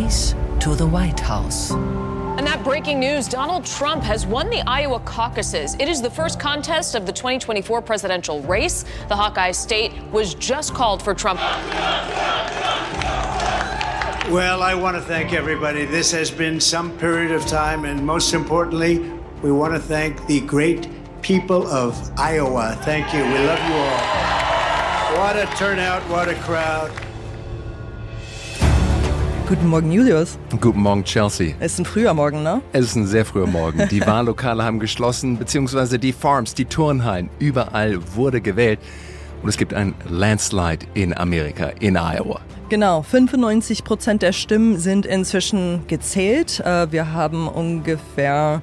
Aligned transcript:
race 0.00 0.34
to 0.60 0.74
the 0.74 0.86
White 0.86 1.20
House. 1.20 1.72
And 1.72 2.46
that 2.46 2.62
breaking 2.64 3.00
news 3.00 3.28
Donald 3.28 3.66
Trump 3.66 4.02
has 4.02 4.26
won 4.26 4.48
the 4.48 4.62
Iowa 4.66 5.00
caucuses. 5.00 5.74
It 5.78 5.88
is 5.88 6.00
the 6.00 6.10
first 6.10 6.40
contest 6.40 6.94
of 6.94 7.04
the 7.04 7.12
2024 7.12 7.82
presidential 7.82 8.40
race. 8.42 8.84
The 9.08 9.16
Hawkeye 9.16 9.50
state 9.52 9.92
was 10.10 10.34
just 10.34 10.72
called 10.72 11.02
for 11.02 11.14
Trump. 11.14 11.40
Well, 14.30 14.62
I 14.62 14.74
want 14.74 14.96
to 14.96 15.02
thank 15.02 15.32
everybody. 15.32 15.84
This 15.84 16.12
has 16.12 16.30
been 16.30 16.60
some 16.60 16.96
period 16.98 17.32
of 17.32 17.44
time, 17.46 17.84
and 17.84 18.06
most 18.06 18.32
importantly, 18.32 19.00
we 19.42 19.50
want 19.50 19.74
to 19.74 19.80
thank 19.80 20.26
the 20.26 20.40
great 20.40 20.88
people 21.20 21.66
of 21.66 21.94
Iowa. 22.18 22.78
Thank 22.82 23.12
you. 23.12 23.20
We 23.20 23.38
love 23.38 23.58
you 23.68 23.74
all. 23.74 25.18
What 25.18 25.36
a 25.36 25.46
turnout, 25.56 26.02
what 26.08 26.28
a 26.28 26.36
crowd. 26.36 26.90
Guten 29.50 29.66
Morgen, 29.66 29.90
Julius. 29.90 30.38
Guten 30.60 30.80
Morgen, 30.80 31.02
Chelsea. 31.02 31.54
Es 31.58 31.72
ist 31.72 31.80
ein 31.80 31.84
früher 31.84 32.14
Morgen, 32.14 32.44
ne? 32.44 32.62
Es 32.72 32.84
ist 32.84 32.94
ein 32.94 33.08
sehr 33.08 33.24
früher 33.24 33.48
Morgen. 33.48 33.88
Die 33.88 34.00
Wahllokale 34.06 34.62
haben 34.62 34.78
geschlossen, 34.78 35.38
beziehungsweise 35.38 35.98
die 35.98 36.12
Farms, 36.12 36.54
die 36.54 36.66
Turnhallen. 36.66 37.28
Überall 37.40 37.98
wurde 38.14 38.40
gewählt. 38.40 38.78
Und 39.42 39.48
es 39.48 39.56
gibt 39.56 39.74
ein 39.74 39.94
Landslide 40.08 40.86
in 40.94 41.18
Amerika, 41.18 41.72
in 41.80 41.96
Iowa. 41.96 42.38
Genau, 42.68 43.02
95 43.02 43.82
Prozent 43.82 44.22
der 44.22 44.32
Stimmen 44.32 44.78
sind 44.78 45.04
inzwischen 45.04 45.82
gezählt. 45.88 46.60
Äh, 46.60 46.92
wir 46.92 47.12
haben 47.12 47.48
ungefähr 47.48 48.62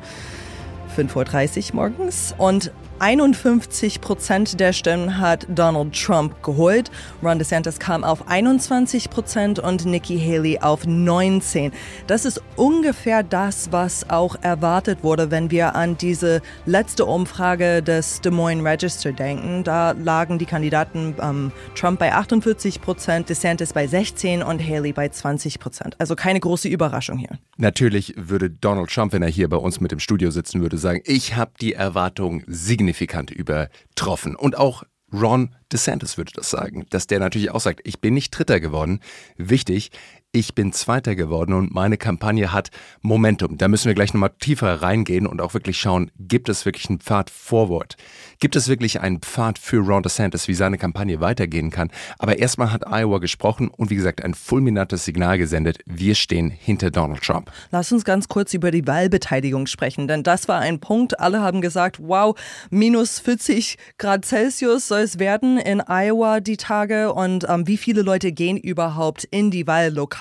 5.30 0.95 1.71
Uhr 1.71 1.75
morgens 1.75 2.33
und 2.37 2.71
51 2.99 4.01
Prozent 4.01 4.59
der 4.59 4.73
Stimmen 4.73 5.19
hat 5.19 5.45
Donald 5.49 5.93
Trump 5.93 6.41
geholt. 6.41 6.89
Ron 7.21 7.37
DeSantis 7.37 7.77
kam 7.77 8.03
auf 8.03 8.27
21 8.27 9.11
Prozent 9.11 9.59
und 9.59 9.85
Nikki 9.85 10.19
Haley 10.19 10.59
auf 10.59 10.87
19. 10.87 11.71
Das 12.07 12.25
ist 12.25 12.41
ungefähr 12.55 13.21
das, 13.21 13.71
was 13.71 14.09
auch 14.09 14.35
erwartet 14.41 15.03
wurde, 15.03 15.29
wenn 15.29 15.51
wir 15.51 15.75
an 15.75 15.95
diese 15.97 16.41
letzte 16.65 17.05
Umfrage 17.05 17.83
des 17.83 18.21
Des 18.21 18.33
Moines 18.33 18.65
Register 18.65 19.11
denken. 19.11 19.63
Da 19.63 19.91
lagen 19.91 20.39
die 20.39 20.45
Kandidaten 20.45 21.13
ähm, 21.21 21.51
Trump 21.75 21.99
bei 21.99 22.13
48 22.13 22.81
Prozent, 22.81 23.29
DeSantis 23.29 23.73
bei 23.73 23.85
16 23.85 24.41
und 24.41 24.59
Haley 24.59 24.93
bei 24.93 25.09
20 25.09 25.59
Prozent. 25.59 25.95
Also 25.99 26.15
keine 26.15 26.39
große 26.39 26.67
Überraschung 26.67 27.19
hier. 27.19 27.37
Natürlich 27.57 28.15
würde 28.17 28.49
Donald 28.49 28.89
Trump, 28.89 29.13
wenn 29.13 29.21
er 29.21 29.29
hier 29.29 29.49
bei 29.49 29.57
uns 29.57 29.79
mit 29.81 29.91
im 29.91 29.99
Studio 29.99 30.31
sitzen 30.31 30.61
würde, 30.61 30.79
sagen, 30.79 31.01
ich 31.05 31.35
habe 31.35 31.51
die 31.61 31.73
Erwartung 31.73 32.43
signifikant 32.47 32.86
signifikant 32.87 33.31
übertroffen. 33.31 34.35
Und 34.35 34.57
auch 34.57 34.83
Ron 35.11 35.55
DeSantis 35.71 36.17
würde 36.17 36.31
das 36.35 36.49
sagen, 36.49 36.85
dass 36.89 37.07
der 37.07 37.19
natürlich 37.19 37.51
auch 37.51 37.59
sagt, 37.59 37.81
ich 37.83 38.01
bin 38.01 38.13
nicht 38.13 38.31
Dritter 38.31 38.59
geworden. 38.59 38.99
Wichtig, 39.37 39.91
ich 40.33 40.53
bin 40.53 40.73
Zweiter 40.73 41.15
geworden 41.15 41.53
und 41.53 41.73
meine 41.73 41.97
Kampagne 41.97 42.51
hat 42.51 42.69
Momentum. 43.01 43.57
Da 43.57 43.67
müssen 43.69 43.87
wir 43.87 43.95
gleich 43.95 44.13
nochmal 44.13 44.33
tiefer 44.39 44.81
reingehen 44.81 45.25
und 45.25 45.41
auch 45.41 45.53
wirklich 45.53 45.79
schauen, 45.79 46.11
gibt 46.19 46.49
es 46.49 46.65
wirklich 46.65 46.89
einen 46.89 46.99
Pfad 46.99 47.29
forward? 47.29 47.95
Gibt 48.39 48.55
es 48.55 48.67
wirklich 48.67 48.99
einen 48.99 49.21
Pfad 49.21 49.57
für 49.57 49.79
Ron 49.79 50.03
DeSantis, 50.03 50.47
wie 50.47 50.53
seine 50.53 50.77
Kampagne 50.77 51.21
weitergehen 51.21 51.71
kann? 51.71 51.89
Aber 52.19 52.37
erstmal 52.37 52.71
hat 52.71 52.85
Iowa 52.85 53.19
gesprochen 53.19 53.69
und 53.69 53.89
wie 53.89 53.95
gesagt 53.95 54.23
ein 54.23 54.33
fulminantes 54.33 55.05
Signal 55.05 55.37
gesendet. 55.37 55.79
Wir 55.85 56.13
stehen 56.13 56.49
hinter 56.51 56.91
Donald 56.91 57.23
Trump. 57.23 57.49
Lass 57.71 57.91
uns 57.91 58.03
ganz 58.03 58.27
kurz 58.27 58.53
über 58.53 58.69
die 58.69 58.85
Wahlbeteiligung 58.85 59.65
sprechen, 59.65 60.07
denn 60.07 60.23
das 60.23 60.47
war 60.47 60.59
ein 60.59 60.79
Punkt. 60.79 61.19
Alle 61.19 61.41
haben 61.41 61.61
gesagt, 61.61 61.99
wow, 62.01 62.37
minus 62.69 63.19
40 63.19 63.77
Grad 63.97 64.25
Celsius 64.25 64.89
soll 64.89 65.01
es 65.01 65.19
werden 65.19 65.57
in 65.57 65.81
Iowa 65.87 66.41
die 66.41 66.57
Tage 66.57 67.13
und 67.13 67.45
ähm, 67.47 67.65
wie 67.65 67.77
viele 67.77 68.01
Leute 68.01 68.33
gehen 68.33 68.57
überhaupt 68.57 69.23
in 69.23 69.51
die 69.51 69.65
Wahllokale? 69.65 70.16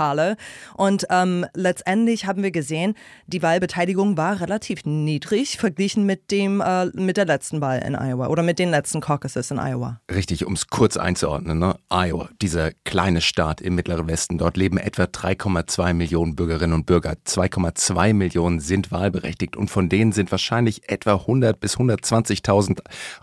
Und 0.74 1.06
ähm, 1.10 1.46
letztendlich 1.54 2.26
haben 2.26 2.42
wir 2.42 2.50
gesehen, 2.50 2.94
die 3.26 3.42
Wahlbeteiligung 3.42 4.16
war 4.16 4.40
relativ 4.40 4.84
niedrig 4.84 5.58
verglichen 5.58 6.06
mit 6.06 6.30
dem 6.30 6.60
äh, 6.60 6.86
mit 6.86 7.16
der 7.16 7.26
letzten 7.26 7.60
Wahl 7.60 7.78
in 7.78 7.94
Iowa. 7.94 8.16
Iowa 8.16 8.28
oder 8.28 8.42
mit 8.42 8.58
den 8.58 8.70
letzten 8.70 9.00
Caucuses 9.00 9.50
in 9.50 9.58
Iowa. 9.58 10.00
Richtig, 10.12 10.46
um 10.46 10.54
es 10.54 10.68
kurz 10.68 10.96
einzuordnen. 10.96 11.58
Ne? 11.58 11.76
Iowa, 11.90 12.28
dieser 12.40 12.72
kleine 12.84 13.20
Staat 13.20 13.60
im 13.60 13.74
Mittleren 13.74 14.08
Westen, 14.08 14.38
dort 14.38 14.56
leben 14.56 14.78
etwa 14.78 15.04
3,2 15.04 15.94
Millionen 15.94 16.36
Bürgerinnen 16.36 16.72
und 16.72 16.86
Bürger. 16.86 17.14
2,2 17.26 18.14
Millionen 18.14 18.60
sind 18.60 18.90
wahlberechtigt 18.90 19.56
und 19.56 19.70
von 19.70 19.88
denen 19.88 20.12
sind 20.12 20.30
wahrscheinlich 20.30 20.88
etwa 20.88 21.14
100 21.14 21.60
bis 21.60 21.76
120.000 21.76 22.80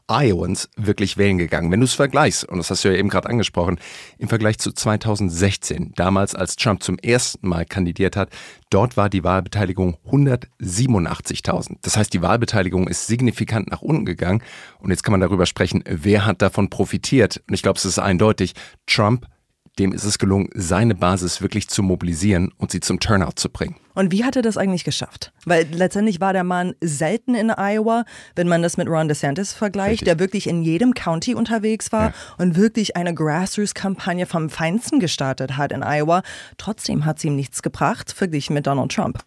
Iowans 0.09 0.69
wirklich 0.75 1.17
wählen 1.17 1.38
gegangen. 1.38 1.72
Wenn 1.72 1.79
du 1.79 1.85
es 1.85 1.94
vergleichst, 1.94 2.45
und 2.45 2.57
das 2.57 2.69
hast 2.69 2.83
du 2.83 2.89
ja 2.89 2.95
eben 2.95 3.09
gerade 3.09 3.29
angesprochen, 3.29 3.79
im 4.17 4.28
Vergleich 4.28 4.59
zu 4.59 4.72
2016, 4.72 5.94
damals 5.95 6.35
als 6.35 6.56
Trump 6.63 6.81
zum 6.81 6.97
ersten 7.00 7.47
Mal 7.47 7.66
kandidiert 7.66 8.16
hat, 8.16 8.29
dort 8.69 8.96
war 8.96 9.09
die 9.09 9.24
Wahlbeteiligung 9.24 9.97
187.000. 10.09 11.78
Das 11.81 11.97
heißt, 11.97 12.13
die 12.13 12.22
Wahlbeteiligung 12.22 12.88
ist 12.88 13.07
signifikant 13.07 13.69
nach 13.69 13.81
unten 13.81 14.06
gegangen 14.06 14.41
und 14.79 14.90
jetzt 14.90 15.03
kann 15.03 15.12
man 15.12 15.22
darüber 15.22 15.46
sprechen, 15.46 15.84
wer 15.85 16.25
hat 16.25 16.41
davon 16.41 16.69
profitiert. 16.69 17.44
Und 17.47 17.53
ich 17.53 17.62
glaube, 17.62 17.78
es 17.78 17.85
ist 17.85 18.00
eindeutig, 18.00 18.53
Trump, 18.88 19.28
dem 19.79 19.91
ist 19.91 20.06
es 20.06 20.19
gelungen, 20.19 20.50
seine 20.53 20.96
Basis 20.96 21.41
wirklich 21.41 21.68
zu 21.68 21.84
mobilisieren 21.84 22.51
und 22.57 22.72
sie 22.72 22.80
zum 22.80 23.00
Turnout 23.00 23.34
zu 23.35 23.50
bringen. 23.50 23.75
Und 23.94 24.12
wie 24.12 24.24
hat 24.24 24.36
er 24.36 24.42
das 24.42 24.58
eigentlich 24.58 24.84
geschafft? 24.84 25.31
Weil 25.46 25.68
letztendlich 25.72 26.20
war 26.20 26.34
der 26.34 26.44
Mann 26.44 26.74
selten 26.81 27.36
in 27.36 27.50
Iowa, 27.50 28.06
wenn 28.36 28.48
man 28.48 28.62
das 28.62 28.78
mit 28.78 28.88
Ron 28.88 29.08
DeSantis 29.08 29.54
vergleicht, 29.54 29.92
Richtig. 29.92 30.06
der 30.06 30.20
wirklich 30.20 30.48
in 30.48 30.64
jedem 30.64 30.94
County 30.94 31.36
unterwegs 31.36 31.92
war 31.92 32.09
ja. 32.09 32.14
und 32.38 32.56
wirklich 32.56 32.96
eine 32.96 33.14
Grassroots-Kampagne 33.14 34.26
vom 34.26 34.50
Feinsten 34.50 35.00
gestartet 35.00 35.58
hat 35.58 35.72
in 35.72 35.84
Iowa. 35.84 36.24
Trotzdem 36.58 37.06
hat 37.06 37.20
sie 37.20 37.28
ihm 37.28 37.36
nichts 37.36 37.62
gebracht, 37.62 38.12
verglichen 38.12 38.54
mit 38.54 38.68
Donald 38.68 38.92
Trump. 38.92 39.20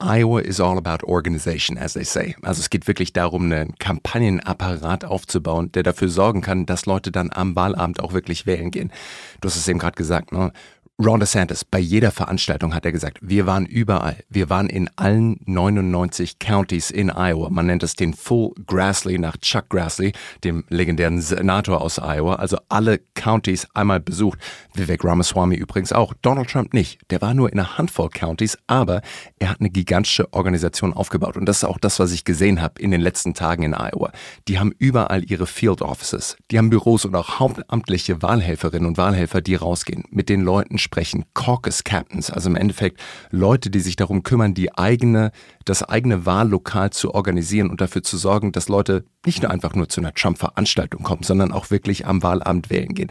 Iowa 0.00 0.40
is 0.40 0.60
all 0.60 0.78
about 0.78 1.06
organization, 1.06 1.78
as 1.78 1.94
they 1.94 2.04
say. 2.04 2.36
Also 2.42 2.60
es 2.60 2.70
geht 2.70 2.86
wirklich 2.86 3.12
darum, 3.12 3.44
einen 3.44 3.74
Kampagnenapparat 3.78 5.04
aufzubauen, 5.04 5.72
der 5.72 5.82
dafür 5.82 6.08
sorgen 6.08 6.40
kann, 6.40 6.66
dass 6.66 6.86
Leute 6.86 7.10
dann 7.12 7.30
am 7.32 7.54
Wahlabend 7.56 8.00
auch 8.00 8.12
wirklich 8.12 8.46
wählen 8.46 8.70
gehen. 8.70 8.92
Du 9.40 9.48
hast 9.48 9.56
es 9.56 9.68
eben 9.68 9.78
gerade 9.78 9.96
gesagt, 9.96 10.32
ne? 10.32 10.52
Ron 11.00 11.20
DeSantis, 11.20 11.64
bei 11.64 11.78
jeder 11.78 12.10
Veranstaltung 12.10 12.74
hat 12.74 12.84
er 12.84 12.90
gesagt, 12.90 13.18
wir 13.20 13.46
waren 13.46 13.66
überall. 13.66 14.16
Wir 14.28 14.50
waren 14.50 14.68
in 14.68 14.90
allen 14.96 15.38
99 15.44 16.40
Counties 16.40 16.90
in 16.90 17.08
Iowa. 17.08 17.50
Man 17.50 17.66
nennt 17.66 17.84
es 17.84 17.94
den 17.94 18.14
Full 18.14 18.50
Grassley 18.66 19.16
nach 19.16 19.36
Chuck 19.36 19.68
Grassley, 19.68 20.12
dem 20.42 20.64
legendären 20.70 21.20
Senator 21.20 21.82
aus 21.82 21.98
Iowa. 21.98 22.34
Also 22.34 22.58
alle 22.68 22.98
Counties 23.14 23.68
einmal 23.74 24.00
besucht. 24.00 24.40
Vivek 24.74 25.04
Ramaswamy 25.04 25.54
übrigens 25.54 25.92
auch. 25.92 26.14
Donald 26.20 26.50
Trump 26.50 26.74
nicht. 26.74 26.98
Der 27.10 27.20
war 27.20 27.32
nur 27.32 27.52
in 27.52 27.60
einer 27.60 27.78
Handvoll 27.78 28.10
Counties, 28.10 28.58
aber 28.66 29.00
er 29.38 29.50
hat 29.50 29.60
eine 29.60 29.70
gigantische 29.70 30.32
Organisation 30.32 30.92
aufgebaut. 30.92 31.36
Und 31.36 31.46
das 31.46 31.58
ist 31.58 31.64
auch 31.64 31.78
das, 31.78 32.00
was 32.00 32.10
ich 32.10 32.24
gesehen 32.24 32.60
habe 32.60 32.82
in 32.82 32.90
den 32.90 33.02
letzten 33.02 33.34
Tagen 33.34 33.62
in 33.62 33.72
Iowa. 33.72 34.10
Die 34.48 34.58
haben 34.58 34.72
überall 34.78 35.22
ihre 35.30 35.46
Field 35.46 35.80
Offices. 35.80 36.36
Die 36.50 36.58
haben 36.58 36.70
Büros 36.70 37.04
und 37.04 37.14
auch 37.14 37.38
hauptamtliche 37.38 38.20
Wahlhelferinnen 38.20 38.88
und 38.88 38.98
Wahlhelfer, 38.98 39.40
die 39.40 39.54
rausgehen, 39.54 40.02
mit 40.10 40.28
den 40.28 40.40
Leuten 40.40 40.76
sprechen, 40.88 41.26
Caucus 41.34 41.84
Captains, 41.84 42.30
also 42.30 42.48
im 42.48 42.56
Endeffekt 42.56 43.00
Leute, 43.30 43.68
die 43.68 43.80
sich 43.80 43.94
darum 43.96 44.22
kümmern, 44.22 44.54
die 44.54 44.74
eigene, 44.74 45.32
das 45.68 45.82
eigene 45.82 46.26
Wahllokal 46.26 46.90
zu 46.90 47.14
organisieren 47.14 47.70
und 47.70 47.80
dafür 47.80 48.02
zu 48.02 48.16
sorgen, 48.16 48.52
dass 48.52 48.68
Leute 48.68 49.04
nicht 49.26 49.42
nur 49.42 49.50
einfach 49.50 49.74
nur 49.74 49.88
zu 49.88 50.00
einer 50.00 50.14
Trump-Veranstaltung 50.14 51.02
kommen, 51.02 51.22
sondern 51.22 51.52
auch 51.52 51.70
wirklich 51.70 52.06
am 52.06 52.22
Wahlabend 52.22 52.70
wählen 52.70 52.94
gehen. 52.94 53.10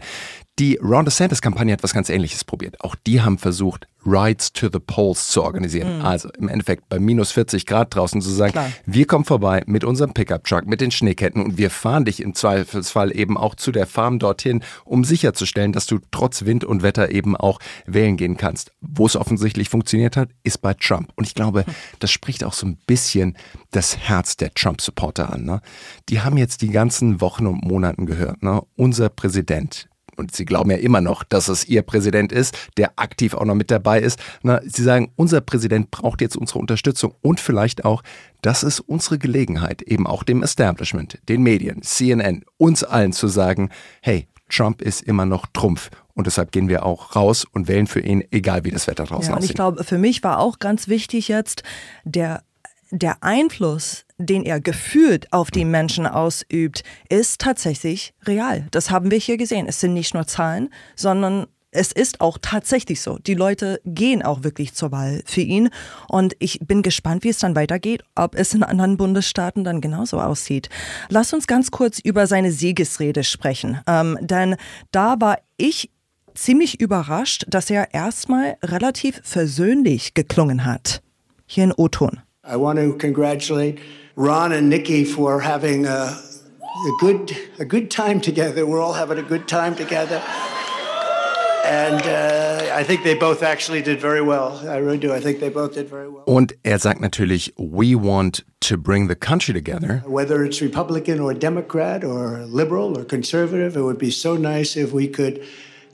Die 0.58 0.76
Ron 0.82 1.04
DeSantis-Kampagne 1.04 1.72
hat 1.72 1.84
was 1.84 1.94
ganz 1.94 2.08
Ähnliches 2.08 2.42
probiert. 2.42 2.80
Auch 2.80 2.96
die 2.96 3.20
haben 3.20 3.38
versucht, 3.38 3.86
Rides 4.04 4.52
to 4.52 4.68
the 4.72 4.80
Polls 4.80 5.28
zu 5.28 5.42
organisieren. 5.42 5.98
Mhm. 5.98 6.04
Also 6.04 6.30
im 6.38 6.48
Endeffekt 6.48 6.88
bei 6.88 6.98
minus 6.98 7.30
40 7.32 7.66
Grad 7.66 7.94
draußen 7.94 8.20
zu 8.20 8.30
sagen, 8.30 8.52
Klar. 8.52 8.72
wir 8.86 9.06
kommen 9.06 9.24
vorbei 9.24 9.62
mit 9.66 9.84
unserem 9.84 10.14
Pickup-Truck, 10.14 10.66
mit 10.66 10.80
den 10.80 10.90
Schneeketten 10.90 11.44
und 11.44 11.58
wir 11.58 11.70
fahren 11.70 12.04
dich 12.04 12.20
im 12.20 12.34
Zweifelsfall 12.34 13.16
eben 13.16 13.36
auch 13.36 13.54
zu 13.54 13.70
der 13.70 13.86
Farm 13.86 14.18
dorthin, 14.18 14.64
um 14.84 15.04
sicherzustellen, 15.04 15.72
dass 15.72 15.86
du 15.86 15.98
trotz 16.10 16.44
Wind 16.44 16.64
und 16.64 16.82
Wetter 16.82 17.10
eben 17.12 17.36
auch 17.36 17.60
wählen 17.86 18.16
gehen 18.16 18.36
kannst. 18.36 18.72
Wo 18.80 19.06
es 19.06 19.14
offensichtlich 19.14 19.68
funktioniert 19.68 20.16
hat, 20.16 20.30
ist 20.42 20.58
bei 20.58 20.74
Trump. 20.74 21.12
Und 21.14 21.26
ich 21.26 21.34
glaube, 21.34 21.64
das 22.00 22.10
spricht 22.10 22.42
auch 22.44 22.47
so 22.52 22.66
ein 22.66 22.76
bisschen 22.86 23.36
das 23.70 23.96
Herz 23.96 24.36
der 24.36 24.52
Trump-Supporter 24.54 25.32
an. 25.32 25.44
Ne? 25.44 25.60
Die 26.08 26.20
haben 26.20 26.36
jetzt 26.36 26.62
die 26.62 26.70
ganzen 26.70 27.20
Wochen 27.20 27.46
und 27.46 27.64
Monaten 27.64 28.06
gehört. 28.06 28.42
Ne? 28.42 28.62
Unser 28.76 29.08
Präsident, 29.08 29.88
und 30.18 30.34
sie 30.34 30.44
glauben 30.44 30.70
ja 30.70 30.76
immer 30.76 31.00
noch, 31.00 31.22
dass 31.22 31.48
es 31.48 31.66
ihr 31.68 31.82
Präsident 31.82 32.32
ist, 32.32 32.56
der 32.76 32.92
aktiv 32.96 33.34
auch 33.34 33.44
noch 33.44 33.54
mit 33.54 33.70
dabei 33.70 34.00
ist. 34.00 34.18
Na, 34.42 34.60
sie 34.64 34.82
sagen, 34.82 35.12
unser 35.16 35.40
Präsident 35.40 35.90
braucht 35.90 36.20
jetzt 36.20 36.36
unsere 36.36 36.58
Unterstützung 36.58 37.14
und 37.22 37.40
vielleicht 37.40 37.84
auch, 37.84 38.02
das 38.42 38.62
ist 38.62 38.80
unsere 38.80 39.18
Gelegenheit, 39.18 39.82
eben 39.82 40.06
auch 40.06 40.24
dem 40.24 40.42
Establishment, 40.42 41.18
den 41.28 41.42
Medien, 41.42 41.82
CNN, 41.82 42.44
uns 42.56 42.82
allen 42.84 43.12
zu 43.12 43.28
sagen, 43.28 43.70
hey, 44.02 44.26
Trump 44.48 44.82
ist 44.82 45.02
immer 45.02 45.26
noch 45.26 45.46
Trumpf. 45.52 45.90
Und 46.18 46.26
deshalb 46.26 46.50
gehen 46.50 46.68
wir 46.68 46.84
auch 46.84 47.14
raus 47.14 47.46
und 47.52 47.68
wählen 47.68 47.86
für 47.86 48.00
ihn, 48.00 48.24
egal 48.32 48.64
wie 48.64 48.72
das 48.72 48.88
Wetter 48.88 49.04
draußen 49.04 49.30
ja, 49.30 49.36
aussieht. 49.36 49.50
Und 49.50 49.50
ich 49.50 49.54
glaube, 49.54 49.84
für 49.84 49.98
mich 49.98 50.24
war 50.24 50.40
auch 50.40 50.58
ganz 50.58 50.88
wichtig 50.88 51.28
jetzt 51.28 51.62
der 52.02 52.42
der 52.90 53.22
Einfluss, 53.22 54.04
den 54.16 54.44
er 54.44 54.60
gefühlt 54.60 55.32
auf 55.32 55.50
die 55.50 55.66
Menschen 55.66 56.06
ausübt, 56.06 56.82
ist 57.08 57.40
tatsächlich 57.40 58.14
real. 58.24 58.66
Das 58.70 58.90
haben 58.90 59.10
wir 59.10 59.18
hier 59.18 59.36
gesehen. 59.36 59.66
Es 59.68 59.78
sind 59.78 59.92
nicht 59.92 60.14
nur 60.14 60.26
Zahlen, 60.26 60.70
sondern 60.96 61.46
es 61.70 61.92
ist 61.92 62.20
auch 62.20 62.38
tatsächlich 62.40 63.00
so. 63.02 63.18
Die 63.18 63.34
Leute 63.34 63.80
gehen 63.84 64.22
auch 64.22 64.42
wirklich 64.42 64.74
zur 64.74 64.90
Wahl 64.90 65.22
für 65.26 65.42
ihn. 65.42 65.68
Und 66.08 66.34
ich 66.38 66.60
bin 66.62 66.82
gespannt, 66.82 67.24
wie 67.24 67.28
es 67.28 67.38
dann 67.38 67.54
weitergeht, 67.54 68.02
ob 68.14 68.34
es 68.34 68.54
in 68.54 68.62
anderen 68.62 68.96
Bundesstaaten 68.96 69.64
dann 69.64 69.80
genauso 69.80 70.18
aussieht. 70.18 70.70
Lass 71.10 71.32
uns 71.32 71.46
ganz 71.46 71.70
kurz 71.70 71.98
über 71.98 72.26
seine 72.26 72.50
Siegesrede 72.52 73.22
sprechen. 73.22 73.80
Ähm, 73.86 74.18
denn 74.22 74.56
da 74.90 75.20
war 75.20 75.38
ich 75.58 75.90
ziemlich 76.38 76.80
überrascht, 76.80 77.44
dass 77.48 77.70
er 77.70 77.94
erstmal 77.94 78.56
relativ 78.62 79.20
versöhnlich 79.24 80.14
geklungen 80.14 80.64
hat. 80.64 81.02
Hier 81.46 81.64
in 81.64 81.72
O-Ton. 81.72 82.20
I 82.44 82.56
want 82.56 82.78
to 82.78 82.96
congratulate 82.96 83.78
Ron 84.16 84.52
and 84.52 84.68
Nikki 84.68 85.04
for 85.04 85.42
having 85.42 85.86
a, 85.86 86.08
a 86.08 86.92
good 87.00 87.34
a 87.58 87.64
good 87.64 87.90
time 87.90 88.20
together. 88.20 88.66
We're 88.66 88.82
all 88.82 88.94
having 88.94 89.18
a 89.18 89.28
good 89.28 89.46
time 89.46 89.74
together. 89.74 90.20
And 91.64 92.02
uh, 92.06 92.74
I 92.74 92.82
think 92.82 93.02
they 93.02 93.14
both 93.14 93.42
actually 93.42 93.82
did 93.82 94.00
very 94.00 94.22
well. 94.22 94.58
I 94.66 94.78
really 94.78 94.96
do. 94.96 95.12
I 95.12 95.20
think 95.20 95.40
they 95.40 95.50
both 95.50 95.74
did 95.74 95.90
very 95.90 96.08
well. 96.08 96.22
Und 96.24 96.54
er 96.62 96.78
sagt 96.78 97.00
natürlich, 97.00 97.52
we 97.58 97.94
want 97.94 98.44
to 98.60 98.78
bring 98.78 99.08
the 99.08 99.14
country 99.14 99.52
together. 99.52 100.02
Whether 100.06 100.44
it's 100.44 100.62
Republican 100.62 101.20
or 101.20 101.34
Democrat 101.34 102.04
or 102.04 102.46
liberal 102.46 102.96
or 102.96 103.04
conservative, 103.04 103.76
it 103.76 103.82
would 103.82 103.98
be 103.98 104.10
so 104.10 104.36
nice 104.36 104.76
if 104.76 104.92
we 104.92 105.08
could 105.08 105.42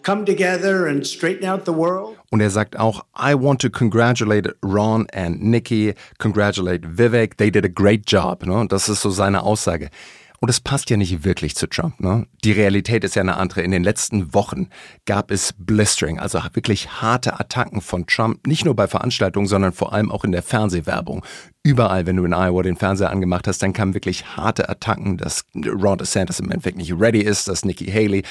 come 0.04 0.24
together 0.24 0.86
and 0.86 1.04
straighten 1.04 1.48
out 1.48 1.64
the 1.64 1.72
world. 1.72 2.16
Und 2.30 2.40
er 2.40 2.50
sagt 2.50 2.78
auch, 2.78 3.04
I 3.16 3.34
want 3.34 3.60
to 3.62 3.70
congratulate 3.70 4.54
Ron 4.62 5.06
and 5.12 5.40
Nikki, 5.40 5.94
congratulate 6.18 6.82
Vivek, 6.96 7.36
they 7.38 7.50
did 7.50 7.64
a 7.64 7.68
great 7.68 8.04
job. 8.06 8.44
Ne? 8.46 8.66
Das 8.68 8.88
ist 8.88 9.00
so 9.00 9.10
seine 9.10 9.42
Aussage. 9.42 9.88
Und 10.44 10.50
es 10.50 10.60
passt 10.60 10.90
ja 10.90 10.98
nicht 10.98 11.24
wirklich 11.24 11.56
zu 11.56 11.66
Trump. 11.66 12.00
Ne? 12.00 12.26
Die 12.44 12.52
Realität 12.52 13.02
ist 13.02 13.16
ja 13.16 13.22
eine 13.22 13.38
andere. 13.38 13.62
In 13.62 13.70
den 13.70 13.82
letzten 13.82 14.34
Wochen 14.34 14.68
gab 15.06 15.30
es 15.30 15.54
Blistering, 15.56 16.18
also 16.18 16.38
wirklich 16.52 17.00
harte 17.00 17.40
Attacken 17.40 17.80
von 17.80 18.06
Trump, 18.06 18.46
nicht 18.46 18.66
nur 18.66 18.76
bei 18.76 18.86
Veranstaltungen, 18.86 19.46
sondern 19.46 19.72
vor 19.72 19.94
allem 19.94 20.12
auch 20.12 20.22
in 20.22 20.32
der 20.32 20.42
Fernsehwerbung. 20.42 21.24
Überall, 21.62 22.04
wenn 22.04 22.16
du 22.16 22.26
in 22.26 22.34
Iowa 22.34 22.62
den 22.62 22.76
Fernseher 22.76 23.08
angemacht 23.08 23.48
hast, 23.48 23.62
dann 23.62 23.72
kamen 23.72 23.94
wirklich 23.94 24.36
harte 24.36 24.68
Attacken, 24.68 25.16
dass 25.16 25.46
Ron 25.54 25.96
DeSantis 25.96 26.40
im 26.40 26.50
Endeffekt 26.50 26.76
nicht 26.76 26.92
ready 26.92 27.22
ist, 27.22 27.48
dass 27.48 27.64
Nikki 27.64 27.86
Haley 27.86 28.22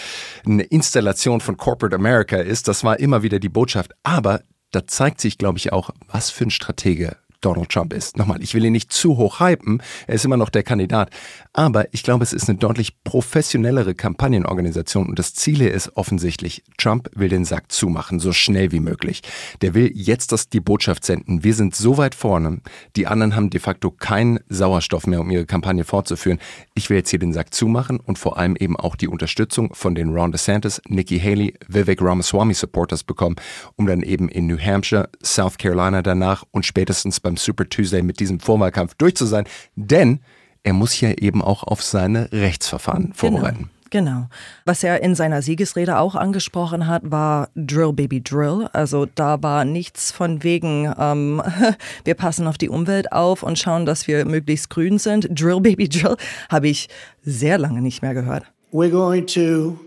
eine 0.46 0.62
Installation 0.62 1.42
von 1.42 1.58
Corporate 1.58 1.96
America 1.96 2.38
ist. 2.38 2.68
Das 2.68 2.84
war 2.84 3.00
immer 3.00 3.24
wieder 3.24 3.40
die 3.40 3.50
Botschaft. 3.50 3.92
Aber 4.04 4.42
da 4.70 4.86
zeigt 4.86 5.20
sich, 5.20 5.40
glaube 5.40 5.58
ich, 5.58 5.74
auch, 5.74 5.90
was 6.10 6.30
für 6.30 6.44
ein 6.44 6.52
Stratege 6.52 7.18
Donald 7.46 7.70
Trump 7.70 7.94
ist. 7.94 8.18
Nochmal, 8.18 8.42
ich 8.42 8.54
will 8.54 8.66
ihn 8.66 8.72
nicht 8.72 8.92
zu 8.92 9.18
hoch 9.18 9.40
hypen, 9.40 9.82
er 10.08 10.16
ist 10.16 10.26
immer 10.26 10.38
noch 10.38 10.50
der 10.50 10.64
Kandidat, 10.64 11.10
aber 11.54 11.94
ich 11.94 12.04
glaube, 12.04 12.24
es 12.24 12.34
ist 12.34 12.50
eine 12.50 12.58
deutlich 12.58 13.04
professionellere 13.04 13.96
Kampagnenorganisation 13.96 15.08
und 15.08 15.20
das 15.20 15.34
Ziel 15.34 15.58
hier 15.58 15.74
ist 15.74 15.96
offensichtlich, 15.96 16.64
Trump 16.78 17.10
will 17.14 17.30
den 17.30 17.46
Sack 17.46 17.72
zumachen, 17.72 18.20
so 18.20 18.34
schnell 18.34 18.72
wie 18.72 18.80
möglich. 18.80 19.22
Der 19.62 19.74
will 19.74 19.92
jetzt 19.94 20.32
das, 20.32 20.50
die 20.50 20.60
Botschaft 20.60 21.06
senden, 21.06 21.44
wir 21.44 21.54
sind 21.54 21.76
so 21.76 21.98
weit 21.98 22.16
vorne, 22.16 22.62
die 22.96 23.08
anderen 23.08 23.36
haben 23.36 23.50
de 23.50 23.60
facto 23.60 23.92
keinen 23.92 24.40
Sauerstoff 24.50 25.08
mehr, 25.08 25.22
um 25.22 25.30
ihre 25.30 25.46
Kampagne 25.46 25.84
fortzuführen. 25.84 26.40
Ich 26.74 26.90
will 26.90 26.98
jetzt 26.98 27.10
hier 27.10 27.20
den 27.20 27.34
Sack 27.34 27.54
zumachen 27.54 28.00
und 28.00 28.18
vor 28.18 28.38
allem 28.38 28.56
eben 28.56 28.78
auch 28.78 28.96
die 28.96 29.08
Unterstützung 29.08 29.74
von 29.74 29.96
den 29.96 30.10
Ron 30.10 30.32
DeSantis, 30.32 30.82
Nikki 30.88 31.20
Haley, 31.20 31.54
Vivek 31.68 32.02
Ramaswamy 32.02 32.54
Supporters 32.54 33.04
bekommen, 33.04 33.36
um 33.76 33.86
dann 33.86 34.02
eben 34.02 34.30
in 34.30 34.48
New 34.48 34.60
Hampshire, 34.60 35.10
South 35.24 35.58
Carolina 35.58 36.02
danach 36.02 36.44
und 36.52 36.66
spätestens 36.66 37.20
beim 37.20 37.33
Super 37.38 37.68
Tuesday 37.68 38.02
mit 38.02 38.20
diesem 38.20 38.40
Vorwahlkampf 38.40 38.96
durch 38.96 39.16
zu 39.16 39.26
sein, 39.26 39.46
denn 39.76 40.20
er 40.64 40.74
muss 40.74 41.00
ja 41.00 41.12
eben 41.12 41.42
auch 41.42 41.64
auf 41.64 41.84
seine 41.84 42.32
Rechtsverfahren 42.32 43.14
vorbereiten. 43.14 43.58
Genau. 43.58 43.70
Genau. 43.94 44.28
Was 44.66 44.84
er 44.84 45.04
in 45.04 45.14
seiner 45.14 45.44
Siegesrede 45.44 46.00
auch 46.00 46.16
angesprochen 46.16 46.88
hat, 46.88 47.04
war 47.06 47.50
Drill 47.54 47.94
Baby 47.94 48.24
Drill. 48.24 48.68
Also 48.74 49.06
da 49.06 49.44
war 49.44 49.66
nichts 49.66 50.12
von 50.12 50.42
wegen, 50.42 50.92
ähm, 50.98 51.44
wir 52.04 52.16
passen 52.16 52.48
auf 52.48 52.58
die 52.58 52.70
Umwelt 52.70 53.12
auf 53.12 53.44
und 53.44 53.60
schauen, 53.60 53.86
dass 53.86 54.08
wir 54.08 54.26
möglichst 54.26 54.72
grün 54.72 54.98
sind. 54.98 55.28
Drill 55.30 55.62
Baby 55.62 55.90
Drill 55.90 56.18
habe 56.50 56.70
ich 56.70 56.90
sehr 57.22 57.60
lange 57.60 57.84
nicht 57.84 58.02
mehr 58.02 58.16
gehört. 58.16 58.46
We're 58.72 58.90
going 58.90 59.28
to 59.28 59.78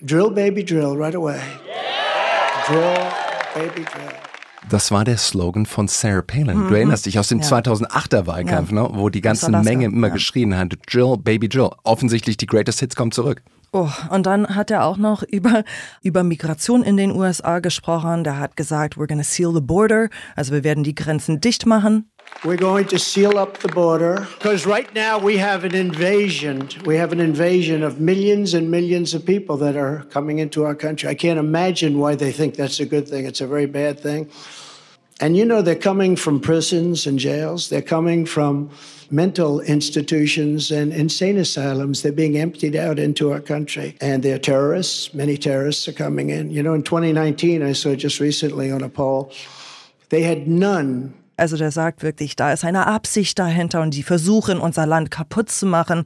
drill 0.00 0.30
baby 0.30 0.64
drill 0.64 0.96
right 0.96 1.14
away. 1.14 1.38
Drill 2.66 2.96
baby 3.54 3.84
drill. 3.84 4.29
Das 4.68 4.90
war 4.90 5.04
der 5.04 5.16
Slogan 5.16 5.66
von 5.66 5.88
Sarah 5.88 6.22
Palin. 6.22 6.68
Du 6.68 6.74
erinnerst 6.74 7.06
dich 7.06 7.18
aus 7.18 7.28
dem 7.28 7.40
Ja. 7.40 7.46
2008er 7.46 8.26
Wahlkampf, 8.26 8.70
Ja. 8.70 8.82
ne, 8.82 8.90
wo 8.92 9.08
die 9.08 9.20
ganze 9.20 9.50
Menge 9.50 9.86
immer 9.86 10.08
Ja. 10.08 10.12
geschrien 10.14 10.56
hat, 10.56 10.74
Drill, 10.92 11.16
Baby 11.16 11.48
Drill. 11.48 11.70
Offensichtlich 11.82 12.36
die 12.36 12.46
Greatest 12.46 12.80
Hits 12.80 12.94
kommen 12.94 13.10
zurück. 13.10 13.42
Oh, 13.72 13.88
und 14.10 14.26
dann 14.26 14.48
hat 14.48 14.70
er 14.70 14.84
auch 14.84 14.96
noch 14.96 15.22
über, 15.28 15.64
über 16.02 16.24
Migration 16.24 16.82
in 16.82 16.96
den 16.96 17.12
USA 17.12 17.60
gesprochen. 17.60 18.24
Der 18.24 18.38
hat 18.38 18.56
gesagt, 18.56 18.96
we're 18.96 19.06
gonna 19.06 19.22
seal 19.22 19.52
the 19.54 19.60
border. 19.60 20.08
Also 20.36 20.52
wir 20.52 20.64
werden 20.64 20.82
die 20.84 20.94
Grenzen 20.94 21.40
dicht 21.40 21.66
machen. 21.66 22.10
We're 22.42 22.56
going 22.56 22.86
to 22.88 22.98
seal 22.98 23.36
up 23.38 23.58
the 23.60 23.68
border 23.68 24.26
because 24.38 24.66
right 24.66 24.92
now 24.94 25.18
we 25.18 25.36
have 25.38 25.64
an 25.64 25.74
invasion. 25.74 26.68
We 26.86 26.96
have 26.96 27.12
an 27.12 27.20
invasion 27.20 27.82
of 27.82 27.98
millions 28.00 28.54
and 28.54 28.70
millions 28.70 29.14
of 29.14 29.24
people 29.24 29.56
that 29.58 29.76
are 29.76 30.04
coming 30.10 30.38
into 30.38 30.64
our 30.64 30.74
country. 30.74 31.08
I 31.08 31.14
can't 31.14 31.38
imagine 31.38 31.98
why 31.98 32.14
they 32.16 32.32
think 32.32 32.54
that's 32.54 32.80
a 32.80 32.86
good 32.86 33.08
thing. 33.08 33.26
It's 33.26 33.40
a 33.40 33.46
very 33.46 33.66
bad 33.66 34.00
thing. 34.00 34.30
And 35.20 35.36
you 35.36 35.44
know, 35.44 35.60
they're 35.60 35.74
coming 35.74 36.16
from 36.16 36.40
prisons 36.40 37.06
and 37.06 37.18
jails. 37.18 37.68
They're 37.68 37.82
coming 37.82 38.24
from 38.24 38.70
mental 39.10 39.60
institutions 39.60 40.70
and 40.70 40.92
insane 40.92 41.36
asylums. 41.36 42.02
They're 42.02 42.12
being 42.12 42.36
emptied 42.38 42.76
out 42.76 42.98
into 42.98 43.32
our 43.32 43.40
country. 43.40 43.96
And 44.00 44.22
they're 44.22 44.38
terrorists. 44.38 45.12
Many 45.14 45.36
terrorists 45.36 45.88
are 45.88 45.92
coming 45.92 46.30
in. 46.30 46.50
You 46.50 46.62
know, 46.62 46.74
in 46.74 46.82
2019, 46.82 47.62
I 47.62 47.72
saw 47.72 47.94
just 47.94 48.20
recently 48.20 48.70
on 48.70 48.82
a 48.82 48.88
poll, 48.88 49.32
they 50.10 50.22
had 50.22 50.48
none 50.48 51.14
Also 51.40 51.56
der 51.56 51.70
sagt 51.70 52.02
wirklich, 52.02 52.36
da 52.36 52.52
ist 52.52 52.66
eine 52.66 52.86
Absicht 52.86 53.38
dahinter 53.38 53.80
und 53.80 53.94
die 53.94 54.02
versuchen, 54.02 54.60
unser 54.60 54.84
Land 54.84 55.10
kaputt 55.10 55.50
zu 55.50 55.64
machen. 55.64 56.04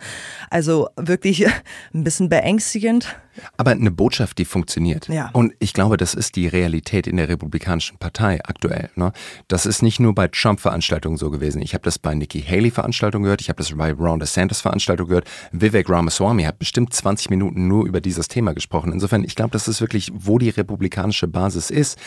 Also 0.48 0.88
wirklich 0.96 1.44
ein 1.92 2.04
bisschen 2.04 2.28
beängstigend. 2.28 3.16
Aber 3.56 3.72
eine 3.72 3.90
Botschaft, 3.90 4.38
die 4.38 4.44
funktioniert. 4.44 5.08
Ja. 5.08 5.30
Und 5.32 5.54
ich 5.58 5.72
glaube, 5.72 5.96
das 5.96 6.14
ist 6.14 6.36
die 6.36 6.46
Realität 6.46 7.06
in 7.06 7.16
der 7.16 7.28
Republikanischen 7.28 7.98
Partei 7.98 8.40
aktuell. 8.44 8.90
Ne? 8.96 9.12
Das 9.48 9.66
ist 9.66 9.82
nicht 9.82 10.00
nur 10.00 10.14
bei 10.14 10.28
Trump-Veranstaltungen 10.28 11.16
so 11.16 11.30
gewesen. 11.30 11.62
Ich 11.62 11.74
habe 11.74 11.84
das 11.84 11.98
bei 11.98 12.14
Nikki 12.14 12.42
Haley-Veranstaltungen 12.42 13.24
gehört, 13.24 13.40
ich 13.40 13.48
habe 13.48 13.58
das 13.58 13.74
bei 13.76 13.92
Ron 13.92 14.20
DeSantis-Veranstaltungen 14.20 15.08
gehört. 15.08 15.28
Vivek 15.52 15.88
Ramaswamy 15.88 16.44
hat 16.44 16.58
bestimmt 16.58 16.92
20 16.92 17.30
Minuten 17.30 17.68
nur 17.68 17.86
über 17.86 18.00
dieses 18.00 18.28
Thema 18.28 18.54
gesprochen. 18.54 18.92
Insofern, 18.92 19.24
ich 19.24 19.34
glaube, 19.34 19.50
das 19.50 19.68
ist 19.68 19.80
wirklich, 19.80 20.12
wo 20.14 20.38
die 20.38 20.50
republikanische 20.50 21.28
Basis 21.28 21.70
ist 21.70 21.98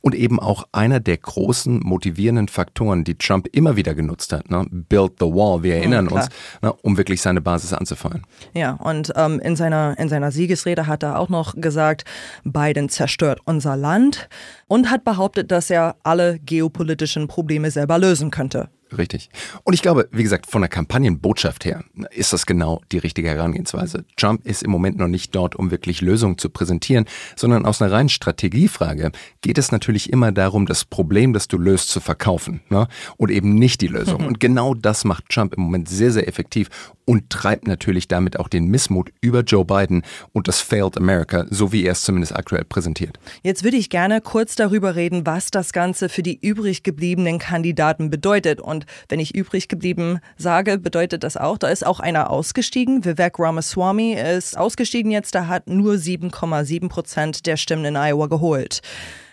und 0.00 0.14
eben 0.14 0.40
auch 0.40 0.66
einer 0.72 1.00
der 1.00 1.16
großen 1.16 1.80
motivierenden 1.80 2.48
Faktoren, 2.48 3.04
die 3.04 3.16
Trump 3.16 3.48
immer 3.52 3.76
wieder 3.76 3.94
genutzt 3.94 4.32
hat. 4.32 4.50
Ne? 4.50 4.66
Build 4.70 5.14
the 5.20 5.26
wall, 5.26 5.62
wir 5.62 5.76
erinnern 5.76 6.06
klar. 6.08 6.24
uns, 6.24 6.30
ne? 6.62 6.72
um 6.82 6.96
wirklich 6.96 7.20
seine 7.22 7.40
Basis 7.40 7.72
anzufeuern. 7.72 8.24
Ja, 8.54 8.72
und 8.72 9.12
ähm, 9.16 9.40
in, 9.40 9.56
seiner, 9.56 9.98
in 9.98 10.08
seiner 10.08 10.30
Siegesrede 10.30 10.75
hat 10.84 11.02
er 11.02 11.18
auch 11.18 11.28
noch 11.28 11.54
gesagt, 11.56 12.04
Biden 12.44 12.88
zerstört 12.88 13.40
unser 13.44 13.76
Land 13.76 14.28
und 14.68 14.90
hat 14.90 15.04
behauptet, 15.04 15.50
dass 15.50 15.70
er 15.70 15.96
alle 16.02 16.38
geopolitischen 16.40 17.28
Probleme 17.28 17.70
selber 17.70 17.98
lösen 17.98 18.30
könnte. 18.30 18.68
Richtig. 18.96 19.30
Und 19.64 19.74
ich 19.74 19.82
glaube, 19.82 20.08
wie 20.12 20.22
gesagt, 20.22 20.46
von 20.46 20.62
der 20.62 20.68
Kampagnenbotschaft 20.68 21.64
her 21.64 21.84
ist 22.10 22.32
das 22.32 22.46
genau 22.46 22.80
die 22.92 22.98
richtige 22.98 23.28
Herangehensweise. 23.28 24.04
Trump 24.16 24.46
ist 24.46 24.62
im 24.62 24.70
Moment 24.70 24.96
noch 24.96 25.08
nicht 25.08 25.34
dort, 25.34 25.56
um 25.56 25.70
wirklich 25.70 26.00
Lösungen 26.00 26.38
zu 26.38 26.50
präsentieren, 26.50 27.06
sondern 27.34 27.66
aus 27.66 27.82
einer 27.82 27.90
reinen 27.90 28.08
Strategiefrage 28.08 29.10
geht 29.40 29.58
es 29.58 29.72
natürlich 29.72 30.12
immer 30.12 30.30
darum, 30.30 30.66
das 30.66 30.84
Problem, 30.84 31.32
das 31.32 31.48
du 31.48 31.58
löst, 31.58 31.88
zu 31.88 32.00
verkaufen 32.00 32.60
ne? 32.68 32.86
und 33.16 33.30
eben 33.30 33.54
nicht 33.54 33.80
die 33.80 33.88
Lösung. 33.88 34.26
Und 34.26 34.40
genau 34.40 34.74
das 34.74 35.04
macht 35.04 35.28
Trump 35.28 35.54
im 35.54 35.62
Moment 35.62 35.88
sehr, 35.88 36.10
sehr 36.10 36.26
effektiv 36.26 36.68
und 37.06 37.30
treibt 37.30 37.66
natürlich 37.66 38.08
damit 38.08 38.38
auch 38.38 38.48
den 38.48 38.66
Missmut 38.66 39.10
über 39.20 39.40
Joe 39.40 39.64
Biden 39.64 40.02
und 40.32 40.48
das 40.48 40.60
Failed 40.60 40.98
America, 40.98 41.46
so 41.48 41.72
wie 41.72 41.84
er 41.84 41.92
es 41.92 42.02
zumindest 42.02 42.34
aktuell 42.34 42.64
präsentiert. 42.64 43.18
Jetzt 43.42 43.64
würde 43.64 43.76
ich 43.76 43.88
gerne 43.88 44.20
kurz 44.20 44.56
darüber 44.56 44.96
reden, 44.96 45.24
was 45.24 45.50
das 45.50 45.72
Ganze 45.72 46.08
für 46.08 46.22
die 46.22 46.38
übrig 46.38 46.82
gebliebenen 46.82 47.38
Kandidaten 47.38 48.10
bedeutet. 48.10 48.60
Und 48.60 48.86
wenn 49.08 49.20
ich 49.20 49.34
übrig 49.34 49.68
geblieben 49.68 50.18
sage, 50.36 50.78
bedeutet 50.78 51.22
das 51.22 51.36
auch, 51.36 51.58
da 51.58 51.68
ist 51.68 51.86
auch 51.86 52.00
einer 52.00 52.30
ausgestiegen. 52.30 53.04
Vivek 53.04 53.38
Ramaswamy 53.38 54.14
ist 54.14 54.58
ausgestiegen 54.58 55.12
jetzt, 55.12 55.34
der 55.34 55.48
hat 55.48 55.68
nur 55.68 55.94
7,7 55.94 56.88
Prozent 56.88 57.46
der 57.46 57.56
Stimmen 57.56 57.84
in 57.84 57.96
Iowa 57.96 58.26
geholt. 58.26 58.82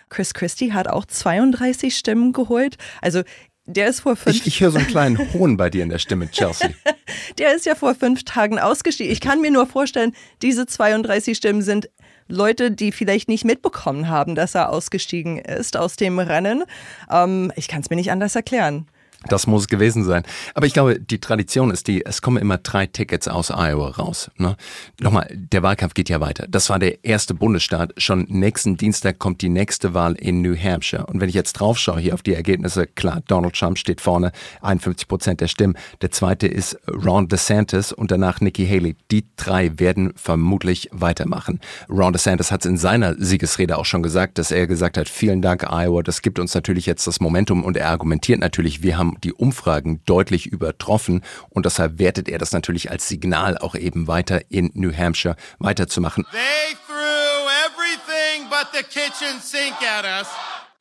Chris 0.10 0.36
Christie 0.36 0.74
hat 0.74 0.88
auch 0.88 1.06
32 1.06 1.98
Stimmen 1.98 2.34
geholt. 2.34 2.78
Also 3.02 3.24
der 3.66 3.88
ist 3.88 4.02
vor 4.02 4.16
fünf 4.16 4.36
Ich, 4.36 4.48
ich 4.48 4.60
höre 4.60 4.72
so 4.72 4.78
einen 4.78 4.88
kleinen 4.88 5.34
Hohn 5.34 5.58
bei 5.58 5.70
dir 5.70 5.84
in 5.84 5.90
der 5.90 6.00
Stimme, 6.00 6.30
Chelsea. 6.30 6.70
Der 7.38 7.56
ist 7.56 7.66
ja 7.66 7.76
vor 7.76 7.96
fünf 7.96 8.24
Tagen 8.26 8.60
ausgestiegen. 8.60 9.12
Ich 9.12 9.22
kann 9.22 9.42
mir 9.42 9.52
nur 9.52 9.66
vorstellen, 9.66 10.14
diese 10.42 10.66
32 10.66 11.38
Stimmen 11.38 11.62
sind 11.62 11.90
Leute, 12.28 12.72
die 12.72 12.92
vielleicht 12.92 13.30
nicht 13.30 13.46
mitbekommen 13.46 14.08
haben, 14.08 14.36
dass 14.36 14.56
er 14.56 14.70
ausgestiegen 14.70 15.38
ist 15.38 15.78
aus 15.78 15.96
dem 15.96 16.20
Rennen. 16.20 16.64
Ähm, 17.10 17.52
ich 17.56 17.68
kann 17.68 17.82
es 17.82 17.90
mir 17.90 17.96
nicht 17.96 18.12
anders 18.12 18.36
erklären. 18.36 18.88
Das 19.28 19.48
muss 19.48 19.64
es 19.64 19.68
gewesen 19.68 20.04
sein. 20.04 20.24
Aber 20.54 20.66
ich 20.66 20.74
glaube, 20.74 21.00
die 21.00 21.20
Tradition 21.20 21.72
ist 21.72 21.88
die, 21.88 22.06
es 22.06 22.22
kommen 22.22 22.38
immer 22.38 22.58
drei 22.58 22.86
Tickets 22.86 23.28
aus 23.28 23.50
Iowa 23.50 23.90
raus. 23.90 24.32
Ne? 24.38 24.56
Nochmal, 25.00 25.28
der 25.32 25.64
Wahlkampf 25.64 25.94
geht 25.94 26.10
ja 26.10 26.20
weiter. 26.20 26.46
Das 26.48 26.70
war 26.70 26.80
der 26.80 27.04
erste 27.04 27.34
Bundesstaat. 27.34 27.94
Schon 27.98 28.26
nächsten 28.30 28.78
Dienstag 28.78 29.20
kommt 29.20 29.42
die 29.42 29.50
nächste 29.50 29.94
Wahl 29.94 30.14
in 30.14 30.42
New 30.42 30.56
Hampshire. 30.56 31.06
Und 31.06 31.22
wenn 31.22 31.30
ich 31.30 31.36
jetzt 31.36 31.54
drauf 31.54 31.78
schaue 31.78 32.00
hier 32.00 32.14
auf 32.14 32.22
die 32.22 32.34
Ergebnisse, 32.34 32.88
klar, 32.88 33.22
Donald 33.28 33.56
Trump 33.56 33.78
steht 33.78 34.02
vorne, 34.02 34.32
51 34.62 35.08
Prozent 35.08 35.42
der 35.42 35.48
Stimmen. 35.48 35.78
Der 36.02 36.12
zweite 36.12 36.48
ist 36.48 36.78
Ron 36.88 37.28
DeSantis 37.28 37.92
und 37.92 38.12
danach 38.12 38.42
Nikki 38.42 38.68
Haley. 38.68 38.96
Die 39.12 39.26
drei 39.36 39.80
werden 39.80 40.14
vermutlich 40.16 40.90
weitermachen. 40.92 41.60
Ron 41.90 42.14
DeSantis 42.14 42.52
hat 42.52 42.62
es 42.62 42.66
in 42.66 42.78
seiner 42.78 43.16
Siegesrede 43.18 43.78
auch 43.78 43.86
schon 43.86 44.04
gesagt, 44.04 44.38
dass 44.38 44.52
er 44.52 44.68
gesagt 44.68 44.98
hat, 44.98 45.10
vielen 45.10 45.42
Dank 45.42 45.64
Iowa, 45.64 46.04
das 46.04 46.22
gibt 46.22 46.40
uns 46.40 46.54
natürlich 46.54 46.86
jetzt 46.86 47.08
das 47.08 47.20
Momentum 47.20 47.64
und 47.64 47.78
er 47.78 47.90
argumentiert 47.90 48.40
natürlich, 48.40 48.84
wir 48.84 48.98
haben 48.98 49.13
die 49.22 49.34
Umfragen 49.34 50.02
deutlich 50.06 50.48
übertroffen 50.48 51.24
und 51.50 51.66
deshalb 51.66 52.00
wertet 52.00 52.30
er 52.30 52.38
das 52.38 52.52
natürlich 52.52 52.92
als 52.92 53.08
Signal 53.08 53.58
auch 53.58 53.76
eben 53.76 54.08
weiter 54.08 54.42
in 54.50 54.72
New 54.74 54.96
Hampshire 54.96 55.36
weiterzumachen. 55.60 56.26
They 56.32 56.76
threw 56.88 57.50
everything 57.66 58.50
but 58.50 58.68
the 58.74 58.84
kitchen 58.84 59.40
sink 59.42 59.76
at 59.82 60.06
us. 60.06 60.28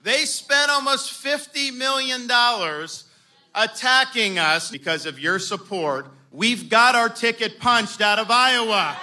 They 0.04 0.26
spent 0.26 0.68
almost 0.68 1.12
50 1.12 1.72
million 1.72 2.26
dollars 2.26 3.06
attacking 3.54 4.38
us 4.38 4.70
because 4.70 5.08
of 5.08 5.18
your 5.18 5.38
support. 5.38 6.06
We've 6.32 6.68
got 6.68 6.94
our 6.94 7.08
ticket 7.08 7.60
punched 7.60 8.00
out 8.02 8.18
of 8.18 8.30
Iowa. 8.30 8.96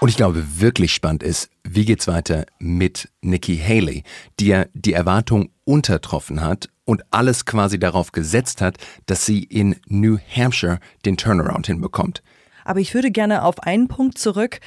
Und 0.00 0.08
ich 0.08 0.16
glaube, 0.16 0.60
wirklich 0.60 0.92
spannend 0.92 1.22
ist, 1.22 1.48
wie 1.62 1.84
geht's 1.84 2.06
weiter 2.06 2.44
mit 2.58 3.08
Nikki 3.22 3.56
Haley, 3.56 4.02
die 4.38 4.48
ja 4.48 4.66
die 4.74 4.92
Erwartung 4.92 5.50
untertroffen 5.64 6.42
hat 6.42 6.68
und 6.84 7.02
alles 7.10 7.44
quasi 7.44 7.78
darauf 7.78 8.12
gesetzt 8.12 8.60
hat, 8.60 8.78
dass 9.06 9.26
sie 9.26 9.42
in 9.42 9.76
New 9.86 10.18
Hampshire 10.18 10.78
den 11.04 11.16
Turnaround 11.16 11.66
hinbekommt. 11.66 12.22
Aber 12.64 12.80
ich 12.80 12.94
würde 12.94 13.10
gerne 13.10 13.42
auf 13.42 13.60
einen 13.60 13.88
Punkt 13.88 14.18
zurück. 14.18 14.60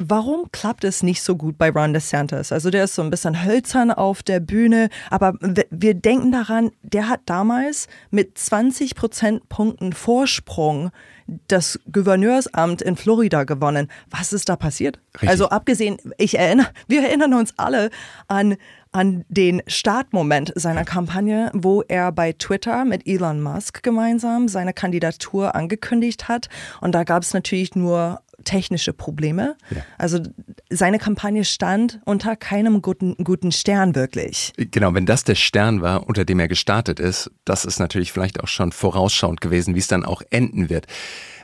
Warum 0.00 0.52
klappt 0.52 0.84
es 0.84 1.02
nicht 1.02 1.22
so 1.22 1.34
gut 1.34 1.58
bei 1.58 1.70
Ron 1.70 1.92
DeSantis? 1.92 2.52
Also 2.52 2.70
der 2.70 2.84
ist 2.84 2.94
so 2.94 3.02
ein 3.02 3.10
bisschen 3.10 3.44
hölzern 3.44 3.90
auf 3.90 4.22
der 4.22 4.38
Bühne, 4.38 4.90
aber 5.10 5.34
wir 5.70 5.94
denken 5.94 6.30
daran, 6.30 6.70
der 6.82 7.08
hat 7.08 7.22
damals 7.26 7.88
mit 8.12 8.38
20 8.38 8.94
Prozentpunkten 8.94 9.92
Vorsprung 9.92 10.90
das 11.48 11.80
Gouverneursamt 11.92 12.80
in 12.80 12.94
Florida 12.94 13.42
gewonnen. 13.42 13.90
Was 14.08 14.32
ist 14.32 14.48
da 14.48 14.54
passiert? 14.54 15.00
Richtig. 15.14 15.30
Also 15.30 15.48
abgesehen, 15.48 15.98
ich 16.16 16.38
erinnere, 16.38 16.68
wir 16.86 17.02
erinnern 17.02 17.34
uns 17.34 17.54
alle 17.56 17.90
an 18.28 18.56
an 18.98 19.24
den 19.28 19.62
Startmoment 19.68 20.52
seiner 20.56 20.84
Kampagne, 20.84 21.52
wo 21.54 21.82
er 21.82 22.10
bei 22.10 22.32
Twitter 22.32 22.84
mit 22.84 23.06
Elon 23.06 23.40
Musk 23.40 23.84
gemeinsam 23.84 24.48
seine 24.48 24.72
Kandidatur 24.72 25.54
angekündigt 25.54 26.26
hat. 26.26 26.48
Und 26.80 26.96
da 26.96 27.04
gab 27.04 27.22
es 27.22 27.32
natürlich 27.32 27.76
nur 27.76 28.20
technische 28.42 28.92
Probleme. 28.92 29.56
Ja. 29.70 29.82
Also 29.98 30.18
seine 30.68 30.98
Kampagne 30.98 31.44
stand 31.44 32.00
unter 32.06 32.34
keinem 32.34 32.82
guten, 32.82 33.14
guten 33.22 33.52
Stern 33.52 33.94
wirklich. 33.94 34.52
Genau, 34.56 34.92
wenn 34.94 35.06
das 35.06 35.22
der 35.22 35.36
Stern 35.36 35.80
war, 35.80 36.08
unter 36.08 36.24
dem 36.24 36.40
er 36.40 36.48
gestartet 36.48 36.98
ist, 36.98 37.30
das 37.44 37.64
ist 37.64 37.78
natürlich 37.78 38.10
vielleicht 38.10 38.40
auch 38.40 38.48
schon 38.48 38.72
vorausschauend 38.72 39.40
gewesen, 39.40 39.76
wie 39.76 39.80
es 39.80 39.86
dann 39.86 40.04
auch 40.04 40.22
enden 40.30 40.70
wird. 40.70 40.86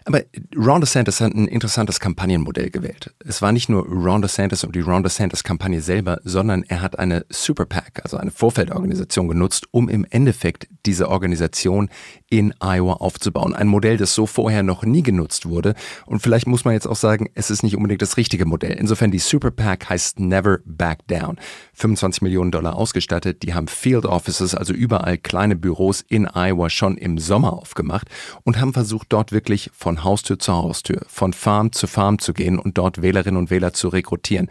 Aber 0.06 0.22
Ron 0.54 0.82
DeSantis 0.82 1.20
hat 1.20 1.32
ein 1.34 1.48
interessantes 1.48 1.98
Kampagnenmodell 1.98 2.70
gewählt. 2.70 3.14
Es 3.26 3.40
war 3.40 3.52
nicht 3.52 3.70
nur 3.70 3.86
Ron 3.86 4.20
DeSantis 4.20 4.62
und 4.62 4.76
die 4.76 4.80
Ron 4.80 5.02
DeSantis-Kampagne 5.02 5.80
selber, 5.80 6.20
sondern 6.24 6.62
er 6.64 6.82
hat 6.82 6.98
eine 6.98 7.24
Super 7.30 7.64
PAC, 7.64 8.00
also 8.02 8.18
eine 8.18 8.30
Vorfeldorganisation 8.30 9.28
genutzt, 9.28 9.66
um 9.70 9.88
im 9.88 10.04
Endeffekt 10.10 10.68
diese 10.84 11.08
Organisation 11.08 11.88
in 12.28 12.52
Iowa 12.60 12.94
aufzubauen. 12.94 13.54
Ein 13.54 13.68
Modell, 13.68 13.96
das 13.96 14.14
so 14.14 14.26
vorher 14.26 14.62
noch 14.62 14.84
nie 14.84 15.02
genutzt 15.02 15.46
wurde. 15.46 15.74
Und 16.04 16.20
vielleicht 16.20 16.46
muss 16.46 16.66
man 16.66 16.74
jetzt 16.74 16.86
auch 16.86 16.96
sagen, 16.96 17.30
es 17.34 17.50
ist 17.50 17.62
nicht 17.62 17.76
unbedingt 17.76 18.02
das 18.02 18.18
richtige 18.18 18.44
Modell. 18.44 18.72
Insofern 18.72 19.10
die 19.10 19.18
Super 19.18 19.52
PAC 19.52 19.88
heißt 19.88 20.20
Never 20.20 20.58
Back 20.66 21.06
Down. 21.06 21.38
25 21.74 22.20
Millionen 22.20 22.50
Dollar 22.50 22.76
ausgestattet. 22.76 23.42
Die 23.42 23.54
haben 23.54 23.68
Field 23.68 24.04
Offices, 24.04 24.54
also 24.54 24.74
überall 24.74 25.16
kleine 25.16 25.56
Büros 25.56 26.04
in 26.06 26.26
Iowa 26.26 26.68
schon 26.68 26.98
im 26.98 27.18
Sommer 27.18 27.54
aufgemacht 27.54 28.08
und 28.42 28.60
haben 28.60 28.74
versucht, 28.74 29.06
dort 29.08 29.32
wirklich 29.32 29.70
von 29.72 29.93
von 29.94 30.02
Haustür 30.02 30.38
zu 30.40 30.52
Haustür, 30.52 31.02
von 31.06 31.32
Farm 31.32 31.70
zu 31.70 31.86
Farm 31.86 32.18
zu 32.18 32.34
gehen 32.34 32.58
und 32.58 32.78
dort 32.78 33.00
Wählerinnen 33.00 33.38
und 33.38 33.50
Wähler 33.50 33.72
zu 33.72 33.88
rekrutieren. 33.88 34.50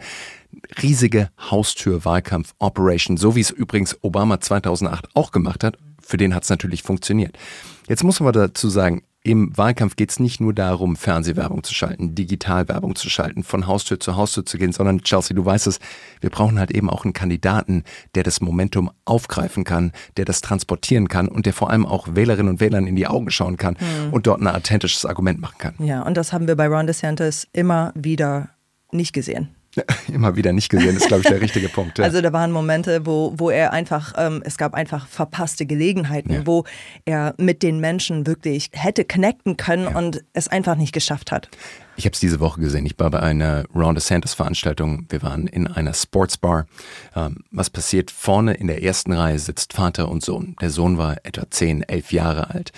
Riesige 0.82 1.30
Haustür-Wahlkampf-Operation, 1.38 3.18
so 3.18 3.36
wie 3.36 3.40
es 3.40 3.50
übrigens 3.50 3.98
Obama 4.02 4.40
2008 4.40 5.08
auch 5.14 5.32
gemacht 5.32 5.62
hat. 5.62 5.76
Für 6.00 6.16
den 6.16 6.34
hat 6.34 6.44
es 6.44 6.50
natürlich 6.50 6.82
funktioniert. 6.82 7.36
Jetzt 7.88 8.04
muss 8.04 8.20
man 8.20 8.32
dazu 8.32 8.70
sagen, 8.70 9.02
im 9.26 9.56
Wahlkampf 9.56 9.96
geht 9.96 10.10
es 10.10 10.20
nicht 10.20 10.38
nur 10.38 10.52
darum, 10.52 10.96
Fernsehwerbung 10.96 11.64
zu 11.64 11.74
schalten, 11.74 12.14
Digitalwerbung 12.14 12.94
zu 12.94 13.08
schalten, 13.08 13.42
von 13.42 13.66
Haustür 13.66 13.98
zu 13.98 14.16
Haustür 14.16 14.44
zu 14.44 14.58
gehen, 14.58 14.72
sondern 14.72 15.00
Chelsea, 15.00 15.34
du 15.34 15.42
weißt 15.44 15.66
es, 15.66 15.80
wir 16.20 16.28
brauchen 16.28 16.58
halt 16.58 16.70
eben 16.70 16.90
auch 16.90 17.04
einen 17.04 17.14
Kandidaten, 17.14 17.84
der 18.14 18.22
das 18.22 18.42
Momentum 18.42 18.90
aufgreifen 19.06 19.64
kann, 19.64 19.92
der 20.18 20.26
das 20.26 20.42
transportieren 20.42 21.08
kann 21.08 21.28
und 21.28 21.46
der 21.46 21.54
vor 21.54 21.70
allem 21.70 21.86
auch 21.86 22.08
Wählerinnen 22.14 22.50
und 22.50 22.60
Wählern 22.60 22.86
in 22.86 22.96
die 22.96 23.06
Augen 23.06 23.30
schauen 23.30 23.56
kann 23.56 23.78
mhm. 23.80 24.12
und 24.12 24.26
dort 24.26 24.42
ein 24.42 24.46
authentisches 24.46 25.06
Argument 25.06 25.40
machen 25.40 25.56
kann. 25.56 25.74
Ja, 25.78 26.02
und 26.02 26.18
das 26.18 26.34
haben 26.34 26.46
wir 26.46 26.54
bei 26.54 26.68
Ron 26.68 26.86
DeSantis 26.86 27.48
immer 27.54 27.92
wieder 27.94 28.50
nicht 28.92 29.14
gesehen. 29.14 29.48
Immer 30.12 30.36
wieder 30.36 30.52
nicht 30.52 30.68
gesehen, 30.68 30.96
ist, 30.96 31.08
glaube 31.08 31.22
ich, 31.22 31.28
der 31.28 31.40
richtige 31.40 31.68
Punkt. 31.68 31.98
Ja. 31.98 32.04
Also 32.04 32.20
da 32.20 32.32
waren 32.32 32.52
Momente, 32.52 33.06
wo, 33.06 33.34
wo 33.36 33.50
er 33.50 33.72
einfach, 33.72 34.14
ähm, 34.16 34.42
es 34.44 34.56
gab 34.56 34.74
einfach 34.74 35.06
verpasste 35.06 35.66
Gelegenheiten, 35.66 36.32
ja. 36.32 36.46
wo 36.46 36.64
er 37.04 37.34
mit 37.38 37.62
den 37.62 37.80
Menschen 37.80 38.26
wirklich 38.26 38.70
hätte 38.72 39.04
connecten 39.04 39.56
können 39.56 39.84
ja. 39.84 39.98
und 39.98 40.24
es 40.32 40.48
einfach 40.48 40.76
nicht 40.76 40.92
geschafft 40.92 41.32
hat. 41.32 41.48
Ich 41.96 42.06
habe 42.06 42.14
es 42.14 42.20
diese 42.20 42.40
Woche 42.40 42.60
gesehen. 42.60 42.86
Ich 42.86 42.98
war 42.98 43.10
bei 43.10 43.20
einer 43.20 43.64
Ron 43.74 43.94
DeSantis 43.94 44.34
Veranstaltung. 44.34 45.06
Wir 45.10 45.22
waren 45.22 45.46
in 45.46 45.68
einer 45.68 45.94
Sportsbar. 45.94 46.66
Ähm, 47.14 47.44
was 47.50 47.70
passiert? 47.70 48.10
Vorne 48.10 48.54
in 48.54 48.66
der 48.66 48.82
ersten 48.82 49.12
Reihe 49.12 49.38
sitzt 49.38 49.72
Vater 49.74 50.08
und 50.08 50.24
Sohn. 50.24 50.56
Der 50.60 50.70
Sohn 50.70 50.98
war 50.98 51.18
etwa 51.22 51.48
10, 51.48 51.84
11 51.84 52.12
Jahre 52.12 52.50
alt. 52.50 52.72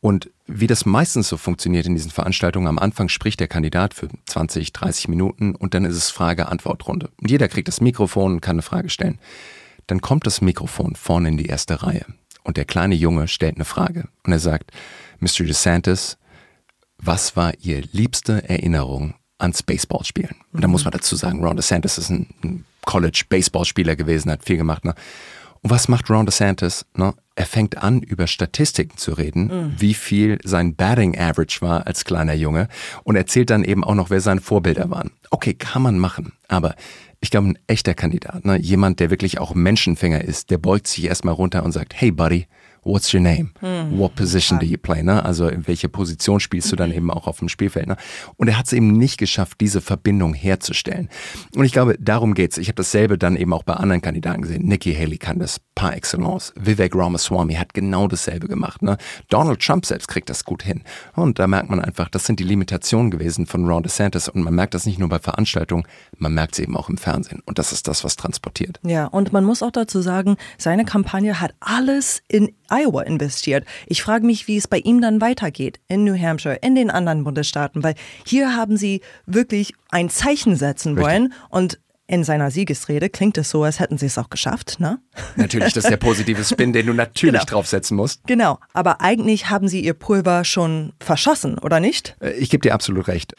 Und 0.00 0.30
wie 0.46 0.66
das 0.66 0.84
meistens 0.84 1.28
so 1.28 1.36
funktioniert 1.36 1.86
in 1.86 1.94
diesen 1.94 2.10
Veranstaltungen, 2.10 2.66
am 2.66 2.78
Anfang 2.78 3.08
spricht 3.08 3.40
der 3.40 3.48
Kandidat 3.48 3.94
für 3.94 4.08
20, 4.26 4.72
30 4.72 5.08
Minuten 5.08 5.54
und 5.54 5.74
dann 5.74 5.84
ist 5.84 5.96
es 5.96 6.10
Frage-Antwort-Runde. 6.10 7.10
Und 7.20 7.30
jeder 7.30 7.48
kriegt 7.48 7.68
das 7.68 7.80
Mikrofon 7.80 8.34
und 8.34 8.40
kann 8.40 8.56
eine 8.56 8.62
Frage 8.62 8.90
stellen. 8.90 9.18
Dann 9.86 10.00
kommt 10.00 10.26
das 10.26 10.40
Mikrofon 10.40 10.96
vorne 10.96 11.28
in 11.28 11.36
die 11.36 11.46
erste 11.46 11.82
Reihe 11.82 12.04
und 12.42 12.56
der 12.56 12.66
kleine 12.66 12.94
Junge 12.94 13.26
stellt 13.28 13.56
eine 13.56 13.64
Frage 13.64 14.08
und 14.24 14.32
er 14.32 14.38
sagt, 14.38 14.70
Mr. 15.20 15.44
DeSantis, 15.44 16.18
was 16.98 17.36
war 17.36 17.52
Ihr 17.60 17.82
liebste 17.92 18.48
Erinnerung 18.48 19.14
ans 19.38 19.62
Baseballspielen? 19.62 20.36
Und 20.52 20.62
da 20.62 20.68
muss 20.68 20.84
man 20.84 20.92
dazu 20.92 21.16
sagen, 21.16 21.42
Ron 21.42 21.56
DeSantis 21.56 21.98
ist 21.98 22.10
ein 22.10 22.64
College-Baseballspieler 22.84 23.96
gewesen, 23.96 24.30
hat 24.30 24.44
viel 24.44 24.58
gemacht. 24.58 24.84
Ne? 24.84 24.94
Und 25.64 25.70
was 25.70 25.88
macht 25.88 26.10
Ron 26.10 26.26
DeSantis? 26.26 26.84
Ne? 26.94 27.14
Er 27.36 27.46
fängt 27.46 27.78
an, 27.78 28.02
über 28.02 28.26
Statistiken 28.26 28.98
zu 28.98 29.14
reden, 29.14 29.46
mhm. 29.46 29.74
wie 29.78 29.94
viel 29.94 30.38
sein 30.44 30.76
Batting 30.76 31.18
Average 31.18 31.62
war 31.62 31.86
als 31.86 32.04
kleiner 32.04 32.34
Junge 32.34 32.68
und 33.02 33.16
erzählt 33.16 33.48
dann 33.48 33.64
eben 33.64 33.82
auch 33.82 33.94
noch, 33.94 34.10
wer 34.10 34.20
seine 34.20 34.42
Vorbilder 34.42 34.90
waren. 34.90 35.10
Okay, 35.30 35.54
kann 35.54 35.80
man 35.80 35.98
machen, 35.98 36.34
aber 36.48 36.74
ich 37.20 37.30
glaube, 37.30 37.48
ein 37.48 37.58
echter 37.66 37.94
Kandidat, 37.94 38.44
ne? 38.44 38.58
jemand, 38.58 39.00
der 39.00 39.08
wirklich 39.08 39.40
auch 39.40 39.54
Menschenfänger 39.54 40.22
ist, 40.22 40.50
der 40.50 40.58
beugt 40.58 40.86
sich 40.86 41.06
erstmal 41.06 41.32
runter 41.32 41.64
und 41.64 41.72
sagt, 41.72 41.94
hey 41.94 42.10
Buddy, 42.10 42.46
what's 42.84 43.12
your 43.12 43.20
name? 43.20 43.50
Hm. 43.60 43.98
What 43.98 44.14
position 44.14 44.58
do 44.58 44.66
you 44.66 44.78
play? 44.78 45.02
Ne? 45.02 45.24
Also 45.24 45.48
in 45.48 45.66
welche 45.66 45.88
Position 45.88 46.40
spielst 46.40 46.70
du 46.72 46.76
dann 46.76 46.92
eben 46.92 47.10
auch 47.10 47.26
auf 47.26 47.38
dem 47.38 47.48
Spielfeld? 47.48 47.86
Ne? 47.86 47.96
Und 48.36 48.48
er 48.48 48.58
hat 48.58 48.66
es 48.66 48.72
eben 48.72 48.92
nicht 48.92 49.18
geschafft, 49.18 49.60
diese 49.60 49.80
Verbindung 49.80 50.34
herzustellen. 50.34 51.08
Und 51.54 51.64
ich 51.64 51.72
glaube, 51.72 51.96
darum 51.98 52.34
geht's. 52.34 52.58
Ich 52.58 52.68
habe 52.68 52.76
dasselbe 52.76 53.18
dann 53.18 53.36
eben 53.36 53.52
auch 53.52 53.62
bei 53.62 53.74
anderen 53.74 54.02
Kandidaten 54.02 54.42
gesehen. 54.42 54.66
Nikki 54.66 54.94
Haley 54.94 55.18
kann 55.18 55.38
das 55.38 55.60
par 55.74 55.94
excellence. 55.94 56.52
Vivek 56.56 56.94
Ramaswamy 56.94 57.54
hat 57.54 57.74
genau 57.74 58.08
dasselbe 58.08 58.48
gemacht. 58.48 58.82
Ne? 58.82 58.96
Donald 59.28 59.60
Trump 59.60 59.86
selbst 59.86 60.08
kriegt 60.08 60.30
das 60.30 60.44
gut 60.44 60.62
hin. 60.62 60.82
Und 61.14 61.38
da 61.38 61.46
merkt 61.46 61.70
man 61.70 61.80
einfach, 61.80 62.08
das 62.08 62.26
sind 62.26 62.40
die 62.40 62.44
Limitationen 62.44 63.10
gewesen 63.10 63.46
von 63.46 63.66
Ron 63.68 63.82
DeSantis. 63.82 64.28
Und 64.28 64.42
man 64.42 64.54
merkt 64.54 64.74
das 64.74 64.86
nicht 64.86 64.98
nur 64.98 65.08
bei 65.08 65.18
Veranstaltungen, 65.18 65.84
man 66.18 66.34
merkt 66.34 66.54
es 66.54 66.58
eben 66.60 66.76
auch 66.76 66.88
im 66.88 66.96
Fernsehen. 66.96 67.42
Und 67.46 67.58
das 67.58 67.72
ist 67.72 67.88
das, 67.88 68.04
was 68.04 68.16
transportiert. 68.16 68.80
Ja, 68.82 69.06
und 69.06 69.32
man 69.32 69.44
muss 69.44 69.62
auch 69.62 69.72
dazu 69.72 70.00
sagen, 70.00 70.36
seine 70.58 70.84
Kampagne 70.84 71.40
hat 71.40 71.54
alles 71.60 72.22
in 72.28 72.52
Iowa 72.74 73.02
investiert. 73.02 73.64
Ich 73.86 74.02
frage 74.02 74.26
mich, 74.26 74.48
wie 74.48 74.56
es 74.56 74.68
bei 74.68 74.78
ihm 74.78 75.00
dann 75.00 75.20
weitergeht 75.20 75.80
in 75.88 76.04
New 76.04 76.18
Hampshire, 76.18 76.58
in 76.62 76.74
den 76.74 76.90
anderen 76.90 77.24
Bundesstaaten, 77.24 77.82
weil 77.82 77.94
hier 78.26 78.56
haben 78.56 78.76
sie 78.76 79.00
wirklich 79.26 79.74
ein 79.90 80.10
Zeichen 80.10 80.56
setzen 80.56 80.96
wollen 80.96 81.24
Richtig. 81.24 81.50
und 81.50 81.78
in 82.06 82.22
seiner 82.22 82.50
Siegesrede 82.50 83.08
klingt 83.08 83.38
es 83.38 83.48
so, 83.48 83.64
als 83.64 83.80
hätten 83.80 83.96
sie 83.96 84.06
es 84.06 84.18
auch 84.18 84.28
geschafft, 84.28 84.78
ne? 84.78 84.98
Natürlich, 85.36 85.72
das 85.72 85.84
ist 85.84 85.90
der 85.90 85.96
positive 85.96 86.44
Spin, 86.44 86.72
den 86.72 86.86
du 86.86 86.92
natürlich 86.92 87.40
genau. 87.40 87.44
draufsetzen 87.44 87.96
musst. 87.96 88.26
Genau, 88.26 88.58
aber 88.74 89.00
eigentlich 89.00 89.48
haben 89.48 89.68
sie 89.68 89.80
ihr 89.80 89.94
Pulver 89.94 90.44
schon 90.44 90.92
verschossen, 91.00 91.58
oder 91.58 91.80
nicht? 91.80 92.16
Äh, 92.20 92.32
ich 92.32 92.50
gebe 92.50 92.60
dir 92.60 92.74
absolut 92.74 93.08
recht. 93.08 93.34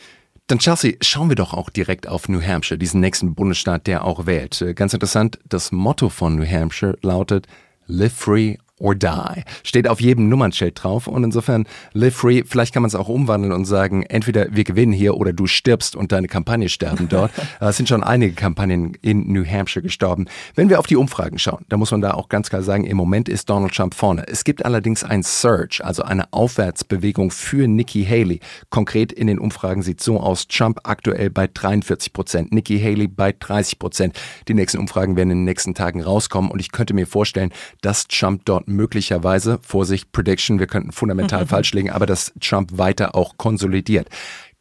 Dann 0.48 0.60
Chelsea, 0.60 0.94
schauen 1.01 1.30
wir 1.30 1.36
doch 1.36 1.54
auch 1.54 1.70
direkt 1.70 2.08
auf 2.08 2.27
New 2.27 2.42
Hampshire, 2.42 2.77
diesen 2.77 3.01
nächsten 3.01 3.36
Bundesstaat, 3.36 3.88
der 3.88 4.04
auch 4.04 4.25
wählt. 4.25 4.62
Äh, 4.62 4.74
ganz 4.74 4.94
interessant, 4.94 5.39
das 5.48 5.72
Motto 5.72 6.10
von 6.10 6.36
New 6.36 6.46
Hampshire 6.46 6.98
lautet 7.01 7.48
Live 7.88 8.13
free 8.13 8.58
or 8.79 8.94
die. 8.96 9.44
Steht 9.63 9.88
auf 9.88 10.01
jedem 10.01 10.27
Nummernschild 10.27 10.84
drauf 10.84 11.08
und 11.08 11.24
insofern 11.24 11.65
live 11.94 12.15
free. 12.15 12.44
Vielleicht 12.46 12.74
kann 12.74 12.82
man 12.82 12.89
es 12.89 12.96
auch 12.96 13.08
umwandeln 13.08 13.53
und 13.53 13.65
sagen, 13.65 14.03
entweder 14.03 14.48
wir 14.51 14.63
gewinnen 14.65 14.91
hier 14.91 15.15
oder 15.15 15.32
du 15.32 15.48
stirbst 15.48 15.96
und 15.96 16.12
deine 16.12 16.27
Kampagne 16.27 16.67
sterben 16.67 17.08
dort. 17.08 17.32
es 17.60 17.77
sind 17.77 17.88
schon 17.88 18.03
einige 18.03 18.34
Kampagnen 18.34 18.94
in 19.01 19.32
New 19.32 19.46
Hampshire 19.46 19.82
gestorben. 19.82 20.25
Wenn 20.55 20.70
wir 20.70 20.79
auf 20.79 20.88
die 20.88 20.98
Umfragen 20.98 21.39
schauen, 21.39 21.65
da 21.70 21.77
muss 21.77 21.91
man 21.91 22.01
da 22.01 22.12
auch 22.12 22.27
ganz 22.27 22.50
klar 22.50 22.63
sagen, 22.63 22.84
im 22.84 22.98
Moment 22.98 23.29
ist 23.29 23.50
Donald 23.50 23.74
Trump 23.74 23.94
vorne. 23.94 24.27
Es 24.27 24.44
gibt 24.44 24.65
allerdings 24.65 25.03
ein 25.03 25.24
Surge, 25.24 25.82
also 25.84 26.03
eine 26.03 26.34
Aufwärtsbewegung 26.34 27.32
für 27.32 27.67
Nikki 27.67 28.05
Haley. 28.05 28.41
Konkret 28.70 29.13
in 29.13 29.27
den 29.27 29.39
Umfragen 29.39 29.84
sieht 29.84 30.01
so 30.01 30.20
aus, 30.20 30.48
Trump 30.48 30.82
aktuell 30.84 31.29
bei 31.29 31.48
43 31.48 32.12
Prozent, 32.12 32.51
Nikki 32.51 32.79
Haley 32.79 33.08
bei 33.08 33.32
30 33.32 33.79
Prozent. 33.79 34.20
Die 34.50 34.53
nächsten 34.53 34.79
Umfragen 34.79 35.15
werden 35.15 35.32
in 35.32 35.38
den 35.39 35.46
nächsten 35.46 35.74
Tagen 35.75 36.01
rauskommen 36.01 36.51
und 36.51 36.60
ich 36.60 36.72
könnte 36.72 36.94
mir 36.94 37.08
vorstellen, 37.08 37.51
dass 37.82 38.08
Trump 38.08 38.44
dort 38.46 38.65
möglicherweise, 38.68 39.60
Vorsicht, 39.62 40.12
Prediction, 40.12 40.60
wir 40.60 40.68
könnten 40.68 40.92
fundamental 40.92 41.46
falsch 41.48 41.74
liegen, 41.74 41.92
aber 41.92 42.06
dass 42.06 42.34
Trump 42.40 42.78
weiter 42.78 43.16
auch 43.16 43.38
konsolidiert. 43.38 44.10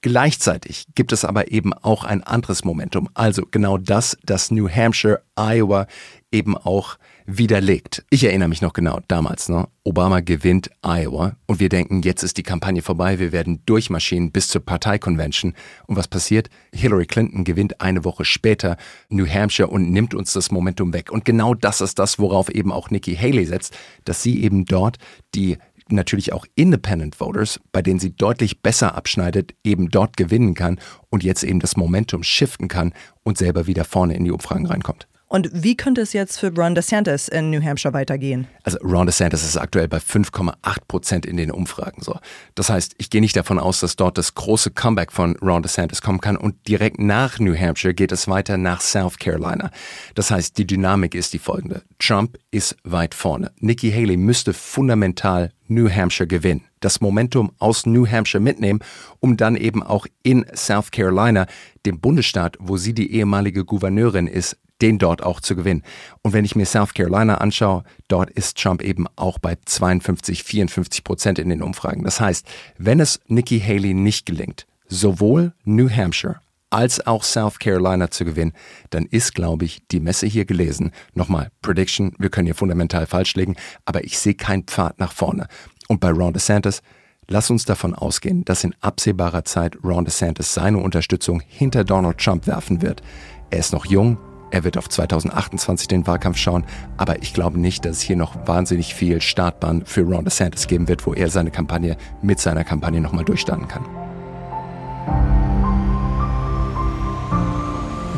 Gleichzeitig 0.03 0.87
gibt 0.95 1.13
es 1.13 1.25
aber 1.25 1.51
eben 1.51 1.73
auch 1.73 2.05
ein 2.05 2.23
anderes 2.23 2.63
Momentum. 2.65 3.09
Also 3.15 3.47
genau 3.51 3.79
das, 3.79 4.19
das 4.23 4.51
New 4.51 4.69
Hampshire, 4.69 5.23
Iowa 5.35 5.87
eben 6.31 6.59
auch 6.59 6.99
widerlegt. 7.27 8.05
Ich 8.11 8.25
erinnere 8.25 8.49
mich 8.49 8.61
noch 8.61 8.73
genau 8.73 9.01
damals, 9.09 9.49
ne? 9.49 9.69
Obama 9.83 10.21
gewinnt 10.21 10.71
Iowa 10.83 11.37
und 11.47 11.61
wir 11.61 11.69
denken, 11.69 12.03
jetzt 12.03 12.23
ist 12.23 12.37
die 12.37 12.43
Kampagne 12.43 12.83
vorbei, 12.83 13.19
wir 13.19 13.33
werden 13.33 13.61
durchmarschieren 13.67 14.31
bis 14.31 14.49
zur 14.49 14.65
Parteikonvention. 14.65 15.55
Und 15.87 15.97
was 15.97 16.09
passiert? 16.09 16.49
Hillary 16.75 17.07
Clinton 17.07 17.45
gewinnt 17.45 17.81
eine 17.81 18.05
Woche 18.05 18.25
später 18.25 18.77
New 19.09 19.27
Hampshire 19.27 19.69
und 19.69 19.91
nimmt 19.91 20.15
uns 20.15 20.33
das 20.33 20.51
Momentum 20.51 20.93
weg. 20.93 21.11
Und 21.11 21.25
genau 21.25 21.55
das 21.55 21.81
ist 21.81 21.99
das, 21.99 22.19
worauf 22.19 22.49
eben 22.51 22.73
auch 22.73 22.91
Nikki 22.91 23.15
Haley 23.17 23.47
setzt, 23.47 23.77
dass 24.05 24.23
sie 24.23 24.43
eben 24.43 24.65
dort 24.65 24.99
die 25.35 25.59
natürlich 25.89 26.33
auch 26.33 26.47
Independent 26.55 27.17
Voters, 27.21 27.61
bei 27.73 27.83
denen 27.83 28.01
sie 28.01 28.17
deutlich 28.17 28.63
besser 28.63 28.95
abschneidet, 28.95 29.55
eben 29.65 29.91
dort 29.91 30.17
gewinnen 30.17 30.55
kann 30.55 30.81
und 31.11 31.23
jetzt 31.23 31.45
eben 31.45 31.61
das 31.61 31.77
Momentum 31.77 32.23
shiften 32.23 32.69
kann 32.69 32.95
und 33.23 33.39
selber 33.39 33.67
wieder 33.67 33.85
vorne 33.85 34.15
in 34.17 34.25
die 34.25 34.31
Umfragen 34.31 34.67
reinkommt. 34.67 35.07
Und 35.35 35.51
wie 35.53 35.77
könnte 35.77 36.01
es 36.01 36.13
jetzt 36.13 36.39
für 36.39 36.55
Ron 36.55 36.77
DeSantis 36.77 37.27
in 37.27 37.51
New 37.51 37.61
Hampshire 37.61 37.93
weitergehen? 37.93 38.47
Also 38.63 38.79
Ron 38.85 39.07
DeSantis 39.07 39.43
ist 39.43 39.57
aktuell 39.57 39.89
bei 39.89 39.97
5,8 39.97 40.55
Prozent 40.87 41.27
in 41.27 41.37
den 41.37 41.51
Umfragen. 41.51 42.03
So. 42.03 42.21
Das 42.55 42.71
heißt, 42.71 42.95
ich 42.99 43.11
gehe 43.11 43.21
nicht 43.21 43.35
davon 43.35 43.59
aus, 43.59 43.81
dass 43.81 43.97
dort 43.97 44.17
das 44.17 44.37
große 44.37 44.71
Comeback 44.71 45.11
von 45.11 45.35
Ron 45.43 45.65
DeSantis 45.65 46.03
kommen 46.03 46.21
kann 46.21 46.37
und 46.37 46.69
direkt 46.69 47.01
nach 47.01 47.41
New 47.41 47.59
Hampshire 47.59 47.95
geht 47.95 48.13
es 48.13 48.29
weiter 48.29 48.59
nach 48.59 48.81
South 48.81 49.19
Carolina. 49.19 49.73
Das 50.15 50.31
heißt, 50.31 50.57
die 50.57 50.69
Dynamik 50.69 51.17
ist 51.17 51.33
die 51.33 51.41
folgende. 51.41 51.83
Trump 51.99 52.39
ist 52.53 52.77
weit 52.85 53.13
vorne. 53.13 53.51
Nikki 53.59 53.91
Haley 53.91 54.17
müsste 54.17 54.53
fundamental 54.53 55.51
New 55.67 55.91
Hampshire 55.91 56.29
gewinnen. 56.29 56.63
Das 56.79 57.01
Momentum 57.01 57.51
aus 57.59 57.87
New 57.87 58.07
Hampshire 58.07 58.41
mitnehmen, 58.41 58.79
um 59.19 59.37
dann 59.37 59.57
eben 59.57 59.83
auch 59.83 60.07
in 60.23 60.47
South 60.55 60.93
Carolina, 60.93 61.47
dem 61.87 61.99
Bundesstaat, 61.99 62.57
wo 62.61 62.77
sie 62.77 62.95
die 62.95 63.13
ehemalige 63.15 63.65
Gouverneurin 63.65 64.29
ist, 64.29 64.59
den 64.83 64.99
dort 64.99 65.23
auch 65.23 65.41
zu 65.41 65.57
gewinnen. 65.57 65.83
Und 66.23 66.33
wenn 66.33 66.45
ich 66.45 66.57
mir 66.57 66.67
South 66.67 66.95
Carolina 66.95 67.37
anschaue, 67.37 67.85
dort 68.09 68.31
ist 68.31 68.61
Trump 68.61 68.83
eben 68.83 69.07
auch 69.17 69.39
bei 69.39 69.57
52, 69.65 70.43
54 70.43 71.05
Prozent 71.05 71.39
in 71.39 71.49
den 71.49 71.63
Umfragen. 71.63 72.05
Das 72.05 72.21
heißt, 72.21 72.47
wenn 72.79 73.01
es 73.01 73.21
Nikki 73.27 73.61
Haley 73.61 73.95
nicht 73.95 74.27
gelingt, 74.27 74.67
sowohl 74.89 75.53
New 75.65 75.89
Hampshire 75.89 76.41
als 76.71 77.07
auch 77.07 77.23
South 77.23 77.61
Carolina 77.61 78.11
zu 78.11 78.25
gewinnen, 78.25 78.53
dann 78.91 79.07
ist, 79.07 79.35
glaube 79.35 79.65
ich, 79.65 79.87
die 79.93 80.01
Messe 80.01 80.27
hier 80.27 80.45
gelesen. 80.45 80.91
Nochmal, 81.15 81.51
Prediction, 81.63 82.15
wir 82.19 82.31
können 82.31 82.47
hier 82.47 82.57
fundamental 82.57 83.07
falsch 83.07 83.35
liegen, 83.37 83.55
aber 83.85 84.03
ich 84.03 84.19
sehe 84.19 84.35
keinen 84.35 84.65
Pfad 84.65 84.99
nach 84.99 85.13
vorne. 85.13 85.47
Und 85.87 86.01
bei 86.01 86.11
Ron 86.11 86.33
DeSantis, 86.33 86.83
lass 87.29 87.49
uns 87.49 87.65
davon 87.65 87.95
ausgehen, 87.95 88.45
dass 88.45 88.65
in 88.65 88.75
absehbarer 88.81 89.45
Zeit 89.45 89.77
Ron 89.85 90.05
DeSantis 90.05 90.53
seine 90.53 90.79
Unterstützung 90.79 91.41
hinter 91.47 91.85
Donald 91.85 92.19
Trump 92.19 92.49
werfen 92.49 92.83
wird. 92.83 93.03
Er 93.51 93.61
ist 93.61 93.73
noch 93.73 93.87
jung, 93.87 94.19
er 94.55 94.63
wird 94.63 94.79
auf 94.79 94.89
2028 94.89 95.89
den 95.89 96.07
Wahlkampf 96.07 96.37
schauen, 96.37 96.65
aber 96.97 97.21
ich 97.23 97.35
glaube 97.35 97.59
nicht, 97.59 97.85
dass 97.85 97.97
es 97.97 98.03
hier 98.03 98.15
noch 98.15 98.47
wahnsinnig 98.47 98.95
viel 98.95 99.21
Startbahn 99.21 99.83
für 99.85 100.03
Ron 100.03 100.25
DeSantis 100.25 100.69
geben 100.69 100.87
wird, 100.87 101.05
wo 101.07 101.13
er 101.13 101.29
seine 101.29 101.51
Kampagne 101.51 101.97
mit 102.23 102.39
seiner 102.39 102.63
Kampagne 102.63 103.01
nochmal 103.01 103.25
durchstarten 103.25 103.67
kann. 103.67 103.85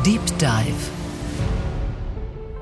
Deep 0.05 0.21
Dive 0.37 1.06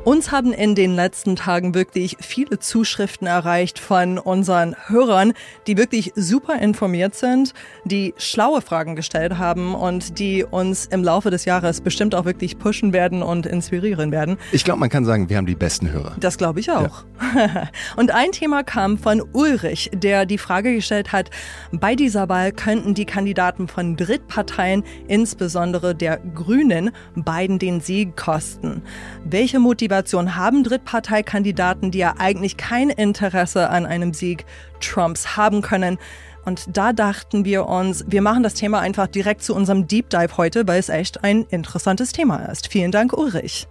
uns 0.06 0.32
haben 0.32 0.54
in 0.54 0.76
den 0.76 0.96
letzten 0.96 1.36
Tagen 1.36 1.74
wirklich 1.74 2.18
viele 2.22 2.60
Zuschriften 2.60 3.26
erreicht 3.28 3.80
von 3.80 4.20
unseren 4.20 4.76
Hörern, 4.88 5.34
die 5.66 5.78
wirklich 5.78 6.14
super 6.16 6.60
informiert 6.60 7.16
sind, 7.16 7.54
die 7.86 8.14
schlaue 8.18 8.62
Fragen 8.62 8.96
gestellt 8.96 9.40
haben 9.40 9.74
und 9.74 10.20
die 10.20 10.44
uns 10.44 10.86
im 10.86 11.04
Laufe 11.04 11.32
des 11.32 11.46
Jahres 11.46 11.82
bestimmt 11.82 12.14
auch 12.14 12.26
wirklich 12.26 12.60
pushen 12.60 12.94
werden 12.94 13.24
und 13.24 13.48
inspirieren 13.48 14.12
werden. 14.12 14.38
Ich 14.52 14.64
glaube, 14.64 14.80
man 14.80 14.90
kann 14.90 15.06
sagen, 15.06 15.28
wir 15.28 15.38
haben 15.38 15.48
die 15.48 15.56
besten 15.56 15.92
Hörer. 15.92 16.16
Das 16.20 16.38
glaube 16.38 16.60
ich 16.60 16.70
auch. 16.70 17.04
Ja. 17.36 17.70
und 17.96 18.12
ein 18.12 18.32
Thema 18.32 18.62
kam 18.62 19.00
von 19.00 19.24
Ulrich, 19.34 19.90
der 19.92 20.28
die 20.28 20.38
Frage 20.38 20.76
gestellt 20.76 21.14
hat, 21.14 21.32
bei 21.72 21.96
dieser 21.96 22.30
Wahl 22.30 22.52
könnten 22.52 22.94
die 22.94 23.06
Kandidaten 23.06 23.68
von 23.68 23.96
Drittparteien, 23.96 24.84
insbesondere 25.08 25.96
der 25.96 26.20
Grünen, 26.20 26.92
beiden 27.16 27.58
den 27.58 27.82
Sieg 27.82 28.16
kosten. 28.16 28.84
Welche 29.24 29.60
Motivation 29.60 29.95
Motivation 29.96 30.36
haben 30.36 30.66
Drittparteikandidaten, 30.66 31.90
die 31.90 32.00
ja 32.00 32.16
eigentlich 32.20 32.58
kein 32.58 32.90
Interesse 32.90 33.70
an 33.70 33.86
einem 33.86 34.14
Sieg 34.14 34.46
Trumps 34.82 35.38
haben 35.38 35.62
können. 35.62 35.98
Und 36.44 36.66
da 36.76 36.92
dachten 36.92 37.46
wir 37.46 37.68
uns, 37.68 38.04
wir 38.08 38.22
machen 38.22 38.44
das 38.44 38.56
Thema 38.56 38.82
einfach 38.82 39.08
direkt 39.08 39.42
zu 39.42 39.56
unserem 39.56 39.88
Deep 39.88 40.10
Dive 40.10 40.36
heute, 40.36 40.68
weil 40.68 40.80
es 40.80 40.90
echt 40.90 41.24
ein 41.24 41.46
interessantes 41.50 42.12
Thema 42.12 42.40
ist. 42.52 42.68
Vielen 42.68 42.92
Dank, 42.92 43.14
Ulrich. 43.14 43.68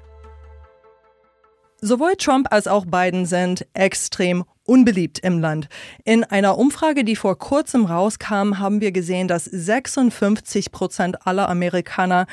Sowohl 1.82 2.14
Trump 2.16 2.48
als 2.50 2.68
auch 2.68 2.86
Biden 2.86 3.26
sind 3.26 3.66
extrem 3.74 4.44
unbeliebt 4.64 5.18
im 5.18 5.40
Land. 5.40 5.68
In 6.04 6.24
einer 6.24 6.56
Umfrage, 6.56 7.04
die 7.04 7.16
vor 7.16 7.36
kurzem 7.36 7.84
rauskam, 7.84 8.58
haben 8.58 8.80
wir 8.80 8.92
gesehen, 8.92 9.28
dass 9.28 9.44
56 9.44 10.72
Prozent 10.72 11.26
aller 11.26 11.50
Amerikaner 11.50 12.26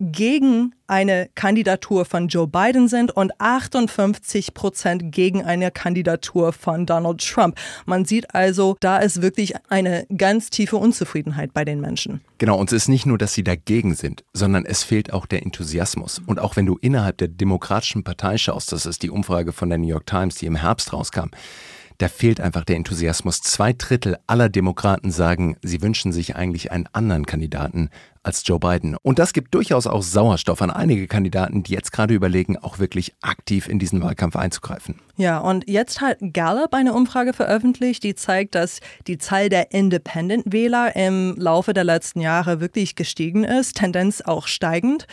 gegen 0.00 0.74
eine 0.86 1.28
Kandidatur 1.34 2.04
von 2.04 2.28
Joe 2.28 2.46
Biden 2.46 2.88
sind 2.88 3.10
und 3.10 3.32
58 3.40 4.54
Prozent 4.54 5.12
gegen 5.12 5.44
eine 5.44 5.70
Kandidatur 5.70 6.52
von 6.52 6.86
Donald 6.86 7.20
Trump. 7.20 7.56
Man 7.84 8.04
sieht 8.04 8.34
also, 8.34 8.76
da 8.80 8.98
ist 8.98 9.20
wirklich 9.22 9.54
eine 9.68 10.06
ganz 10.16 10.50
tiefe 10.50 10.76
Unzufriedenheit 10.76 11.52
bei 11.52 11.64
den 11.64 11.80
Menschen. 11.80 12.20
Genau, 12.38 12.58
und 12.58 12.72
es 12.72 12.84
ist 12.84 12.88
nicht 12.88 13.06
nur, 13.06 13.18
dass 13.18 13.34
sie 13.34 13.44
dagegen 13.44 13.94
sind, 13.94 14.24
sondern 14.32 14.64
es 14.64 14.84
fehlt 14.84 15.12
auch 15.12 15.26
der 15.26 15.42
Enthusiasmus. 15.42 16.20
Und 16.26 16.38
auch 16.38 16.56
wenn 16.56 16.66
du 16.66 16.78
innerhalb 16.80 17.18
der 17.18 17.28
Demokratischen 17.28 18.04
Partei 18.04 18.38
schaust, 18.38 18.72
das 18.72 18.86
ist 18.86 19.02
die 19.02 19.10
Umfrage 19.10 19.52
von 19.52 19.68
der 19.68 19.78
New 19.78 19.88
York 19.88 20.06
Times, 20.06 20.36
die 20.36 20.46
im 20.46 20.56
Herbst 20.56 20.92
rauskam, 20.92 21.30
da 21.98 22.06
fehlt 22.06 22.40
einfach 22.40 22.64
der 22.64 22.76
Enthusiasmus. 22.76 23.40
Zwei 23.40 23.72
Drittel 23.72 24.18
aller 24.28 24.48
Demokraten 24.48 25.10
sagen, 25.10 25.56
sie 25.62 25.82
wünschen 25.82 26.12
sich 26.12 26.36
eigentlich 26.36 26.70
einen 26.70 26.86
anderen 26.92 27.26
Kandidaten 27.26 27.90
als 28.22 28.42
Joe 28.46 28.58
Biden. 28.58 28.96
Und 29.02 29.18
das 29.18 29.32
gibt 29.32 29.54
durchaus 29.54 29.86
auch 29.86 30.02
Sauerstoff 30.02 30.62
an 30.62 30.70
einige 30.70 31.06
Kandidaten, 31.06 31.62
die 31.62 31.72
jetzt 31.72 31.92
gerade 31.92 32.14
überlegen, 32.14 32.56
auch 32.56 32.78
wirklich 32.78 33.14
aktiv 33.22 33.68
in 33.68 33.78
diesen 33.78 34.02
Wahlkampf 34.02 34.36
einzugreifen. 34.36 34.96
Ja, 35.16 35.38
und 35.38 35.68
jetzt 35.68 36.00
hat 36.00 36.18
Gallup 36.32 36.74
eine 36.74 36.94
Umfrage 36.94 37.32
veröffentlicht, 37.32 38.04
die 38.04 38.14
zeigt, 38.14 38.54
dass 38.54 38.78
die 39.08 39.18
Zahl 39.18 39.48
der 39.48 39.72
Independent-Wähler 39.72 40.94
im 40.94 41.34
Laufe 41.36 41.74
der 41.74 41.82
letzten 41.82 42.20
Jahre 42.20 42.60
wirklich 42.60 42.94
gestiegen 42.94 43.42
ist, 43.42 43.78
Tendenz 43.78 44.20
auch 44.20 44.46
steigend. 44.46 45.08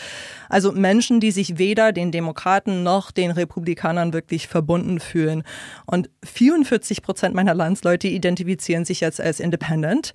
Also 0.47 0.71
Menschen, 0.71 1.19
die 1.19 1.31
sich 1.31 1.57
weder 1.57 1.91
den 1.91 2.11
Demokraten 2.11 2.83
noch 2.83 3.09
den 3.09 3.31
Republikanern 3.31 4.13
wirklich 4.13 4.47
verbunden 4.47 4.99
fühlen. 4.99 5.43
Und 5.87 6.11
44 6.23 7.01
Prozent 7.01 7.33
meiner 7.33 7.55
Landsleute 7.55 8.07
identifizieren 8.07 8.85
sich 8.85 8.99
jetzt 8.99 9.19
als 9.19 9.39
Independent. 9.39 10.13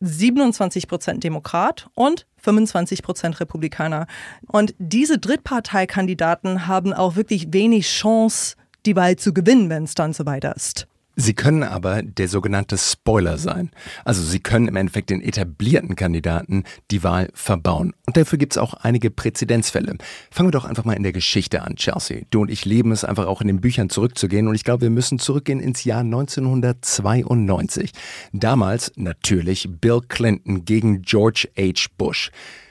27 0.00 0.88
Prozent 0.88 1.22
Demokrat 1.22 1.88
und 1.94 2.26
25 2.38 3.02
Prozent 3.02 3.40
Republikaner. 3.40 4.06
Und 4.46 4.74
diese 4.78 5.18
Drittparteikandidaten 5.18 6.66
haben 6.66 6.92
auch 6.92 7.16
wirklich 7.16 7.52
wenig 7.52 7.86
Chance, 7.86 8.56
die 8.86 8.96
Wahl 8.96 9.16
zu 9.16 9.32
gewinnen, 9.32 9.70
wenn 9.70 9.84
es 9.84 9.94
dann 9.94 10.12
so 10.12 10.26
weiter 10.26 10.56
ist. 10.56 10.87
Sie 11.20 11.34
können 11.34 11.64
aber 11.64 12.04
der 12.04 12.28
sogenannte 12.28 12.78
Spoiler 12.78 13.38
sein. 13.38 13.72
Also 14.04 14.22
Sie 14.22 14.38
können 14.38 14.68
im 14.68 14.76
Endeffekt 14.76 15.10
den 15.10 15.20
etablierten 15.20 15.96
Kandidaten 15.96 16.62
die 16.92 17.02
Wahl 17.02 17.30
verbauen. 17.34 17.92
Und 18.06 18.16
dafür 18.16 18.38
gibt 18.38 18.52
es 18.52 18.58
auch 18.58 18.74
einige 18.74 19.10
Präzedenzfälle. 19.10 19.96
Fangen 20.30 20.46
wir 20.46 20.52
doch 20.52 20.64
einfach 20.64 20.84
mal 20.84 20.92
in 20.92 21.02
der 21.02 21.10
Geschichte 21.10 21.62
an, 21.62 21.74
Chelsea. 21.74 22.22
Du 22.30 22.42
und 22.42 22.52
ich 22.52 22.64
lieben 22.64 22.92
es 22.92 23.02
einfach 23.02 23.26
auch 23.26 23.40
in 23.40 23.48
den 23.48 23.60
Büchern 23.60 23.90
zurückzugehen. 23.90 24.46
Und 24.46 24.54
ich 24.54 24.62
glaube, 24.62 24.82
wir 24.82 24.90
müssen 24.90 25.18
zurückgehen 25.18 25.58
ins 25.58 25.82
Jahr 25.82 26.02
1992. 26.02 27.90
Damals 28.32 28.92
natürlich 28.94 29.68
Bill 29.68 30.00
Clinton 30.06 30.64
gegen 30.64 31.02
George 31.02 31.48
H. 31.58 31.88
Bush. 31.98 32.30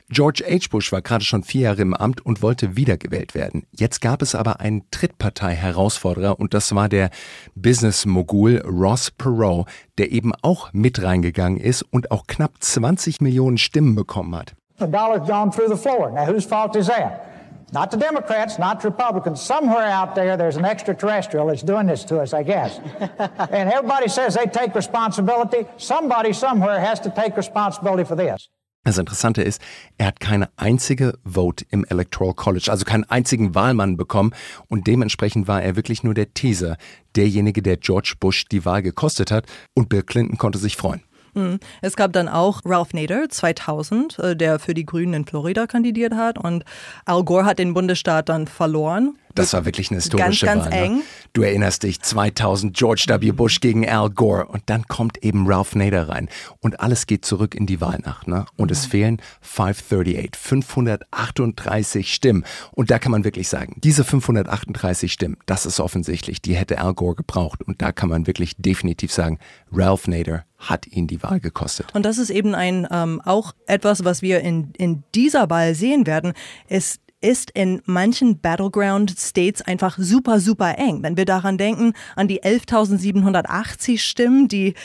George 0.10 0.42
H. 0.48 0.70
Bush 0.72 0.94
war 0.94 1.02
gerade 1.02 1.26
schon 1.26 1.44
vier 1.44 1.62
Jahre 1.64 1.82
im 1.82 1.94
Amt 1.94 2.26
und 2.26 2.42
wollte 2.42 2.78
wiedergewählt 2.78 3.36
werden. 3.36 3.68
Jetzt 3.72 4.00
gab 4.00 4.22
es 4.22 4.36
aber 4.36 4.62
einen 4.62 4.84
Drittpartei-Herausforderer 4.92 6.40
und 6.40 6.54
das 6.54 6.74
war 6.74 6.88
der 6.88 7.10
Business-Mogul 7.56 8.60
Ross 8.66 9.12
Perot, 9.12 9.68
der 9.98 10.14
eben 10.14 10.32
auch 10.44 10.72
mit 10.72 11.04
reingegangen 11.04 11.60
ist 11.60 11.82
und 11.82 12.12
auch 12.12 12.26
knapp 12.26 12.54
20 12.62 13.20
Millionen 13.20 13.58
Stimmen 13.58 13.96
bekommen 13.96 14.34
hat. 14.34 14.54
The 14.80 14.86
dollar's 14.86 15.28
gone 15.28 15.52
through 15.52 15.68
the 15.68 15.76
floor. 15.76 16.10
Now, 16.12 16.26
whose 16.26 16.48
fault 16.48 16.78
is 16.78 16.88
that? 16.88 17.28
Not 17.74 17.92
the 17.92 17.98
Democrats, 17.98 18.58
not 18.58 18.80
the 18.82 18.88
Republicans. 18.88 19.42
Somewhere 19.42 19.92
out 19.92 20.16
there, 20.16 20.38
there's 20.38 20.56
an 20.56 20.64
extraterrestrial 20.64 21.48
that's 21.48 21.64
doing 21.64 21.88
this 21.88 22.06
to 22.06 22.22
us, 22.22 22.34
I 22.34 22.44
guess. 22.44 22.80
and 23.52 23.70
everybody 23.70 24.08
says 24.08 24.36
they 24.36 24.46
take 24.46 24.74
responsibility. 24.74 25.66
Somebody 25.76 26.32
somewhere 26.32 26.80
has 26.80 27.02
to 27.02 27.10
take 27.10 27.36
responsibility 27.36 28.06
for 28.06 28.16
this. 28.16 28.48
Das 28.88 28.98
Interessante 28.98 29.42
ist, 29.42 29.62
er 29.98 30.08
hat 30.08 30.22
keine 30.22 30.48
einzige 30.56 31.20
Vote 31.26 31.66
im 31.72 31.84
Electoral 31.84 32.34
College, 32.34 32.72
also 32.72 32.86
keinen 32.86 33.04
einzigen 33.04 33.54
Wahlmann 33.54 33.98
bekommen 33.98 34.32
und 34.70 34.88
dementsprechend 34.88 35.46
war 35.46 35.62
er 35.62 35.76
wirklich 35.76 36.04
nur 36.04 36.14
der 36.14 36.34
Teaser, 36.34 36.78
derjenige, 37.18 37.62
der 37.62 37.76
George 37.76 38.14
Bush 38.18 38.46
die 38.46 38.64
Wahl 38.64 38.82
gekostet 38.82 39.30
hat 39.30 39.46
und 39.74 39.90
Bill 39.90 40.04
Clinton 40.04 40.38
konnte 40.38 40.58
sich 40.58 40.78
freuen. 40.78 41.04
Hm. 41.34 41.60
Es 41.82 41.98
gab 41.98 42.14
dann 42.14 42.30
auch 42.30 42.62
Ralph 42.64 42.94
Nader 42.94 43.28
2000, 43.28 44.20
äh, 44.20 44.36
der 44.38 44.58
für 44.58 44.74
die 44.74 44.86
Grünen 44.86 45.14
in 45.14 45.26
Florida 45.26 45.68
kandidiert 45.68 46.16
hat 46.16 46.38
und 46.38 46.64
Al 47.04 47.26
Gore 47.26 47.44
hat 47.44 47.60
den 47.60 47.74
Bundesstaat 47.74 48.30
dann 48.30 48.48
verloren. 48.48 49.18
Das 49.38 49.54
war 49.54 49.66
wirklich 49.66 49.90
eine 49.92 49.98
historische 49.98 50.46
ganz, 50.46 50.64
ganz 50.64 50.74
Wahl. 50.74 50.80
Ne? 50.80 50.86
eng. 50.98 51.02
Du 51.34 51.42
erinnerst 51.44 51.84
dich, 51.84 52.02
2000 52.02 52.76
George 52.76 53.06
W. 53.08 53.32
Bush 53.32 53.60
gegen 53.60 53.88
Al 53.88 54.10
Gore 54.10 54.46
und 54.48 54.64
dann 54.68 54.88
kommt 54.88 55.24
eben 55.24 55.46
Ralph 55.48 55.76
Nader 55.76 56.10
rein 56.10 56.30
und 56.62 56.80
alles 56.80 57.06
geht 57.06 57.26
zurück 57.26 57.54
in 57.54 57.66
die 57.66 57.80
Wahlnacht. 57.80 58.28
Ne? 58.28 58.46
Und 58.56 58.72
es 58.72 58.86
fehlen 58.86 59.22
538, 59.42 60.32
538 60.36 62.14
Stimmen. 62.14 62.44
Und 62.72 62.90
da 62.92 63.00
kann 63.00 63.12
man 63.12 63.24
wirklich 63.24 63.50
sagen, 63.50 63.76
diese 63.84 64.04
538 64.04 65.12
Stimmen, 65.12 65.38
das 65.46 65.66
ist 65.66 65.80
offensichtlich, 65.80 66.42
die 66.42 66.56
hätte 66.56 66.80
Al 66.80 66.94
Gore 66.94 67.16
gebraucht. 67.16 67.62
Und 67.64 67.82
da 67.82 67.92
kann 67.92 68.10
man 68.10 68.28
wirklich 68.28 68.56
definitiv 68.58 69.12
sagen, 69.12 69.40
Ralph 69.72 70.08
Nader 70.08 70.46
hat 70.58 70.88
ihn 70.88 71.08
die 71.08 71.22
Wahl 71.22 71.40
gekostet. 71.40 71.94
Und 71.94 72.04
das 72.04 72.18
ist 72.18 72.30
eben 72.30 72.56
ein 72.56 72.88
ähm, 72.90 73.22
auch 73.24 73.54
etwas, 73.68 74.04
was 74.04 74.22
wir 74.22 74.42
in, 74.42 74.72
in 74.78 75.04
dieser 75.14 75.50
Wahl 75.50 75.76
sehen 75.76 76.08
werden. 76.08 76.34
Es 76.68 77.00
ist 77.28 77.52
in 77.52 77.84
manchen 77.86 78.40
Battleground 78.40 79.20
States 79.20 79.62
einfach 79.62 79.98
super, 80.00 80.40
super 80.40 80.78
eng. 80.78 81.04
Wenn 81.04 81.18
wir 81.18 81.26
daran 81.26 81.58
denken, 81.58 81.92
an 82.16 82.30
die 82.30 82.42
11.780 82.42 84.00
Stimmen, 84.00 84.48
die 84.48 84.76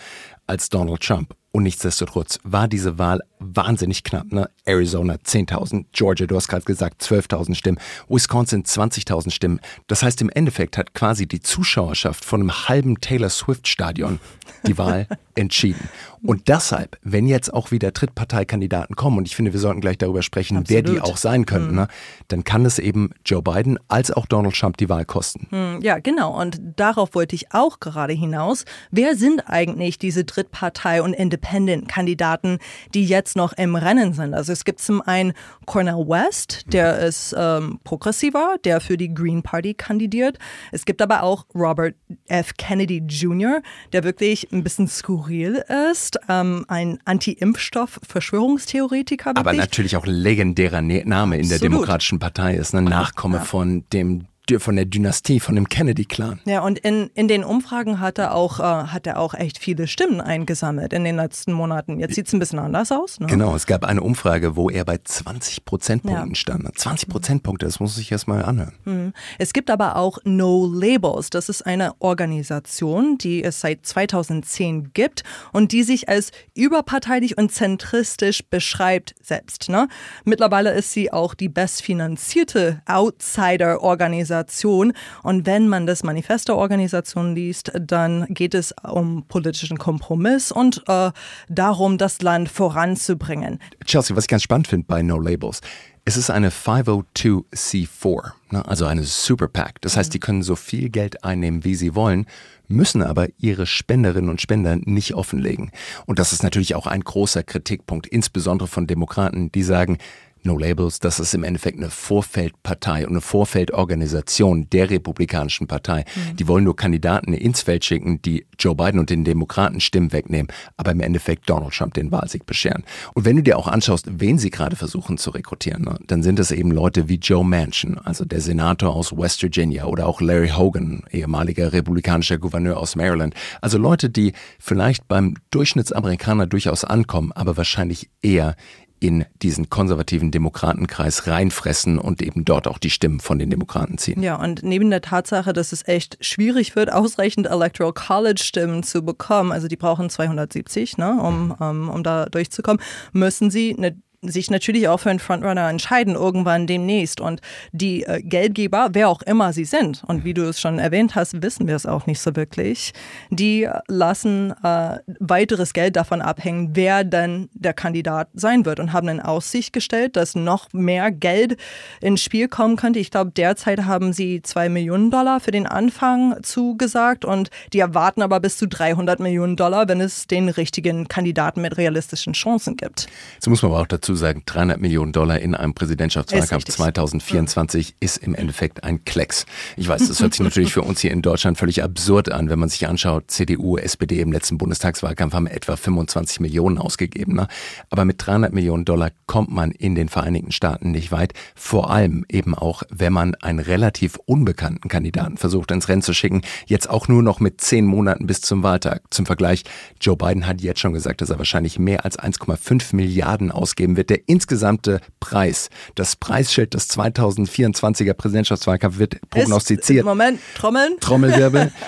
als 0.47 0.69
Donald 0.69 1.01
Trump. 1.01 1.35
Und 1.51 1.63
nichtsdestotrotz 1.63 2.39
war 2.43 2.67
diese 2.67 2.97
Wahl 2.97 3.21
wahnsinnig 3.41 4.03
knapp. 4.03 4.31
Ne? 4.31 4.49
Arizona 4.65 5.15
10.000, 5.15 5.85
Georgia, 5.91 6.27
du 6.27 6.35
hast 6.35 6.47
gerade 6.47 6.63
gesagt, 6.63 7.01
12.000 7.01 7.55
Stimmen, 7.55 7.79
Wisconsin 8.07 8.63
20.000 8.63 9.31
Stimmen. 9.31 9.59
Das 9.87 10.03
heißt, 10.03 10.21
im 10.21 10.29
Endeffekt 10.29 10.77
hat 10.77 10.93
quasi 10.93 11.27
die 11.27 11.41
Zuschauerschaft 11.41 12.23
von 12.23 12.41
einem 12.41 12.67
halben 12.69 13.01
Taylor 13.01 13.29
Swift-Stadion 13.29 14.19
die 14.67 14.77
Wahl 14.77 15.07
entschieden. 15.35 15.89
Und 16.23 16.49
deshalb, 16.49 16.97
wenn 17.01 17.25
jetzt 17.25 17.51
auch 17.51 17.71
wieder 17.71 17.91
Drittparteikandidaten 17.91 18.95
kommen, 18.95 19.17
und 19.17 19.27
ich 19.27 19.35
finde, 19.35 19.53
wir 19.53 19.59
sollten 19.59 19.81
gleich 19.81 19.97
darüber 19.97 20.21
sprechen, 20.21 20.63
wer 20.67 20.83
die 20.83 20.97
Absolut. 20.97 21.09
auch 21.09 21.17
sein 21.17 21.45
könnten, 21.47 21.73
ne? 21.75 21.87
dann 22.27 22.43
kann 22.43 22.63
es 22.65 22.77
eben 22.77 23.09
Joe 23.25 23.41
Biden 23.41 23.79
als 23.87 24.11
auch 24.11 24.27
Donald 24.27 24.55
Trump 24.55 24.77
die 24.77 24.87
Wahl 24.87 25.05
kosten. 25.05 25.47
Hm, 25.49 25.79
Ja, 25.81 25.97
genau. 25.97 26.39
Und 26.39 26.61
darauf 26.75 27.15
wollte 27.15 27.35
ich 27.35 27.53
auch 27.53 27.79
gerade 27.79 28.13
hinaus. 28.13 28.65
Wer 28.91 29.15
sind 29.15 29.49
eigentlich 29.49 29.97
diese 29.97 30.23
Drittpartei- 30.23 31.01
und 31.01 31.13
Independent-Kandidaten, 31.13 32.59
die 32.93 33.05
jetzt 33.05 33.30
noch 33.35 33.53
im 33.53 33.75
Rennen 33.75 34.13
sind? 34.13 34.33
Also 34.33 34.51
es 34.51 34.65
gibt 34.65 34.81
zum 34.81 35.01
einen 35.01 35.33
Cornel 35.65 35.95
West, 36.07 36.65
der 36.73 36.99
ist 36.99 37.35
ähm, 37.37 37.79
progressiver, 37.83 38.55
der 38.63 38.81
für 38.81 38.97
die 38.97 39.13
Green 39.13 39.43
Party 39.43 39.73
kandidiert. 39.73 40.37
Es 40.71 40.85
gibt 40.85 41.01
aber 41.01 41.23
auch 41.23 41.45
Robert 41.53 41.95
F. 42.27 42.53
Kennedy 42.57 43.03
Jr., 43.07 43.61
der 43.93 44.03
wirklich 44.03 44.51
ein 44.51 44.63
bisschen 44.63 44.87
skurril 44.87 45.63
ist, 45.91 46.19
ähm, 46.29 46.65
ein 46.67 46.99
Anti-Impfstoff-Verschwörungstheoretiker. 47.05 49.31
Aber 49.31 49.45
wirklich. 49.45 49.59
natürlich 49.59 49.97
auch 49.97 50.05
legendärer 50.05 50.81
Ne- 50.81 51.03
Name 51.05 51.37
in 51.37 51.47
der 51.47 51.55
Absolut. 51.55 51.73
Demokratischen 51.73 52.19
Partei 52.19 52.55
ist, 52.55 52.73
ein 52.73 52.85
Nachkomme 52.85 53.41
von 53.41 53.83
dem 53.93 54.25
von 54.59 54.75
der 54.75 54.83
Dynastie, 54.85 55.39
von 55.39 55.55
dem 55.55 55.69
Kennedy-Clan. 55.69 56.41
Ja, 56.45 56.59
und 56.61 56.77
in, 56.79 57.09
in 57.13 57.29
den 57.29 57.43
Umfragen 57.45 58.01
hat 58.01 58.17
er, 58.17 58.35
auch, 58.35 58.59
äh, 58.59 58.63
hat 58.63 59.07
er 59.07 59.17
auch 59.17 59.33
echt 59.33 59.57
viele 59.59 59.87
Stimmen 59.87 60.19
eingesammelt 60.19 60.91
in 60.91 61.05
den 61.05 61.15
letzten 61.15 61.53
Monaten. 61.53 61.99
Jetzt 62.01 62.15
sieht 62.15 62.27
es 62.27 62.33
ein 62.33 62.39
bisschen 62.39 62.59
anders 62.59 62.91
aus. 62.91 63.19
Ne? 63.21 63.27
Genau, 63.27 63.55
es 63.55 63.65
gab 63.65 63.85
eine 63.85 64.01
Umfrage, 64.01 64.57
wo 64.57 64.69
er 64.69 64.83
bei 64.83 64.97
20 65.01 65.63
Prozentpunkten 65.63 66.29
Ja. 66.31 66.35
stand. 66.35 66.77
20 66.77 67.07
Prozentpunkte, 67.07 67.65
das 67.65 67.79
muss 67.79 67.97
ich 67.97 68.11
erst 68.11 68.27
mal 68.27 68.43
anhören. 68.43 69.13
Es 69.37 69.53
gibt 69.53 69.69
aber 69.69 69.95
auch 69.95 70.17
No 70.25 70.69
Labels. 70.73 71.29
Das 71.29 71.47
ist 71.47 71.65
eine 71.65 71.93
Organisation, 71.99 73.17
die 73.17 73.43
es 73.43 73.61
seit 73.61 73.85
2010 73.85 74.91
gibt 74.93 75.23
und 75.53 75.71
die 75.71 75.83
sich 75.83 76.09
als 76.09 76.31
überparteilich 76.55 77.37
und 77.37 77.53
zentristisch 77.53 78.43
beschreibt 78.49 79.15
selbst. 79.21 79.69
Ne? 79.69 79.87
Mittlerweile 80.25 80.73
ist 80.73 80.91
sie 80.91 81.13
auch 81.13 81.35
die 81.35 81.47
bestfinanzierte 81.49 82.81
Outsider-Organisation. 82.85 84.30
Und 84.31 85.45
wenn 85.45 85.67
man 85.67 85.85
das 85.85 86.03
Manifest 86.03 86.47
der 86.47 86.55
Organisation 86.55 87.35
liest, 87.35 87.71
dann 87.79 88.25
geht 88.29 88.53
es 88.53 88.73
um 88.83 89.25
politischen 89.27 89.77
Kompromiss 89.77 90.51
und 90.51 90.83
äh, 90.87 91.11
darum, 91.49 91.97
das 91.97 92.21
Land 92.21 92.49
voranzubringen. 92.49 93.59
Chelsea, 93.85 94.15
was 94.15 94.25
ich 94.25 94.29
ganz 94.29 94.43
spannend 94.43 94.67
finde 94.67 94.85
bei 94.87 95.01
No 95.01 95.19
Labels, 95.19 95.61
es 96.03 96.17
ist 96.17 96.31
eine 96.31 96.49
502c4, 96.49 98.31
ne, 98.49 98.67
also 98.67 98.85
eine 98.85 99.03
Super 99.03 99.47
PAC. 99.47 99.81
Das 99.81 99.97
heißt, 99.97 100.13
die 100.13 100.19
können 100.19 100.41
so 100.41 100.55
viel 100.55 100.89
Geld 100.89 101.23
einnehmen, 101.23 101.63
wie 101.63 101.75
sie 101.75 101.93
wollen, 101.93 102.25
müssen 102.67 103.03
aber 103.03 103.27
ihre 103.37 103.67
Spenderinnen 103.67 104.29
und 104.29 104.41
Spender 104.41 104.77
nicht 104.77 105.13
offenlegen. 105.13 105.71
Und 106.07 106.17
das 106.17 106.33
ist 106.33 106.41
natürlich 106.41 106.73
auch 106.73 106.87
ein 106.87 107.01
großer 107.01 107.43
Kritikpunkt, 107.43 108.07
insbesondere 108.07 108.67
von 108.67 108.87
Demokraten, 108.87 109.51
die 109.51 109.63
sagen, 109.63 109.99
No 110.43 110.57
Labels, 110.57 110.99
das 110.99 111.19
ist 111.19 111.33
im 111.33 111.43
Endeffekt 111.43 111.77
eine 111.77 111.89
Vorfeldpartei 111.89 113.05
und 113.05 113.11
eine 113.11 113.21
Vorfeldorganisation 113.21 114.67
der 114.71 114.89
Republikanischen 114.89 115.67
Partei. 115.67 116.05
Die 116.39 116.47
wollen 116.47 116.63
nur 116.63 116.75
Kandidaten 116.75 117.33
ins 117.33 117.61
Feld 117.61 117.85
schicken, 117.85 118.21
die 118.21 118.45
Joe 118.57 118.75
Biden 118.75 118.99
und 118.99 119.09
den 119.09 119.23
Demokraten 119.23 119.79
Stimmen 119.79 120.11
wegnehmen, 120.11 120.51
aber 120.77 120.91
im 120.91 120.99
Endeffekt 120.99 121.49
Donald 121.49 121.73
Trump 121.73 121.93
den 121.93 122.11
Wahlsieg 122.11 122.45
bescheren. 122.45 122.83
Und 123.13 123.25
wenn 123.25 123.35
du 123.35 123.43
dir 123.43 123.57
auch 123.57 123.67
anschaust, 123.67 124.07
wen 124.19 124.39
sie 124.39 124.49
gerade 124.49 124.75
versuchen 124.75 125.17
zu 125.17 125.29
rekrutieren, 125.29 125.83
ne, 125.83 125.99
dann 126.07 126.23
sind 126.23 126.39
es 126.39 126.51
eben 126.51 126.71
Leute 126.71 127.07
wie 127.07 127.15
Joe 127.15 127.45
Manchin, 127.45 127.97
also 127.99 128.25
der 128.25 128.41
Senator 128.41 128.95
aus 128.95 129.15
West 129.15 129.43
Virginia 129.43 129.85
oder 129.85 130.07
auch 130.07 130.21
Larry 130.21 130.49
Hogan, 130.49 131.03
ehemaliger 131.11 131.71
republikanischer 131.71 132.37
Gouverneur 132.37 132.77
aus 132.77 132.95
Maryland. 132.95 133.35
Also 133.61 133.77
Leute, 133.77 134.09
die 134.09 134.33
vielleicht 134.59 135.07
beim 135.07 135.35
Durchschnittsamerikaner 135.51 136.47
durchaus 136.47 136.83
ankommen, 136.83 137.31
aber 137.31 137.57
wahrscheinlich 137.57 138.09
eher 138.21 138.55
in 139.01 139.25
diesen 139.41 139.69
konservativen 139.69 140.29
Demokratenkreis 140.29 141.25
reinfressen 141.25 141.97
und 141.97 142.21
eben 142.21 142.45
dort 142.45 142.67
auch 142.67 142.77
die 142.77 142.91
Stimmen 142.91 143.19
von 143.19 143.39
den 143.39 143.49
Demokraten 143.49 143.97
ziehen. 143.97 144.21
Ja, 144.21 144.35
und 144.35 144.61
neben 144.61 144.91
der 144.91 145.01
Tatsache, 145.01 145.53
dass 145.53 145.71
es 145.71 145.87
echt 145.87 146.23
schwierig 146.23 146.75
wird, 146.75 146.93
ausreichend 146.93 147.47
Electoral 147.47 147.93
College 147.93 148.41
Stimmen 148.43 148.83
zu 148.83 149.03
bekommen, 149.03 149.51
also 149.51 149.67
die 149.67 149.75
brauchen 149.75 150.11
270, 150.11 150.99
ne, 150.99 151.19
um, 151.19 151.51
um, 151.59 151.89
um 151.89 152.03
da 152.03 152.27
durchzukommen, 152.27 152.79
müssen 153.11 153.49
sie 153.49 153.75
eine 153.75 153.97
sich 154.21 154.51
natürlich 154.51 154.87
auch 154.87 154.99
für 154.99 155.09
einen 155.09 155.19
Frontrunner 155.19 155.69
entscheiden, 155.69 156.13
irgendwann 156.15 156.67
demnächst. 156.67 157.19
Und 157.19 157.41
die 157.71 158.03
äh, 158.03 158.21
Geldgeber, 158.21 158.89
wer 158.93 159.09
auch 159.09 159.23
immer 159.23 159.51
sie 159.51 159.65
sind, 159.65 160.03
und 160.05 160.23
wie 160.23 160.33
du 160.33 160.43
es 160.47 160.59
schon 160.59 160.77
erwähnt 160.77 161.15
hast, 161.15 161.41
wissen 161.41 161.67
wir 161.67 161.75
es 161.75 161.87
auch 161.87 162.05
nicht 162.05 162.19
so 162.19 162.35
wirklich, 162.35 162.93
die 163.31 163.67
lassen 163.87 164.53
äh, 164.63 164.99
weiteres 165.19 165.73
Geld 165.73 165.95
davon 165.95 166.21
abhängen, 166.21 166.71
wer 166.73 167.03
dann 167.03 167.49
der 167.53 167.73
Kandidat 167.73 168.29
sein 168.33 168.65
wird 168.65 168.79
und 168.79 168.93
haben 168.93 169.07
in 169.07 169.19
Aussicht 169.19 169.73
gestellt, 169.73 170.15
dass 170.15 170.35
noch 170.35 170.71
mehr 170.71 171.11
Geld 171.11 171.57
ins 171.99 172.21
Spiel 172.21 172.47
kommen 172.47 172.75
könnte. 172.75 172.99
Ich 172.99 173.09
glaube, 173.09 173.31
derzeit 173.31 173.85
haben 173.85 174.13
sie 174.13 174.43
zwei 174.43 174.69
Millionen 174.69 175.09
Dollar 175.09 175.39
für 175.39 175.51
den 175.51 175.65
Anfang 175.65 176.35
zugesagt 176.43 177.25
und 177.25 177.49
die 177.73 177.79
erwarten 177.79 178.21
aber 178.21 178.39
bis 178.39 178.57
zu 178.57 178.67
300 178.67 179.19
Millionen 179.19 179.55
Dollar, 179.55 179.87
wenn 179.87 179.99
es 179.99 180.27
den 180.27 180.49
richtigen 180.49 181.07
Kandidaten 181.07 181.61
mit 181.61 181.77
realistischen 181.77 182.33
Chancen 182.33 182.77
gibt. 182.77 183.07
Jetzt 183.33 183.47
muss 183.47 183.63
man 183.63 183.71
aber 183.71 183.81
auch 183.81 183.87
dazu 183.87 184.10
dazu 184.11 184.15
sagen, 184.15 184.43
300 184.45 184.81
Millionen 184.81 185.13
Dollar 185.13 185.39
in 185.39 185.55
einem 185.55 185.73
Präsidentschaftswahlkampf 185.73 186.65
2024 186.65 187.95
ist 187.99 188.17
im 188.17 188.35
Endeffekt 188.35 188.83
ein 188.83 189.05
Klecks. 189.05 189.45
Ich 189.77 189.87
weiß, 189.87 190.07
das 190.07 190.21
hört 190.21 190.33
sich 190.33 190.41
natürlich 190.43 190.73
für 190.73 190.81
uns 190.81 190.99
hier 190.99 191.11
in 191.11 191.21
Deutschland 191.21 191.57
völlig 191.57 191.83
absurd 191.83 192.31
an, 192.31 192.49
wenn 192.49 192.59
man 192.59 192.69
sich 192.69 192.87
anschaut, 192.87 193.31
CDU, 193.31 193.77
SPD 193.77 194.19
im 194.19 194.31
letzten 194.31 194.57
Bundestagswahlkampf 194.57 195.33
haben 195.33 195.47
etwa 195.47 195.75
25 195.75 196.41
Millionen 196.41 196.77
ausgegeben. 196.77 197.35
Ne? 197.35 197.47
Aber 197.89 198.05
mit 198.05 198.25
300 198.25 198.53
Millionen 198.53 198.85
Dollar 198.85 199.11
kommt 199.27 199.51
man 199.51 199.71
in 199.71 199.95
den 199.95 200.09
Vereinigten 200.09 200.51
Staaten 200.51 200.91
nicht 200.91 201.11
weit. 201.11 201.33
Vor 201.55 201.89
allem 201.89 202.25
eben 202.29 202.53
auch, 202.53 202.83
wenn 202.89 203.13
man 203.13 203.35
einen 203.35 203.59
relativ 203.59 204.17
unbekannten 204.25 204.89
Kandidaten 204.89 205.37
versucht 205.37 205.71
ins 205.71 205.87
Rennen 205.87 206.01
zu 206.01 206.13
schicken. 206.13 206.41
Jetzt 206.65 206.89
auch 206.89 207.07
nur 207.07 207.23
noch 207.23 207.39
mit 207.39 207.61
zehn 207.61 207.85
Monaten 207.85 208.27
bis 208.27 208.41
zum 208.41 208.63
Wahltag. 208.63 209.03
Zum 209.09 209.25
Vergleich, 209.25 209.63
Joe 210.01 210.17
Biden 210.17 210.47
hat 210.47 210.61
jetzt 210.61 210.79
schon 210.79 210.93
gesagt, 210.93 211.21
dass 211.21 211.29
er 211.29 211.37
wahrscheinlich 211.37 211.79
mehr 211.79 212.03
als 212.03 212.19
1,5 212.19 212.95
Milliarden 212.95 213.51
ausgeben 213.51 213.95
wird. 213.95 214.00
Der 214.03 214.27
insgesamte 214.27 215.01
Preis, 215.19 215.69
das 215.95 216.15
Preisschild 216.15 216.73
des 216.73 216.89
2024er 216.89 218.13
Präsidentschaftswahlkampf 218.13 218.97
wird 218.97 219.19
prognostiziert. 219.29 219.99
Ist, 219.99 220.05
Moment, 220.05 220.39
Trommeln. 220.55 220.97
Trommelwirbel. 220.99 221.71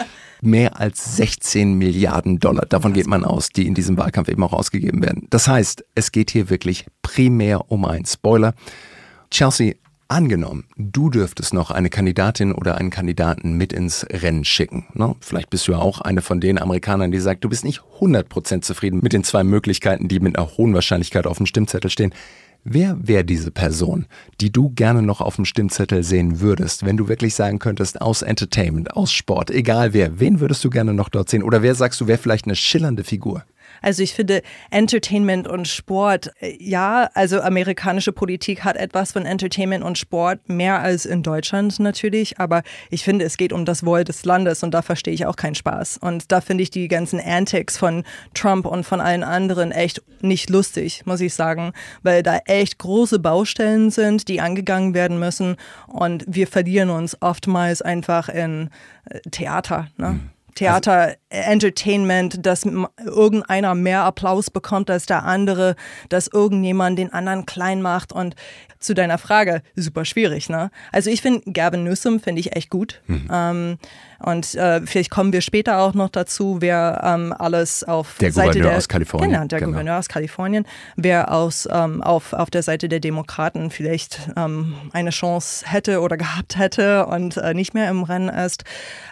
mehr 0.43 0.79
als 0.79 1.15
16 1.15 1.73
Milliarden 1.73 2.39
Dollar. 2.39 2.65
Davon 2.65 2.93
geht 2.93 3.07
man 3.07 3.23
aus, 3.23 3.49
die 3.49 3.65
in 3.65 3.73
diesem 3.73 3.97
Wahlkampf 3.97 4.27
eben 4.27 4.43
auch 4.43 4.53
ausgegeben 4.53 5.01
werden. 5.01 5.27
Das 5.29 5.47
heißt, 5.47 5.85
es 5.95 6.11
geht 6.11 6.31
hier 6.31 6.49
wirklich 6.49 6.85
primär 7.01 7.71
um 7.71 7.85
einen 7.85 8.05
Spoiler. 8.05 8.53
Chelsea, 9.31 9.75
angenommen, 10.13 10.65
du 10.77 11.09
dürftest 11.09 11.53
noch 11.53 11.71
eine 11.71 11.89
Kandidatin 11.89 12.53
oder 12.53 12.77
einen 12.77 12.89
Kandidaten 12.91 13.57
mit 13.57 13.73
ins 13.73 14.05
Rennen 14.09 14.45
schicken. 14.45 14.85
Ne? 14.93 15.15
Vielleicht 15.19 15.49
bist 15.49 15.67
du 15.67 15.73
ja 15.73 15.79
auch 15.79 15.99
eine 16.01 16.21
von 16.21 16.39
den 16.39 16.61
Amerikanern, 16.61 17.11
die 17.11 17.19
sagt, 17.19 17.43
du 17.43 17.49
bist 17.49 17.65
nicht 17.65 17.81
100% 17.99 18.61
zufrieden 18.61 18.99
mit 19.01 19.13
den 19.13 19.23
zwei 19.23 19.43
Möglichkeiten, 19.43 20.07
die 20.07 20.19
mit 20.19 20.37
einer 20.37 20.57
hohen 20.57 20.73
Wahrscheinlichkeit 20.73 21.27
auf 21.27 21.37
dem 21.37 21.45
Stimmzettel 21.45 21.89
stehen. 21.89 22.13
Wer 22.63 22.95
wäre 23.01 23.25
diese 23.25 23.51
Person, 23.51 24.05
die 24.39 24.49
du 24.49 24.69
gerne 24.69 25.01
noch 25.01 25.19
auf 25.19 25.35
dem 25.35 25.43
Stimmzettel 25.43 26.01
sehen 26.03 26.39
würdest, 26.39 26.85
wenn 26.85 26.95
du 26.95 27.09
wirklich 27.09 27.35
sagen 27.35 27.59
könntest, 27.59 27.99
aus 27.99 28.21
Entertainment, 28.21 28.95
aus 28.95 29.11
Sport, 29.11 29.51
egal 29.51 29.93
wer, 29.93 30.19
wen 30.21 30.39
würdest 30.39 30.63
du 30.63 30.69
gerne 30.69 30.93
noch 30.93 31.09
dort 31.09 31.29
sehen? 31.29 31.43
Oder 31.43 31.61
wer 31.61 31.75
sagst 31.75 31.99
du, 31.99 32.07
wäre 32.07 32.19
vielleicht 32.19 32.45
eine 32.45 32.55
schillernde 32.55 33.03
Figur? 33.03 33.43
Also 33.83 34.01
ich 34.01 34.13
finde 34.13 34.41
Entertainment 34.71 35.47
und 35.47 35.67
Sport, 35.67 36.31
äh, 36.39 36.57
ja, 36.59 37.09
also 37.13 37.41
amerikanische 37.41 38.11
Politik 38.11 38.63
hat 38.63 38.77
etwas 38.77 39.11
von 39.11 39.25
Entertainment 39.25 39.83
und 39.83 39.97
Sport 39.97 40.49
mehr 40.49 40.79
als 40.79 41.05
in 41.05 41.21
Deutschland 41.21 41.79
natürlich, 41.79 42.39
aber 42.39 42.63
ich 42.89 43.03
finde, 43.03 43.25
es 43.25 43.37
geht 43.37 43.53
um 43.53 43.65
das 43.65 43.85
Wohl 43.85 44.03
des 44.03 44.25
Landes 44.25 44.63
und 44.63 44.73
da 44.73 44.81
verstehe 44.81 45.13
ich 45.13 45.25
auch 45.25 45.35
keinen 45.35 45.55
Spaß. 45.55 45.97
Und 45.97 46.31
da 46.31 46.41
finde 46.41 46.63
ich 46.63 46.71
die 46.71 46.87
ganzen 46.87 47.19
Antics 47.19 47.77
von 47.77 48.03
Trump 48.33 48.65
und 48.65 48.85
von 48.85 49.01
allen 49.01 49.23
anderen 49.23 49.71
echt 49.71 50.01
nicht 50.21 50.49
lustig, 50.49 51.03
muss 51.05 51.21
ich 51.21 51.33
sagen, 51.33 51.73
weil 52.01 52.23
da 52.23 52.37
echt 52.45 52.79
große 52.79 53.19
Baustellen 53.19 53.91
sind, 53.91 54.29
die 54.29 54.39
angegangen 54.39 54.93
werden 54.93 55.19
müssen 55.19 55.57
und 55.87 56.23
wir 56.25 56.47
verlieren 56.47 56.89
uns 56.89 57.21
oftmals 57.21 57.81
einfach 57.81 58.29
in 58.29 58.69
äh, 59.09 59.19
Theater. 59.29 59.89
Ne? 59.97 60.09
Mhm. 60.09 60.29
Theater, 60.55 60.93
also, 60.93 61.15
Entertainment, 61.29 62.45
dass 62.45 62.65
irgendeiner 62.65 63.75
mehr 63.75 64.03
Applaus 64.03 64.49
bekommt 64.49 64.89
als 64.89 65.05
der 65.05 65.23
andere, 65.23 65.75
dass 66.09 66.27
irgendjemand 66.27 66.99
den 66.99 67.11
anderen 67.11 67.45
klein 67.45 67.81
macht 67.81 68.13
und 68.13 68.35
zu 68.79 68.93
deiner 68.93 69.17
Frage, 69.17 69.61
super 69.75 70.05
schwierig, 70.05 70.49
ne? 70.49 70.69
Also 70.91 71.09
ich 71.09 71.21
finde 71.21 71.51
Gavin 71.51 71.85
Newsom 71.85 72.19
finde 72.19 72.41
ich 72.41 72.55
echt 72.55 72.69
gut. 72.69 73.01
Mhm. 73.07 73.29
Ähm, 73.31 73.77
und 74.19 74.55
äh, 74.55 74.81
vielleicht 74.85 75.09
kommen 75.09 75.33
wir 75.33 75.41
später 75.41 75.79
auch 75.79 75.93
noch 75.93 76.09
dazu, 76.09 76.57
wer 76.59 77.01
ähm, 77.03 77.33
alles 77.37 77.83
auf 77.83 78.15
der 78.19 78.31
Seite 78.31 78.49
Gouverneur 78.49 78.69
der, 78.69 78.77
aus 78.77 78.87
Kalifornien. 78.87 79.31
Genau, 79.31 79.45
der 79.45 79.59
genau. 79.59 79.71
Gouverneur 79.71 79.99
aus 79.99 80.07
Kalifornien, 80.07 80.65
wer 80.95 81.31
aus, 81.31 81.67
ähm, 81.71 82.01
auf, 82.01 82.33
auf 82.33 82.49
der 82.49 82.63
Seite 82.63 82.87
der 82.87 82.99
Demokraten 82.99 83.69
vielleicht 83.69 84.29
ähm, 84.37 84.75
eine 84.93 85.09
Chance 85.09 85.65
hätte 85.67 86.01
oder 86.01 86.17
gehabt 86.17 86.57
hätte 86.57 87.05
und 87.07 87.37
äh, 87.37 87.53
nicht 87.53 87.73
mehr 87.73 87.89
im 87.89 88.03
Rennen 88.03 88.29
ist. 88.29 88.63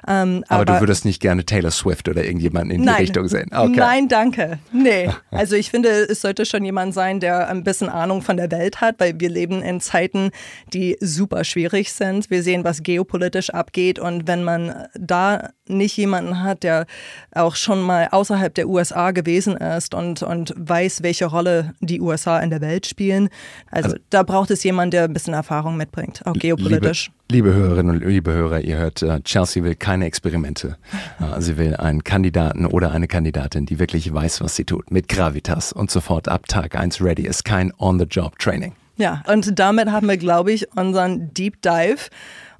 Ähm, 0.07 0.43
aber, 0.47 0.61
aber, 0.61 0.65
du 0.65 0.79
würdest 0.81 1.05
nicht 1.05 1.21
gerne 1.21 1.30
Taylor 1.39 1.71
Swift 1.71 2.07
oder 2.09 2.23
irgendjemanden 2.23 2.71
in 2.71 2.83
nein, 2.83 2.95
die 2.97 3.01
Richtung 3.03 3.27
sehen? 3.27 3.49
Okay. 3.53 3.75
Nein, 3.75 4.07
danke. 4.07 4.59
Nee. 4.71 5.09
Also 5.31 5.55
ich 5.55 5.69
finde, 5.69 5.89
es 5.89 6.21
sollte 6.21 6.45
schon 6.45 6.63
jemand 6.63 6.93
sein, 6.93 7.19
der 7.19 7.49
ein 7.49 7.63
bisschen 7.63 7.89
Ahnung 7.89 8.21
von 8.21 8.37
der 8.37 8.51
Welt 8.51 8.81
hat, 8.81 8.99
weil 8.99 9.19
wir 9.19 9.29
leben 9.29 9.61
in 9.61 9.79
Zeiten, 9.81 10.31
die 10.73 10.97
super 10.99 11.43
schwierig 11.43 11.91
sind. 11.93 12.29
Wir 12.29 12.43
sehen, 12.43 12.63
was 12.63 12.83
geopolitisch 12.83 13.49
abgeht 13.49 13.99
und 13.99 14.27
wenn 14.27 14.43
man 14.43 14.87
da 14.99 15.49
nicht 15.67 15.95
jemanden 15.97 16.43
hat, 16.43 16.63
der 16.63 16.85
auch 17.33 17.55
schon 17.55 17.81
mal 17.81 18.09
außerhalb 18.11 18.53
der 18.53 18.67
USA 18.67 19.11
gewesen 19.11 19.55
ist 19.57 19.93
und, 19.93 20.21
und 20.21 20.53
weiß, 20.57 21.03
welche 21.03 21.25
Rolle 21.25 21.73
die 21.79 22.01
USA 22.01 22.39
in 22.39 22.49
der 22.49 22.61
Welt 22.61 22.85
spielen. 22.85 23.29
Also, 23.69 23.91
also 23.91 23.97
da 24.09 24.23
braucht 24.23 24.51
es 24.51 24.63
jemanden, 24.63 24.91
der 24.91 25.03
ein 25.05 25.13
bisschen 25.13 25.33
Erfahrung 25.33 25.77
mitbringt, 25.77 26.21
auch 26.25 26.33
geopolitisch. 26.33 27.07
Liebe, 27.07 27.20
liebe 27.31 27.53
Hörerinnen 27.53 27.95
und 27.95 28.05
liebe 28.05 28.31
Hörer, 28.33 28.59
ihr 28.59 28.77
hört, 28.77 29.01
uh, 29.03 29.19
Chelsea 29.23 29.63
will 29.63 29.75
keine 29.75 30.05
Experimente. 30.05 30.75
Uh, 31.19 31.39
sie 31.39 31.57
will 31.57 31.75
einen 31.77 32.03
Kandidaten 32.03 32.65
oder 32.65 32.91
eine 32.91 33.07
Kandidatin, 33.07 33.65
die 33.65 33.79
wirklich 33.79 34.13
weiß, 34.13 34.41
was 34.41 34.55
sie 34.55 34.65
tut, 34.65 34.91
mit 34.91 35.07
Gravitas 35.07 35.71
und 35.71 35.89
sofort 35.89 36.27
ab 36.27 36.47
Tag 36.47 36.75
1 36.75 37.01
ready 37.01 37.23
ist. 37.23 37.45
Kein 37.45 37.71
On-the-Job-Training. 37.79 38.73
Ja, 38.97 39.23
und 39.27 39.57
damit 39.57 39.89
haben 39.89 40.07
wir, 40.09 40.17
glaube 40.17 40.51
ich, 40.51 40.75
unseren 40.75 41.33
Deep 41.33 41.61
Dive 41.61 42.09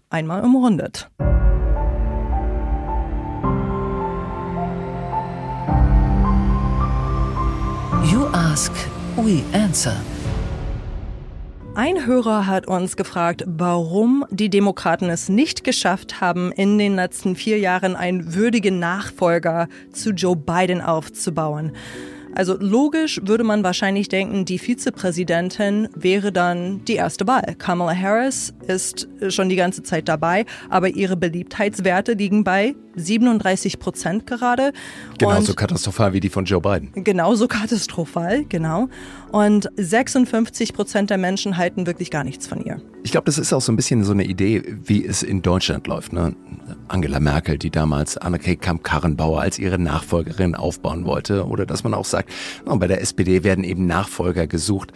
einmal 0.10 0.44
umrundet. 0.44 1.10
You 8.10 8.26
ask, 8.34 8.72
we 9.18 9.44
answer. 9.54 9.98
Ein 11.74 12.06
Hörer 12.06 12.48
hat 12.48 12.68
uns 12.68 12.98
gefragt, 12.98 13.46
warum 13.48 14.26
die 14.30 14.50
Demokraten 14.50 15.10
es 15.10 15.30
nicht 15.30 15.64
geschafft 15.64 16.20
haben, 16.20 16.52
in 16.52 16.78
den 16.78 16.96
letzten 16.96 17.38
vier 17.38 17.60
Jahren 17.60 17.96
einen 17.96 18.34
würdigen 18.34 18.78
Nachfolger 18.78 19.70
zu 19.94 20.10
Joe 20.12 20.36
Biden 20.36 20.82
aufzubauen. 20.82 21.72
Also 22.36 22.58
logisch 22.60 23.22
würde 23.24 23.46
man 23.46 23.64
wahrscheinlich 23.64 24.10
denken, 24.10 24.44
die 24.44 24.60
Vizepräsidentin 24.60 25.88
wäre 25.96 26.32
dann 26.32 26.84
die 26.86 26.96
erste 26.96 27.26
Wahl. 27.28 27.56
Kamala 27.58 27.96
Harris 27.96 28.54
ist 28.68 29.08
schon 29.30 29.48
die 29.48 29.56
ganze 29.56 29.84
Zeit 29.84 30.10
dabei, 30.10 30.46
aber 30.70 30.90
ihre 30.90 31.16
Beliebtheitswerte 31.16 32.14
liegen 32.14 32.44
bei 32.44 32.76
37 32.96 33.80
Prozent 33.80 34.28
gerade. 34.28 34.74
Genauso 35.18 35.54
katastrophal 35.54 36.14
wie 36.14 36.20
die 36.20 36.30
von 36.30 36.46
Joe 36.46 36.62
Biden. 36.62 36.92
Genauso 37.04 37.48
katastrophal, 37.50 38.46
genau. 38.46 38.90
Und 39.32 39.70
56 39.78 40.74
Prozent 40.74 41.10
der 41.10 41.18
Menschen 41.18 41.58
halten 41.58 41.88
wirklich 41.88 42.12
gar 42.12 42.24
nichts 42.24 42.48
von 42.48 42.64
ihr. 42.64 42.82
Ich 43.04 43.12
glaube, 43.12 43.26
das 43.26 43.38
ist 43.38 43.54
auch 43.54 43.62
so 43.62 43.72
ein 43.72 43.76
bisschen 43.76 44.04
so 44.04 44.12
eine 44.12 44.26
Idee, 44.26 44.64
wie 44.84 45.06
es 45.06 45.24
in 45.24 45.42
Deutschland 45.42 45.88
läuft. 45.88 46.14
Ne? 46.14 46.36
Angela 46.88 47.20
Merkel, 47.20 47.58
die 47.58 47.70
damals 47.70 48.18
Annegret 48.18 48.62
Kamp-Karrenbauer 48.62 49.42
als 49.42 49.58
ihre 49.58 49.80
Nachfolgerin 49.80 50.56
aufbauen 50.56 51.06
wollte. 51.06 51.48
Oder 51.48 51.66
dass 51.66 51.84
man 51.84 51.94
auch 51.94 52.06
sagt, 52.06 52.30
no, 52.66 52.78
bei 52.78 52.88
der 52.88 53.02
SPD 53.02 53.44
werden 53.44 53.64
eben 53.64 53.88
Nachfolger 53.88 54.48
gesucht. 54.48 54.92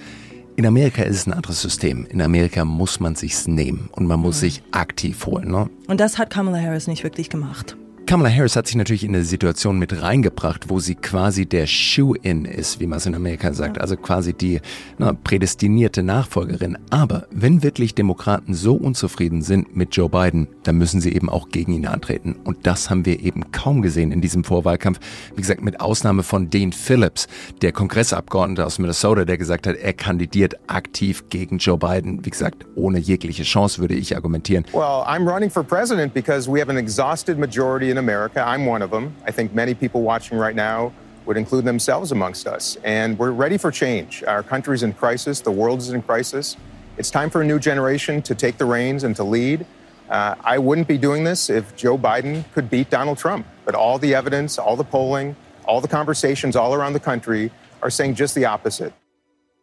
In 0.57 0.65
Amerika 0.65 1.03
ist 1.03 1.17
es 1.17 1.27
ein 1.27 1.33
anderes 1.33 1.61
System. 1.61 2.05
In 2.05 2.21
Amerika 2.21 2.63
muss 2.63 2.99
man 2.99 3.15
sich's 3.15 3.47
nehmen 3.47 3.89
und 3.91 4.05
man 4.05 4.19
muss 4.19 4.37
mhm. 4.37 4.39
sich 4.39 4.63
aktiv 4.71 5.25
holen. 5.25 5.51
Ne? 5.51 5.69
Und 5.87 5.99
das 5.99 6.17
hat 6.17 6.29
Kamala 6.29 6.59
Harris 6.61 6.87
nicht 6.87 7.03
wirklich 7.03 7.29
gemacht. 7.29 7.75
Kamala 8.05 8.29
Harris 8.29 8.55
hat 8.55 8.67
sich 8.67 8.75
natürlich 8.75 9.03
in 9.03 9.15
eine 9.15 9.23
Situation 9.23 9.79
mit 9.79 10.03
reingebracht, 10.03 10.69
wo 10.69 10.79
sie 10.79 10.93
quasi 10.93 11.47
der 11.47 11.65
Shoe-In 11.65 12.45
ist, 12.45 12.79
wie 12.79 12.85
man 12.85 12.97
es 12.97 13.07
in 13.07 13.15
Amerika 13.15 13.51
sagt, 13.51 13.81
also 13.81 13.97
quasi 13.97 14.33
die 14.33 14.61
na, 14.99 15.13
prädestinierte 15.13 16.03
Nachfolgerin. 16.03 16.77
Aber 16.91 17.25
wenn 17.31 17.63
wirklich 17.63 17.95
Demokraten 17.95 18.53
so 18.53 18.75
unzufrieden 18.75 19.41
sind 19.41 19.75
mit 19.75 19.95
Joe 19.95 20.07
Biden, 20.07 20.47
dann 20.61 20.77
müssen 20.77 21.01
sie 21.01 21.15
eben 21.15 21.29
auch 21.29 21.49
gegen 21.49 21.73
ihn 21.73 21.87
antreten. 21.87 22.35
Und 22.43 22.67
das 22.67 22.91
haben 22.91 23.07
wir 23.07 23.21
eben 23.21 23.51
kaum 23.51 23.81
gesehen 23.81 24.11
in 24.11 24.21
diesem 24.21 24.43
Vorwahlkampf. 24.43 24.99
Wie 25.35 25.41
gesagt, 25.41 25.63
mit 25.63 25.81
Ausnahme 25.81 26.21
von 26.21 26.51
Dean 26.51 26.73
Phillips, 26.73 27.27
der 27.63 27.71
Kongressabgeordnete 27.71 28.67
aus 28.67 28.77
Minnesota, 28.77 29.25
der 29.25 29.39
gesagt 29.39 29.65
hat, 29.65 29.77
er 29.77 29.93
kandidiert 29.93 30.53
aktiv 30.67 31.23
gegen 31.29 31.57
Joe 31.57 31.79
Biden. 31.79 32.23
Wie 32.23 32.29
gesagt, 32.29 32.67
ohne 32.75 32.99
jegliche 32.99 33.43
Chance 33.43 33.81
würde 33.81 33.95
ich 33.95 34.15
argumentieren. 34.15 34.63
Well, 34.73 35.03
I'm 35.07 35.27
running 35.27 35.49
for 35.49 35.63
president 35.63 36.13
because 36.13 36.47
we 36.47 36.61
have 36.61 36.69
an 36.69 36.77
exhausted 36.77 37.39
majority 37.39 37.94
in 37.95 37.99
America. 37.99 38.43
I'm 38.45 38.65
one 38.65 38.81
of 38.81 38.91
them. 38.91 39.15
I 39.25 39.31
think 39.31 39.53
many 39.53 39.73
people 39.73 40.01
watching 40.01 40.37
right 40.37 40.55
now 40.55 40.91
would 41.25 41.37
include 41.37 41.65
themselves 41.65 42.11
amongst 42.11 42.45
us. 42.45 42.77
And 42.83 43.17
we're 43.17 43.31
ready 43.31 43.57
for 43.57 43.71
change. 43.71 44.23
Our 44.23 44.43
country's 44.43 44.83
in 44.83 44.93
crisis, 44.93 45.39
the 45.39 45.51
world 45.51 45.79
is 45.79 45.89
in 45.89 46.01
crisis. 46.01 46.57
It's 46.97 47.09
time 47.09 47.29
for 47.29 47.41
a 47.41 47.45
new 47.45 47.59
generation 47.59 48.21
to 48.23 48.35
take 48.35 48.57
the 48.57 48.65
reins 48.65 49.03
and 49.03 49.15
to 49.15 49.23
lead. 49.23 49.65
Uh, 50.09 50.35
I 50.43 50.57
wouldn't 50.59 50.87
be 50.87 50.97
doing 50.97 51.23
this 51.23 51.49
if 51.49 51.75
Joe 51.75 51.97
Biden 51.97 52.43
could 52.53 52.69
beat 52.69 52.89
Donald 52.89 53.17
Trump. 53.17 53.45
But 53.65 53.75
all 53.75 53.97
the 53.97 54.13
evidence, 54.13 54.59
all 54.59 54.75
the 54.75 54.83
polling, 54.83 55.35
all 55.65 55.81
the 55.81 55.87
conversations 55.87 56.55
all 56.55 56.73
around 56.73 56.93
the 56.93 56.99
country 56.99 57.51
are 57.81 57.89
saying 57.89 58.15
just 58.15 58.35
the 58.35 58.45
opposite. 58.45 58.93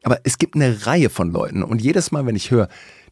Aber 0.05 0.19
es 0.25 0.37
gibt 0.37 0.57
eine 0.57 0.85
Reihe 0.87 1.09
von 1.11 1.31
Leuten 1.31 1.63
und 1.63 1.81
jedes 1.81 2.11
Mal, 2.11 2.27
wenn 2.27 2.35
ich 2.35 2.51
höre, 2.51 2.69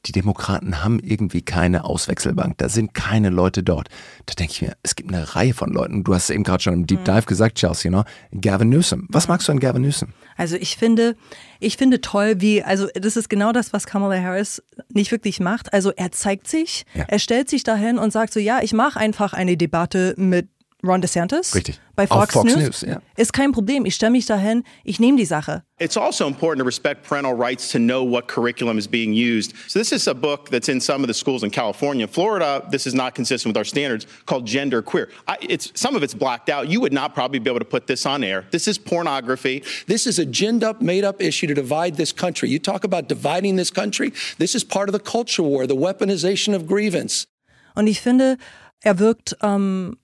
die 0.06 0.12
Demokraten 0.12 0.82
haben 0.82 0.98
irgendwie 1.00 1.42
keine 1.42 1.84
Auswechselbank. 1.84 2.56
Da 2.58 2.68
sind 2.68 2.94
keine 2.94 3.28
Leute 3.30 3.62
dort. 3.62 3.88
Da 4.26 4.34
denke 4.34 4.52
ich 4.52 4.62
mir, 4.62 4.76
es 4.82 4.96
gibt 4.96 5.12
eine 5.12 5.34
Reihe 5.34 5.52
von 5.52 5.70
Leuten. 5.72 6.04
Du 6.04 6.14
hast 6.14 6.24
es 6.24 6.30
eben 6.30 6.42
gerade 6.44 6.62
schon 6.62 6.72
im 6.74 6.86
Deep 6.86 7.04
Dive 7.04 7.22
gesagt, 7.26 7.56
Chelsea, 7.58 7.90
ne? 7.90 8.04
Gavin 8.32 8.70
Newsom. 8.70 9.06
Was 9.10 9.28
magst 9.28 9.48
du 9.48 9.52
an 9.52 9.60
Gavin 9.60 9.82
Newsom? 9.82 10.08
Also 10.36 10.56
ich 10.56 10.76
finde, 10.76 11.16
ich 11.58 11.76
finde 11.76 12.00
toll, 12.00 12.40
wie, 12.40 12.62
also 12.62 12.88
das 12.94 13.16
ist 13.16 13.28
genau 13.28 13.52
das, 13.52 13.72
was 13.74 13.86
Kamala 13.86 14.18
Harris 14.22 14.62
nicht 14.88 15.10
wirklich 15.12 15.38
macht. 15.40 15.72
Also 15.74 15.92
er 15.94 16.12
zeigt 16.12 16.48
sich, 16.48 16.86
Ja. 16.94 17.04
er 17.08 17.18
stellt 17.18 17.50
sich 17.50 17.62
dahin 17.62 17.98
und 17.98 18.10
sagt 18.12 18.32
so, 18.32 18.40
ja, 18.40 18.60
ich 18.62 18.72
mache 18.72 18.98
einfach 18.98 19.34
eine 19.34 19.56
Debatte 19.58 20.14
mit 20.16 20.48
Ron 20.82 21.00
DeSantis. 21.02 21.54
Richtig. 21.54 21.78
Bei 21.94 22.04
Auf 22.04 22.20
Fox, 22.20 22.32
Fox 22.32 22.44
News. 22.44 22.56
News, 22.56 22.80
ja. 22.82 23.02
Ist 23.16 23.32
kein 23.32 23.52
Problem. 23.52 23.84
Ich 23.84 23.94
stelle 23.94 24.12
mich 24.12 24.26
dahin, 24.26 24.64
ich 24.84 24.98
nehme 25.00 25.18
die 25.18 25.26
Sache. 25.26 25.62
It's 25.78 25.96
also 25.96 26.26
important 26.26 26.60
to 26.60 26.64
respect 26.64 27.06
parental 27.06 27.34
rights 27.34 27.70
to 27.72 27.78
know 27.78 28.02
what 28.02 28.28
curriculum 28.28 28.78
is 28.78 28.86
being 28.86 29.12
used. 29.12 29.54
So 29.66 29.78
this 29.78 29.92
is 29.92 30.06
a 30.08 30.14
book 30.14 30.50
that's 30.50 30.68
in 30.68 30.80
some 30.80 31.02
of 31.02 31.08
the 31.08 31.14
schools 31.14 31.42
in 31.42 31.50
California. 31.50 32.06
Florida, 32.06 32.66
this 32.70 32.86
is 32.86 32.94
not 32.94 33.14
consistent 33.14 33.50
with 33.50 33.56
our 33.56 33.64
standards, 33.64 34.06
called 34.26 34.46
Gender 34.46 34.82
Queer. 34.82 35.08
I, 35.26 35.36
it's 35.40 35.72
some 35.74 35.96
of 35.96 36.02
it's 36.02 36.14
blacked 36.14 36.48
out. 36.48 36.68
You 36.68 36.80
would 36.80 36.92
not 36.92 37.14
probably 37.14 37.38
be 37.38 37.50
able 37.50 37.60
to 37.60 37.64
put 37.64 37.86
this 37.86 38.06
on 38.06 38.24
air. 38.24 38.46
This 38.50 38.68
is 38.68 38.78
pornography. 38.78 39.62
This 39.86 40.06
is 40.06 40.18
a 40.18 40.26
ginned 40.26 40.62
up, 40.62 40.80
made 40.80 41.04
up 41.04 41.20
issue 41.20 41.46
to 41.46 41.54
divide 41.54 41.96
this 41.96 42.12
country. 42.12 42.50
You 42.50 42.58
talk 42.58 42.84
about 42.84 43.08
dividing 43.08 43.56
this 43.56 43.70
country. 43.70 44.12
This 44.38 44.54
is 44.54 44.64
part 44.64 44.88
of 44.88 44.92
the 44.92 45.00
culture 45.00 45.42
war, 45.42 45.66
the 45.66 45.76
weaponization 45.76 46.54
of 46.54 46.66
grievance. 46.66 47.26
Und 47.74 47.86
ich 47.86 48.00
finde, 48.00 48.36
er 48.82 48.98
wirkt, 48.98 49.36
ähm, 49.42 49.96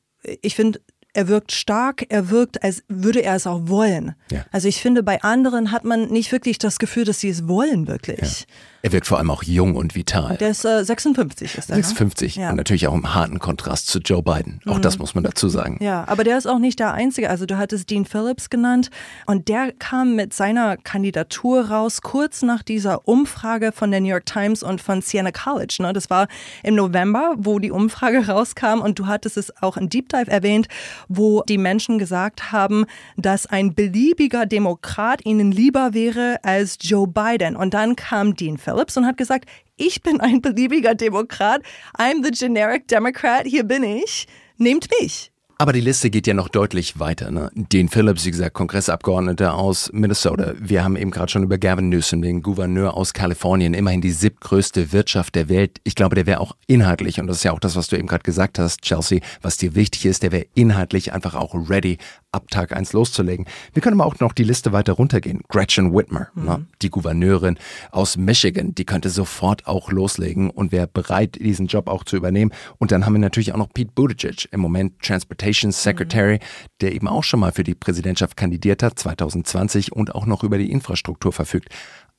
ich 0.43 0.55
finde, 0.55 0.81
er 1.17 1.29
wirkt 1.29 1.53
stark, 1.53 2.05
er 2.11 2.29
wirkt, 2.31 2.63
als 2.63 2.85
würde 2.89 3.23
er 3.23 3.37
es 3.37 3.47
auch 3.47 3.69
wollen. 3.69 4.15
Ja. 4.31 4.45
Also 4.53 4.69
ich 4.69 4.83
finde, 4.83 5.03
bei 5.03 5.23
anderen 5.23 5.73
hat 5.73 5.85
man 5.85 6.09
nicht 6.09 6.31
wirklich 6.31 6.59
das 6.59 6.79
Gefühl, 6.79 7.05
dass 7.05 7.21
sie 7.21 7.31
es 7.31 7.49
wollen, 7.49 7.89
wirklich. 7.89 8.47
Er 8.87 8.93
wirkt 8.93 9.09
vor 9.09 9.19
allem 9.19 9.33
auch 9.33 9.43
jung 9.43 9.75
und 9.75 9.97
vital. 9.97 10.37
Der 10.37 10.51
ist 10.51 10.65
äh, 10.65 10.85
56, 10.85 11.59
ist 11.59 11.71
er. 11.71 11.77
Ne? 11.77 11.83
650 11.83 12.37
Ja. 12.37 12.51
und 12.51 12.57
natürlich 12.57 12.87
auch 12.87 12.95
im 12.95 13.15
harten 13.17 13.41
Kontrast 13.41 13.89
zu 13.89 13.99
Joe 13.99 14.23
Biden. 14.23 14.61
Auch 14.65 14.79
das 14.79 15.01
muss 15.01 15.13
man 15.17 15.25
dazu 15.25 15.49
sagen. 15.49 15.79
Ja, 15.81 16.05
aber 16.07 16.23
der 16.23 16.39
ist 16.39 16.47
auch 16.47 16.61
nicht 16.61 16.79
der 16.79 16.95
Einzige. 16.95 17.29
Also 17.29 17.47
du 17.47 17.59
hattest 17.59 17.91
Dean 17.91 18.05
Phillips 18.05 18.49
genannt 18.49 18.91
und 19.27 19.49
der 19.49 19.73
kam 19.73 20.15
mit 20.15 20.33
seiner 20.35 20.77
Kandidatur 20.77 21.69
raus 21.69 22.01
kurz 22.01 22.43
nach 22.43 22.63
dieser 22.63 23.09
Umfrage 23.09 23.73
von 23.73 23.91
der 23.91 24.01
New 24.01 24.07
York 24.07 24.25
Times 24.27 24.63
und 24.63 24.81
von 24.81 25.03
Siena 25.03 25.33
College. 25.33 25.79
Ne? 25.81 25.93
Das 25.93 26.09
war 26.09 26.29
im 26.63 26.77
November, 26.77 27.35
wo 27.39 27.59
die 27.59 27.73
Umfrage 27.73 28.29
rauskam 28.29 28.83
und 28.83 29.01
du 29.01 29.09
hattest 29.09 29.37
es 29.37 29.53
auch 29.65 29.77
in 29.77 29.89
Deep 29.89 30.11
Dive 30.11 30.31
erwähnt, 30.31 30.69
wo 31.09 31.43
die 31.49 31.59
Menschen 31.59 31.99
gesagt 31.99 32.53
haben, 32.53 32.85
dass 33.17 33.47
ein 33.47 33.75
beliebiger 33.75 34.47
Demokrat 34.47 35.27
ihnen 35.27 35.51
lieber 35.51 35.93
wäre 35.93 36.37
als 36.45 36.79
Joe 36.83 37.09
Biden. 37.09 37.57
Und 37.57 37.75
dann 37.75 37.97
kam 37.97 38.37
Dean 38.37 38.57
Phillips 38.59 38.76
und 38.97 39.07
hat 39.07 39.17
gesagt, 39.17 39.49
ich 39.77 40.03
bin 40.03 40.21
ein 40.21 40.41
beliebiger 40.41 40.95
Demokrat, 40.95 41.63
I'm 41.99 42.25
the 42.25 42.31
generic 42.31 42.89
Democrat, 42.89 43.47
hier 43.47 43.65
bin 43.65 43.83
ich, 43.83 44.27
nehmt 44.59 44.89
mich. 45.01 45.33
Aber 45.59 45.73
die 45.73 45.81
Liste 45.81 46.11
geht 46.11 46.27
ja 46.27 46.35
noch 46.35 46.51
deutlich 46.51 46.99
weiter. 46.99 47.31
Ne? 47.31 47.51
Dean 47.55 47.89
Phillips, 47.89 48.27
wie 48.27 48.31
gesagt, 48.31 48.53
Kongressabgeordneter 48.53 49.55
aus 49.55 49.91
Minnesota. 49.91 50.53
Wir 50.61 50.85
haben 50.85 50.97
eben 50.97 51.11
gerade 51.11 51.33
schon 51.33 51.45
über 51.45 51.57
Gavin 51.57 51.89
Newsom, 51.89 52.21
den 52.21 52.43
Gouverneur 52.43 52.95
aus 52.95 53.15
Kalifornien, 53.15 53.73
immerhin 53.73 54.03
die 54.03 54.11
siebtgrößte 54.11 54.93
Wirtschaft 54.93 55.35
der 55.35 55.49
Welt. 55.49 55.81
Ich 55.85 55.95
glaube, 55.95 56.15
der 56.15 56.27
wäre 56.27 56.41
auch 56.41 56.55
inhaltlich, 56.67 57.21
und 57.21 57.27
das 57.27 57.39
ist 57.39 57.45
ja 57.45 57.53
auch 57.53 57.59
das, 57.59 57.75
was 57.75 57.89
du 57.89 57.97
eben 57.97 58.07
gerade 58.07 58.23
gesagt 58.23 58.59
hast, 58.59 58.83
Chelsea, 58.83 59.21
was 59.41 59.57
dir 59.57 59.75
wichtig 59.75 60.05
ist, 60.05 60.23
der 60.23 60.31
wäre 60.31 60.45
inhaltlich 60.53 61.15
einfach 61.15 61.35
auch 61.35 61.55
ready, 61.71 61.97
ab 62.37 62.49
Tag 62.51 62.77
1 62.77 62.93
loszulegen. 62.93 63.47
Wir 63.73 63.83
können 63.83 64.01
aber 64.01 64.07
auch 64.09 64.21
noch 64.21 64.33
die 64.33 64.45
Liste 64.45 64.73
weiter 64.73 64.93
runtergehen. 64.93 65.41
Gretchen 65.49 65.95
Whitmer, 65.95 66.29
ne? 66.35 66.67
die 66.83 66.91
Gouverneurin 66.91 67.59
aus 67.91 68.17
Michigan, 68.17 68.75
die 68.75 68.85
könnte 68.85 69.09
sofort 69.11 69.67
auch 69.67 69.91
loslegen 69.91 70.51
und 70.51 70.71
wäre 70.71 70.87
bereit, 70.87 71.37
diesen 71.37 71.67
Job 71.67 71.89
auch 71.89 72.05
zu 72.05 72.17
übernehmen. 72.17 72.53
Und 72.79 72.93
dann 72.93 73.07
haben 73.07 73.15
wir 73.15 73.21
natürlich 73.21 73.53
auch 73.53 73.59
noch 73.59 73.73
Pete 73.73 73.93
Buttigieg, 73.95 74.49
im 74.53 74.61
Moment 74.61 75.01
Transportation 75.01 75.73
Secretary, 75.73 76.39
der 76.81 76.95
eben 76.95 77.09
auch 77.09 77.25
schon 77.25 77.41
mal 77.41 77.53
für 77.53 77.65
die 77.65 77.75
Präsidentschaft 77.75 78.37
kandidiert 78.37 78.83
hat, 78.83 78.99
2020 78.99 79.93
und 79.93 80.15
auch 80.15 80.27
noch 80.27 80.45
über 80.45 80.59
die 80.59 80.71
Infrastruktur 80.71 81.33
verfügt. 81.33 81.71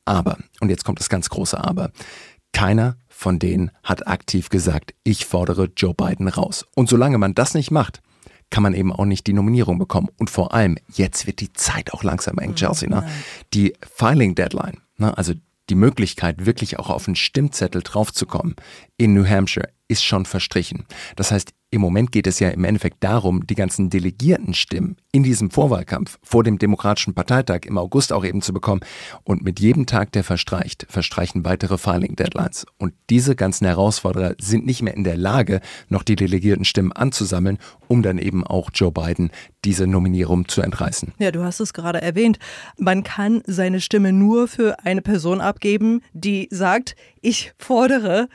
Aber, 0.06 0.38
und 0.62 0.70
jetzt 0.70 0.84
kommt 0.84 1.00
das 1.00 1.10
ganz 1.10 1.30
große 1.30 1.62
Aber, 1.64 1.92
keiner 2.54 2.98
von 3.08 3.40
denen 3.40 3.72
hat 3.84 4.08
aktiv 4.08 4.50
gesagt, 4.50 4.94
ich 5.04 5.26
fordere 5.26 5.70
Joe 5.76 5.94
Biden 5.94 6.28
raus. 6.28 6.66
Und 6.76 6.90
solange 6.90 7.18
man 7.18 7.36
das 7.36 7.54
nicht 7.54 7.72
macht, 7.72 8.02
kann 8.50 8.64
man 8.64 8.74
eben 8.74 8.94
auch 8.94 9.06
nicht 9.06 9.28
die 9.28 9.34
Nominierung 9.34 9.78
bekommen. 9.78 10.10
Und 10.18 10.30
vor 10.30 10.54
allem, 10.54 10.78
jetzt 10.94 11.28
wird 11.28 11.42
die 11.42 11.54
Zeit 11.54 11.94
auch 11.94 12.04
langsam 12.04 12.38
eng, 12.38 12.56
Chelsea. 12.56 12.90
Ne? 12.90 13.08
Die 13.54 13.74
Filing 13.96 14.36
Deadline, 14.36 14.80
ne? 14.98 15.18
also 15.18 15.34
die 15.70 15.76
Möglichkeit, 15.76 16.46
wirklich 16.46 16.80
auch 16.80 16.90
auf 16.90 17.08
einen 17.08 17.16
Stimmzettel 17.16 17.82
draufzukommen 17.82 18.56
in 18.96 19.14
New 19.14 19.28
Hampshire, 19.28 19.70
ist 19.88 20.04
schon 20.04 20.26
verstrichen. 20.26 20.86
Das 21.15 21.32
heißt, 21.32 21.54
im 21.69 21.82
Moment 21.82 22.13
geht 22.13 22.28
es 22.28 22.39
ja 22.39 22.47
im 22.50 22.63
Endeffekt 22.63 23.04
darum, 23.04 23.45
die 23.45 23.56
ganzen 23.56 23.89
Delegiertenstimmen 23.89 24.95
in 25.12 25.23
diesem 25.23 25.52
Vorwahlkampf 25.52 26.17
vor 26.23 26.45
dem 26.45 26.60
Demokratischen 26.60 27.13
Parteitag 27.13 27.65
im 27.65 27.78
August 27.78 28.13
auch 28.13 28.23
eben 28.23 28.41
zu 28.41 28.54
bekommen. 28.54 28.80
Und 29.26 29.43
mit 29.43 29.60
jedem 29.60 29.86
Tag, 29.86 30.13
der 30.13 30.23
verstreicht, 30.23 30.86
verstreichen 30.88 31.43
weitere 31.43 31.78
Filing-Deadlines. 31.78 32.67
Und 32.78 32.93
diese 33.10 33.36
ganzen 33.36 33.65
Herausforderer 33.65 34.36
sind 34.39 34.65
nicht 34.65 34.82
mehr 34.82 34.93
in 34.93 35.04
der 35.04 35.17
Lage, 35.17 35.60
noch 35.89 36.04
die 36.04 36.15
Delegiertenstimmen 36.15 36.93
anzusammeln, 36.93 37.58
um 37.89 38.02
dann 38.02 38.17
eben 38.17 38.47
auch 38.47 38.69
Joe 38.73 38.93
Biden 38.93 39.30
diese 39.65 39.88
Nominierung 39.88 40.47
zu 40.47 40.62
entreißen. 40.62 41.15
Ja, 41.19 41.32
du 41.32 41.43
hast 41.43 41.60
es 41.60 41.73
gerade 41.73 42.02
erwähnt. 42.02 42.39
Man 42.78 43.04
kann 43.04 43.41
seine 43.45 43.82
Stimme 43.82 44.13
nur 44.13 44.47
für 44.47 44.86
eine 44.86 45.02
Person 45.02 45.41
abgeben, 45.41 46.02
die 46.13 46.47
sagt, 46.50 46.95
ich 47.21 47.52
fordere 47.58 48.30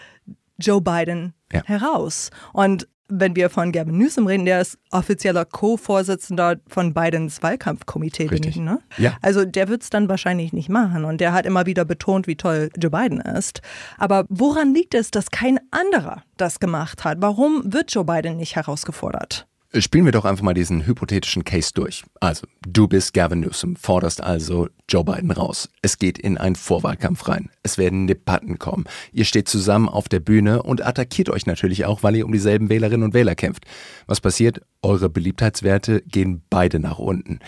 Joe 0.63 0.81
Biden 0.81 1.35
Ja. 1.53 1.63
heraus. 1.65 2.31
Und 2.53 2.89
wenn 3.15 3.37
wir 3.37 3.51
von 3.51 3.73
Gavin 3.73 3.99
Newsom 3.99 4.27
reden, 4.27 4.47
der 4.47 4.63
ist 4.63 4.79
offizieller 4.91 5.45
Co-Vorsitzender 5.45 6.57
von 6.67 6.95
Bidens 6.95 7.43
Wahlkampfkomitee, 7.43 8.29
Richtig. 8.29 8.57
ich, 8.57 8.57
ne? 8.57 8.79
Ja. 8.97 9.19
Also 9.21 9.45
der 9.45 9.69
wird 9.69 9.83
es 9.83 9.91
dann 9.91 10.09
wahrscheinlich 10.09 10.55
nicht 10.55 10.71
machen. 10.71 11.05
Und 11.05 11.21
der 11.21 11.35
hat 11.35 11.45
immer 11.45 11.67
wieder 11.67 11.85
betont, 11.85 12.27
wie 12.27 12.37
toll 12.37 12.71
Joe 12.79 12.91
Biden 12.91 13.21
ist. 13.21 13.61
Aber 13.99 14.25
woran 14.31 14.73
liegt 14.73 14.95
es, 14.95 15.11
dass 15.11 15.31
kein 15.31 15.61
anderer 15.71 16.23
das 16.39 16.59
gemacht 16.59 17.05
hat? 17.05 17.19
Warum 17.21 17.71
wird 17.71 17.93
Joe 17.93 18.05
Biden 18.05 18.39
nicht 18.39 18.57
herausgefordert? 18.57 19.47
Spielen 19.79 20.05
wir 20.05 20.13
doch 20.13 20.27
einfach 20.27 20.43
mal 20.43 20.53
diesen 20.53 20.87
hypothetischen 20.87 21.45
Case 21.45 21.71
durch. 21.73 22.05
Also, 22.21 22.47
du 22.61 22.89
bist 22.89 23.15
Gavin 23.15 23.41
Newsom, 23.41 23.77
forderst 23.77 24.23
also 24.23 24.69
Joe 24.87 25.03
Biden 25.03 25.31
raus. 25.31 25.71
Es 25.81 25.97
geht 25.97 26.19
in 26.19 26.37
einen 26.37 26.57
Vorwahlkampf 26.57 27.27
rein. 27.27 27.49
Es 27.63 27.79
werden 27.79 28.07
Debatten 28.07 28.59
kommen. 28.59 28.85
Ihr 29.13 29.25
steht 29.25 29.49
zusammen 29.49 29.89
auf 29.89 30.11
der 30.11 30.21
Bühne 30.21 30.63
und 30.63 30.85
attackiert 30.85 31.31
euch 31.31 31.47
natürlich 31.47 31.87
auch, 31.87 32.03
weil 32.03 32.17
ihr 32.17 32.27
um 32.27 32.33
dieselben 32.33 32.69
Wählerinnen 32.69 33.05
und 33.05 33.15
Wähler 33.15 33.35
kämpft. 33.35 33.65
Was 34.07 34.21
passiert? 34.21 34.61
Eure 34.83 35.09
Beliebtheitswerte 35.09 36.03
gehen 36.03 36.43
beide 36.51 36.79
nach 36.79 36.99
unten. 36.99 37.39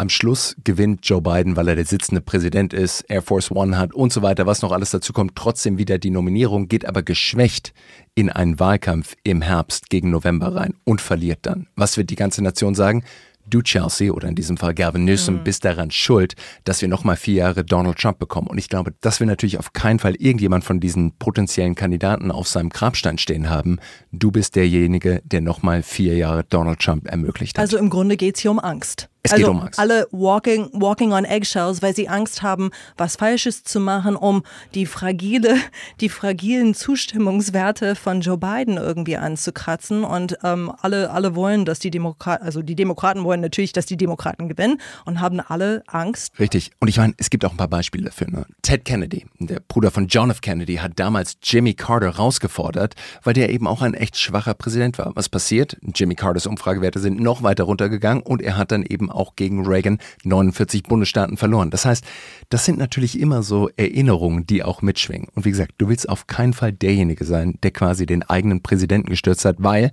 Am 0.00 0.08
Schluss 0.08 0.56
gewinnt 0.64 1.00
Joe 1.02 1.20
Biden, 1.20 1.56
weil 1.56 1.68
er 1.68 1.76
der 1.76 1.84
sitzende 1.84 2.22
Präsident 2.22 2.72
ist, 2.72 3.02
Air 3.10 3.20
Force 3.20 3.50
One 3.50 3.76
hat 3.76 3.92
und 3.92 4.14
so 4.14 4.22
weiter, 4.22 4.46
was 4.46 4.62
noch 4.62 4.72
alles 4.72 4.92
dazu 4.92 5.12
kommt, 5.12 5.36
trotzdem 5.36 5.76
wieder 5.76 5.98
die 5.98 6.08
Nominierung, 6.08 6.68
geht 6.68 6.86
aber 6.86 7.02
geschwächt 7.02 7.74
in 8.14 8.30
einen 8.30 8.58
Wahlkampf 8.58 9.14
im 9.24 9.42
Herbst 9.42 9.90
gegen 9.90 10.08
November 10.08 10.54
rein 10.54 10.72
und 10.84 11.02
verliert 11.02 11.40
dann. 11.42 11.66
Was 11.76 11.98
wird 11.98 12.08
die 12.08 12.16
ganze 12.16 12.42
Nation 12.42 12.74
sagen? 12.74 13.04
Du, 13.46 13.60
Chelsea, 13.60 14.10
oder 14.10 14.26
in 14.26 14.36
diesem 14.36 14.56
Fall 14.56 14.72
Gavin 14.72 15.04
Newsom, 15.04 15.44
bist 15.44 15.66
daran 15.66 15.90
schuld, 15.90 16.34
dass 16.64 16.80
wir 16.80 16.88
nochmal 16.88 17.16
vier 17.16 17.34
Jahre 17.34 17.62
Donald 17.62 17.98
Trump 17.98 18.18
bekommen. 18.18 18.46
Und 18.46 18.56
ich 18.56 18.70
glaube, 18.70 18.94
das 19.02 19.20
will 19.20 19.26
natürlich 19.26 19.58
auf 19.58 19.74
keinen 19.74 19.98
Fall 19.98 20.14
irgendjemand 20.14 20.64
von 20.64 20.80
diesen 20.80 21.12
potenziellen 21.18 21.74
Kandidaten 21.74 22.30
auf 22.30 22.48
seinem 22.48 22.70
Grabstein 22.70 23.18
stehen 23.18 23.50
haben. 23.50 23.80
Du 24.12 24.30
bist 24.30 24.56
derjenige, 24.56 25.20
der 25.26 25.42
nochmal 25.42 25.82
vier 25.82 26.16
Jahre 26.16 26.42
Donald 26.44 26.78
Trump 26.78 27.06
ermöglicht 27.06 27.58
hat. 27.58 27.62
Also 27.62 27.76
im 27.76 27.90
Grunde 27.90 28.16
geht 28.16 28.36
es 28.36 28.40
hier 28.40 28.50
um 28.50 28.60
Angst. 28.60 29.09
Es 29.22 29.32
also 29.32 29.44
geht 29.44 29.50
um 29.50 29.60
Angst. 29.60 29.78
alle 29.78 30.08
walking, 30.12 30.70
walking 30.72 31.12
on 31.12 31.24
eggshells, 31.24 31.82
weil 31.82 31.94
sie 31.94 32.08
Angst 32.08 32.42
haben, 32.42 32.70
was 32.96 33.16
Falsches 33.16 33.64
zu 33.64 33.78
machen, 33.78 34.16
um 34.16 34.42
die 34.74 34.86
fragile, 34.86 35.56
die 36.00 36.08
fragilen 36.08 36.74
Zustimmungswerte 36.74 37.96
von 37.96 38.22
Joe 38.22 38.38
Biden 38.38 38.78
irgendwie 38.78 39.18
anzukratzen. 39.18 40.04
Und 40.04 40.38
ähm, 40.42 40.72
alle, 40.80 41.10
alle 41.10 41.34
wollen, 41.34 41.66
dass 41.66 41.80
die 41.80 41.90
Demokraten, 41.90 42.44
also 42.44 42.62
die 42.62 42.74
Demokraten 42.74 43.22
wollen 43.24 43.42
natürlich, 43.42 43.72
dass 43.72 43.84
die 43.84 43.98
Demokraten 43.98 44.48
gewinnen 44.48 44.80
und 45.04 45.20
haben 45.20 45.40
alle 45.40 45.82
Angst. 45.86 46.38
Richtig. 46.38 46.70
Und 46.80 46.88
ich 46.88 46.96
meine, 46.96 47.12
es 47.18 47.28
gibt 47.28 47.44
auch 47.44 47.50
ein 47.50 47.58
paar 47.58 47.68
Beispiele 47.68 48.06
dafür. 48.06 48.30
Ne? 48.30 48.46
Ted 48.62 48.86
Kennedy, 48.86 49.26
der 49.38 49.60
Bruder 49.60 49.90
von 49.90 50.06
John 50.06 50.30
F. 50.30 50.40
Kennedy, 50.40 50.76
hat 50.76 50.92
damals 50.96 51.36
Jimmy 51.42 51.74
Carter 51.74 52.16
rausgefordert, 52.16 52.94
weil 53.22 53.34
der 53.34 53.50
eben 53.50 53.66
auch 53.66 53.82
ein 53.82 53.92
echt 53.92 54.18
schwacher 54.18 54.54
Präsident 54.54 54.96
war. 54.96 55.12
Was 55.14 55.28
passiert? 55.28 55.76
Jimmy 55.94 56.14
Carters 56.14 56.46
Umfragewerte 56.46 57.00
sind 57.00 57.20
noch 57.20 57.42
weiter 57.42 57.64
runtergegangen 57.64 58.22
und 58.22 58.40
er 58.40 58.56
hat 58.56 58.72
dann 58.72 58.82
eben 58.82 59.09
auch 59.10 59.36
gegen 59.36 59.66
Reagan 59.66 59.98
49 60.24 60.84
Bundesstaaten 60.84 61.36
verloren. 61.36 61.70
Das 61.70 61.84
heißt, 61.84 62.04
das 62.48 62.64
sind 62.64 62.78
natürlich 62.78 63.18
immer 63.18 63.42
so 63.42 63.68
Erinnerungen, 63.76 64.46
die 64.46 64.62
auch 64.62 64.82
mitschwingen. 64.82 65.28
Und 65.34 65.44
wie 65.44 65.50
gesagt, 65.50 65.74
du 65.78 65.88
willst 65.88 66.08
auf 66.08 66.26
keinen 66.26 66.52
Fall 66.52 66.72
derjenige 66.72 67.24
sein, 67.24 67.58
der 67.62 67.70
quasi 67.70 68.06
den 68.06 68.22
eigenen 68.22 68.62
Präsidenten 68.62 69.10
gestürzt 69.10 69.44
hat, 69.44 69.56
weil 69.58 69.92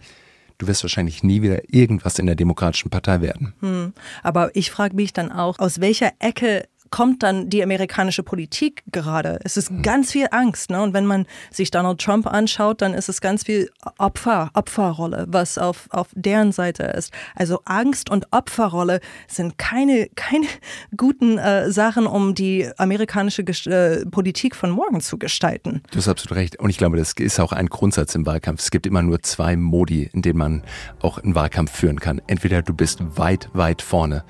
du 0.58 0.68
wirst 0.68 0.84
wahrscheinlich 0.84 1.24
nie 1.24 1.42
wieder 1.42 1.74
irgendwas 1.74 2.20
in 2.20 2.26
der 2.26 2.36
Demokratischen 2.36 2.90
Partei 2.90 3.22
werden. 3.22 3.94
Aber 4.24 4.56
ich 4.56 4.72
frage 4.72 4.96
mich 4.96 5.14
dann 5.14 5.32
auch, 5.32 5.60
aus 5.60 5.80
welcher 5.80 6.14
Ecke 6.20 6.68
kommt 6.90 7.24
dann 7.24 7.50
die 7.50 7.64
amerikanische 7.64 8.24
Politik 8.24 8.84
gerade? 8.92 9.40
Es 9.44 9.58
ist 9.58 9.72
ganz 9.84 10.12
viel 10.12 10.28
Angst. 10.32 10.70
Ne? 10.70 10.82
Und 10.82 10.94
wenn 10.94 11.06
man 11.06 11.26
sich 11.52 11.72
Donald 11.72 12.00
Trump 12.00 12.28
anschaut, 12.28 12.82
dann 12.82 12.94
ist 12.94 13.10
es 13.10 13.22
ganz 13.22 13.44
viel 13.44 13.70
Opfer, 13.98 14.52
Opferrolle, 14.54 15.26
was 15.28 15.58
auf, 15.58 15.88
auf 15.92 16.08
deren 16.14 16.52
Seite 16.52 16.84
ist. 16.84 17.14
Also 17.36 17.62
Angst 17.66 18.10
und 18.10 18.28
Opferrolle 18.32 19.00
sind 19.28 19.58
keine, 19.58 20.08
keine 20.16 20.48
guten 20.98 21.38
äh, 21.38 21.72
Sachen, 21.72 22.08
um 22.08 22.36
die 22.36 22.70
amerikanische 22.78 23.44
äh, 23.44 24.06
Politik 24.06 24.56
von 24.56 24.72
morgen 24.72 25.02
zu 25.02 25.18
gestalten. 25.18 25.82
Du 25.92 25.98
hast 25.98 26.08
absolut 26.08 26.38
recht. 26.38 26.60
Und 26.60 26.70
ich 26.70 26.78
glaube, 26.78 26.98
das 26.98 27.14
ist 27.14 27.40
auch 27.40 27.52
ein 27.52 27.68
Grundsatz 27.68 28.16
im 28.16 28.26
Wahlkampf. 28.26 28.62
Es 28.62 28.72
gibt 28.72 28.86
immer 28.86 29.02
nur 29.02 29.22
zwei 29.22 29.56
Modi, 29.56 30.10
in 30.14 30.22
denen 30.22 30.40
man 30.40 30.64
auch 31.02 31.18
einen 31.18 31.36
Wahlkampf 31.36 31.72
führen 31.72 32.00
kann. 32.00 32.22
Entweder 32.28 32.62
du 32.62 32.74
bist 32.74 33.00
weit, 33.18 33.50
weit 33.54 33.82
vorne 33.82 34.24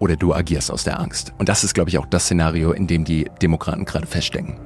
oder 0.00 0.16
du 0.16 0.34
agierst 0.34 0.72
aus 0.72 0.82
der 0.82 0.98
Angst. 0.98 1.32
Und 1.38 1.48
das 1.48 1.62
ist, 1.62 1.74
glaube 1.74 1.90
ich, 1.90 1.98
auch 1.98 2.06
das 2.06 2.24
Szenario, 2.24 2.72
in 2.72 2.88
dem 2.88 3.04
die 3.04 3.30
Demokraten 3.40 3.84
gerade 3.84 4.08
feststecken. 4.08 4.56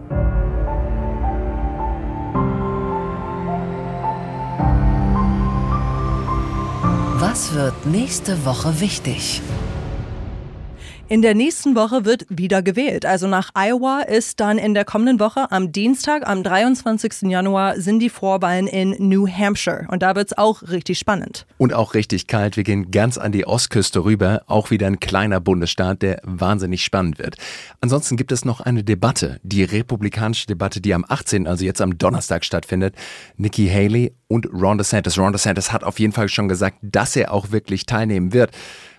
Was 7.18 7.52
wird 7.52 7.86
nächste 7.86 8.46
Woche 8.46 8.80
wichtig? 8.80 9.42
In 11.06 11.20
der 11.20 11.34
nächsten 11.34 11.76
Woche 11.76 12.06
wird 12.06 12.24
wieder 12.30 12.62
gewählt. 12.62 13.04
Also 13.04 13.28
nach 13.28 13.50
Iowa 13.54 14.00
ist 14.00 14.40
dann 14.40 14.56
in 14.56 14.72
der 14.72 14.86
kommenden 14.86 15.20
Woche 15.20 15.52
am 15.52 15.70
Dienstag, 15.70 16.26
am 16.26 16.42
23. 16.42 17.28
Januar, 17.30 17.78
sind 17.78 17.98
die 17.98 18.08
Vorwahlen 18.08 18.66
in 18.66 18.96
New 18.98 19.28
Hampshire. 19.28 19.86
Und 19.88 20.02
da 20.02 20.16
wird 20.16 20.28
es 20.28 20.38
auch 20.38 20.62
richtig 20.62 20.98
spannend. 20.98 21.44
Und 21.58 21.74
auch 21.74 21.92
richtig 21.92 22.26
kalt. 22.26 22.56
Wir 22.56 22.64
gehen 22.64 22.90
ganz 22.90 23.18
an 23.18 23.32
die 23.32 23.46
Ostküste 23.46 24.02
rüber. 24.02 24.44
Auch 24.46 24.70
wieder 24.70 24.86
ein 24.86 24.98
kleiner 24.98 25.40
Bundesstaat, 25.40 26.00
der 26.00 26.22
wahnsinnig 26.24 26.82
spannend 26.82 27.18
wird. 27.18 27.36
Ansonsten 27.82 28.16
gibt 28.16 28.32
es 28.32 28.46
noch 28.46 28.62
eine 28.62 28.82
Debatte, 28.82 29.40
die 29.42 29.62
republikanische 29.62 30.46
Debatte, 30.46 30.80
die 30.80 30.94
am 30.94 31.04
18., 31.06 31.46
also 31.46 31.66
jetzt 31.66 31.82
am 31.82 31.98
Donnerstag 31.98 32.46
stattfindet. 32.46 32.94
Nikki 33.36 33.68
Haley 33.68 34.14
und 34.26 34.46
Ron 34.46 34.78
DeSantis. 34.78 35.18
Ron 35.18 35.32
DeSantis 35.32 35.70
hat 35.70 35.84
auf 35.84 35.98
jeden 36.00 36.14
Fall 36.14 36.30
schon 36.30 36.48
gesagt, 36.48 36.78
dass 36.80 37.14
er 37.14 37.30
auch 37.30 37.50
wirklich 37.50 37.84
teilnehmen 37.84 38.32
wird. 38.32 38.52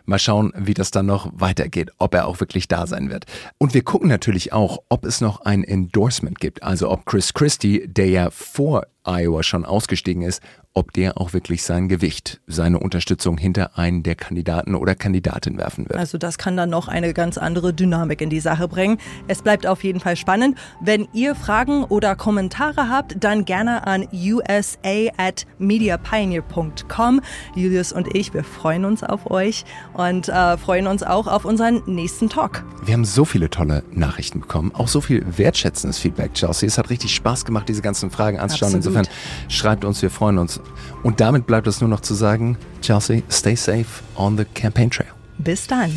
Mal 0.05 0.19
schauen, 0.19 0.53
wie 0.55 0.73
das 0.73 0.91
dann 0.91 1.05
noch 1.05 1.29
weitergeht, 1.33 1.91
ob 1.97 2.13
er 2.13 2.27
auch 2.27 2.39
wirklich 2.39 2.67
da 2.67 2.87
sein 2.87 3.09
wird. 3.09 3.25
Und 3.57 3.73
wir 3.73 3.83
gucken 3.83 4.09
natürlich 4.09 4.53
auch, 4.53 4.79
ob 4.89 5.05
es 5.05 5.21
noch 5.21 5.41
ein 5.41 5.63
Endorsement 5.63 6.39
gibt, 6.39 6.63
also 6.63 6.89
ob 6.91 7.05
Chris 7.05 7.33
Christie, 7.33 7.87
der 7.87 8.09
ja 8.09 8.29
vor 8.29 8.85
Iowa 9.03 9.43
schon 9.43 9.65
ausgestiegen 9.65 10.23
ist, 10.23 10.41
ob 10.75 10.91
der 10.91 11.17
auch 11.17 11.31
wirklich 11.31 11.63
sein 11.63 11.87
Gewicht, 11.87 12.41
seine 12.47 12.79
Unterstützung 12.79 13.37
hinter 13.37 13.79
einen 13.79 14.03
der 14.03 14.15
Kandidaten 14.15 14.75
oder 14.75 14.93
Kandidatin 14.93 15.57
werfen 15.57 15.87
wird. 15.87 15.97
Also 15.97 16.17
das 16.17 16.37
kann 16.37 16.57
dann 16.57 16.69
noch 16.69 16.89
eine 16.89 17.13
ganz 17.13 17.37
andere 17.37 17.73
Dynamik 17.73 18.19
in 18.19 18.29
die 18.29 18.41
Sache 18.41 18.67
bringen. 18.67 18.97
Es 19.29 19.41
bleibt 19.41 19.65
auf 19.65 19.85
jeden 19.85 20.01
Fall 20.01 20.17
spannend. 20.17 20.57
Wenn 20.81 21.07
ihr 21.13 21.33
Fragen 21.33 21.85
oder 21.85 22.17
Kommentare 22.17 22.89
habt, 22.89 23.23
dann 23.23 23.45
gerne 23.45 23.87
an 23.87 24.05
usa 24.11 24.77
at 25.17 25.47
mediapioneer.com. 25.59 27.21
Julius 27.55 27.93
und 27.93 28.13
ich, 28.13 28.33
wir 28.33 28.43
freuen 28.43 28.83
uns 28.83 29.01
auf 29.01 29.31
euch 29.31 29.63
und 29.93 30.27
äh, 30.27 30.57
freuen 30.57 30.87
uns 30.87 31.03
auch 31.03 31.27
auf 31.27 31.45
unseren 31.45 31.83
nächsten 31.85 32.29
Talk. 32.29 32.65
Wir 32.83 32.95
haben 32.95 33.05
so 33.05 33.23
viele 33.23 33.49
tolle 33.49 33.83
Nachrichten 33.93 34.41
bekommen, 34.41 34.73
auch 34.75 34.89
so 34.89 34.99
viel 34.99 35.25
wertschätzendes 35.37 35.99
Feedback, 35.99 36.33
Chelsea. 36.33 36.67
Es 36.67 36.77
hat 36.77 36.89
richtig 36.89 37.15
Spaß 37.15 37.45
gemacht, 37.45 37.69
diese 37.69 37.81
ganzen 37.81 38.11
Fragen 38.11 38.39
anzuschauen. 38.39 38.75
Absolut. 38.75 38.97
Insofern 38.97 39.15
schreibt 39.47 39.85
uns, 39.85 40.01
wir 40.01 40.09
freuen 40.09 40.37
uns. 40.37 40.59
Und 41.03 41.19
damit 41.19 41.45
bleibt 41.45 41.67
es 41.67 41.81
nur 41.81 41.89
noch 41.89 41.99
zu 42.01 42.13
sagen, 42.13 42.57
Chelsea, 42.81 43.21
stay 43.29 43.55
safe 43.55 43.85
on 44.15 44.37
the 44.37 44.45
campaign 44.45 44.89
trail. 44.89 45.09
Bis 45.37 45.67
dann. 45.67 45.91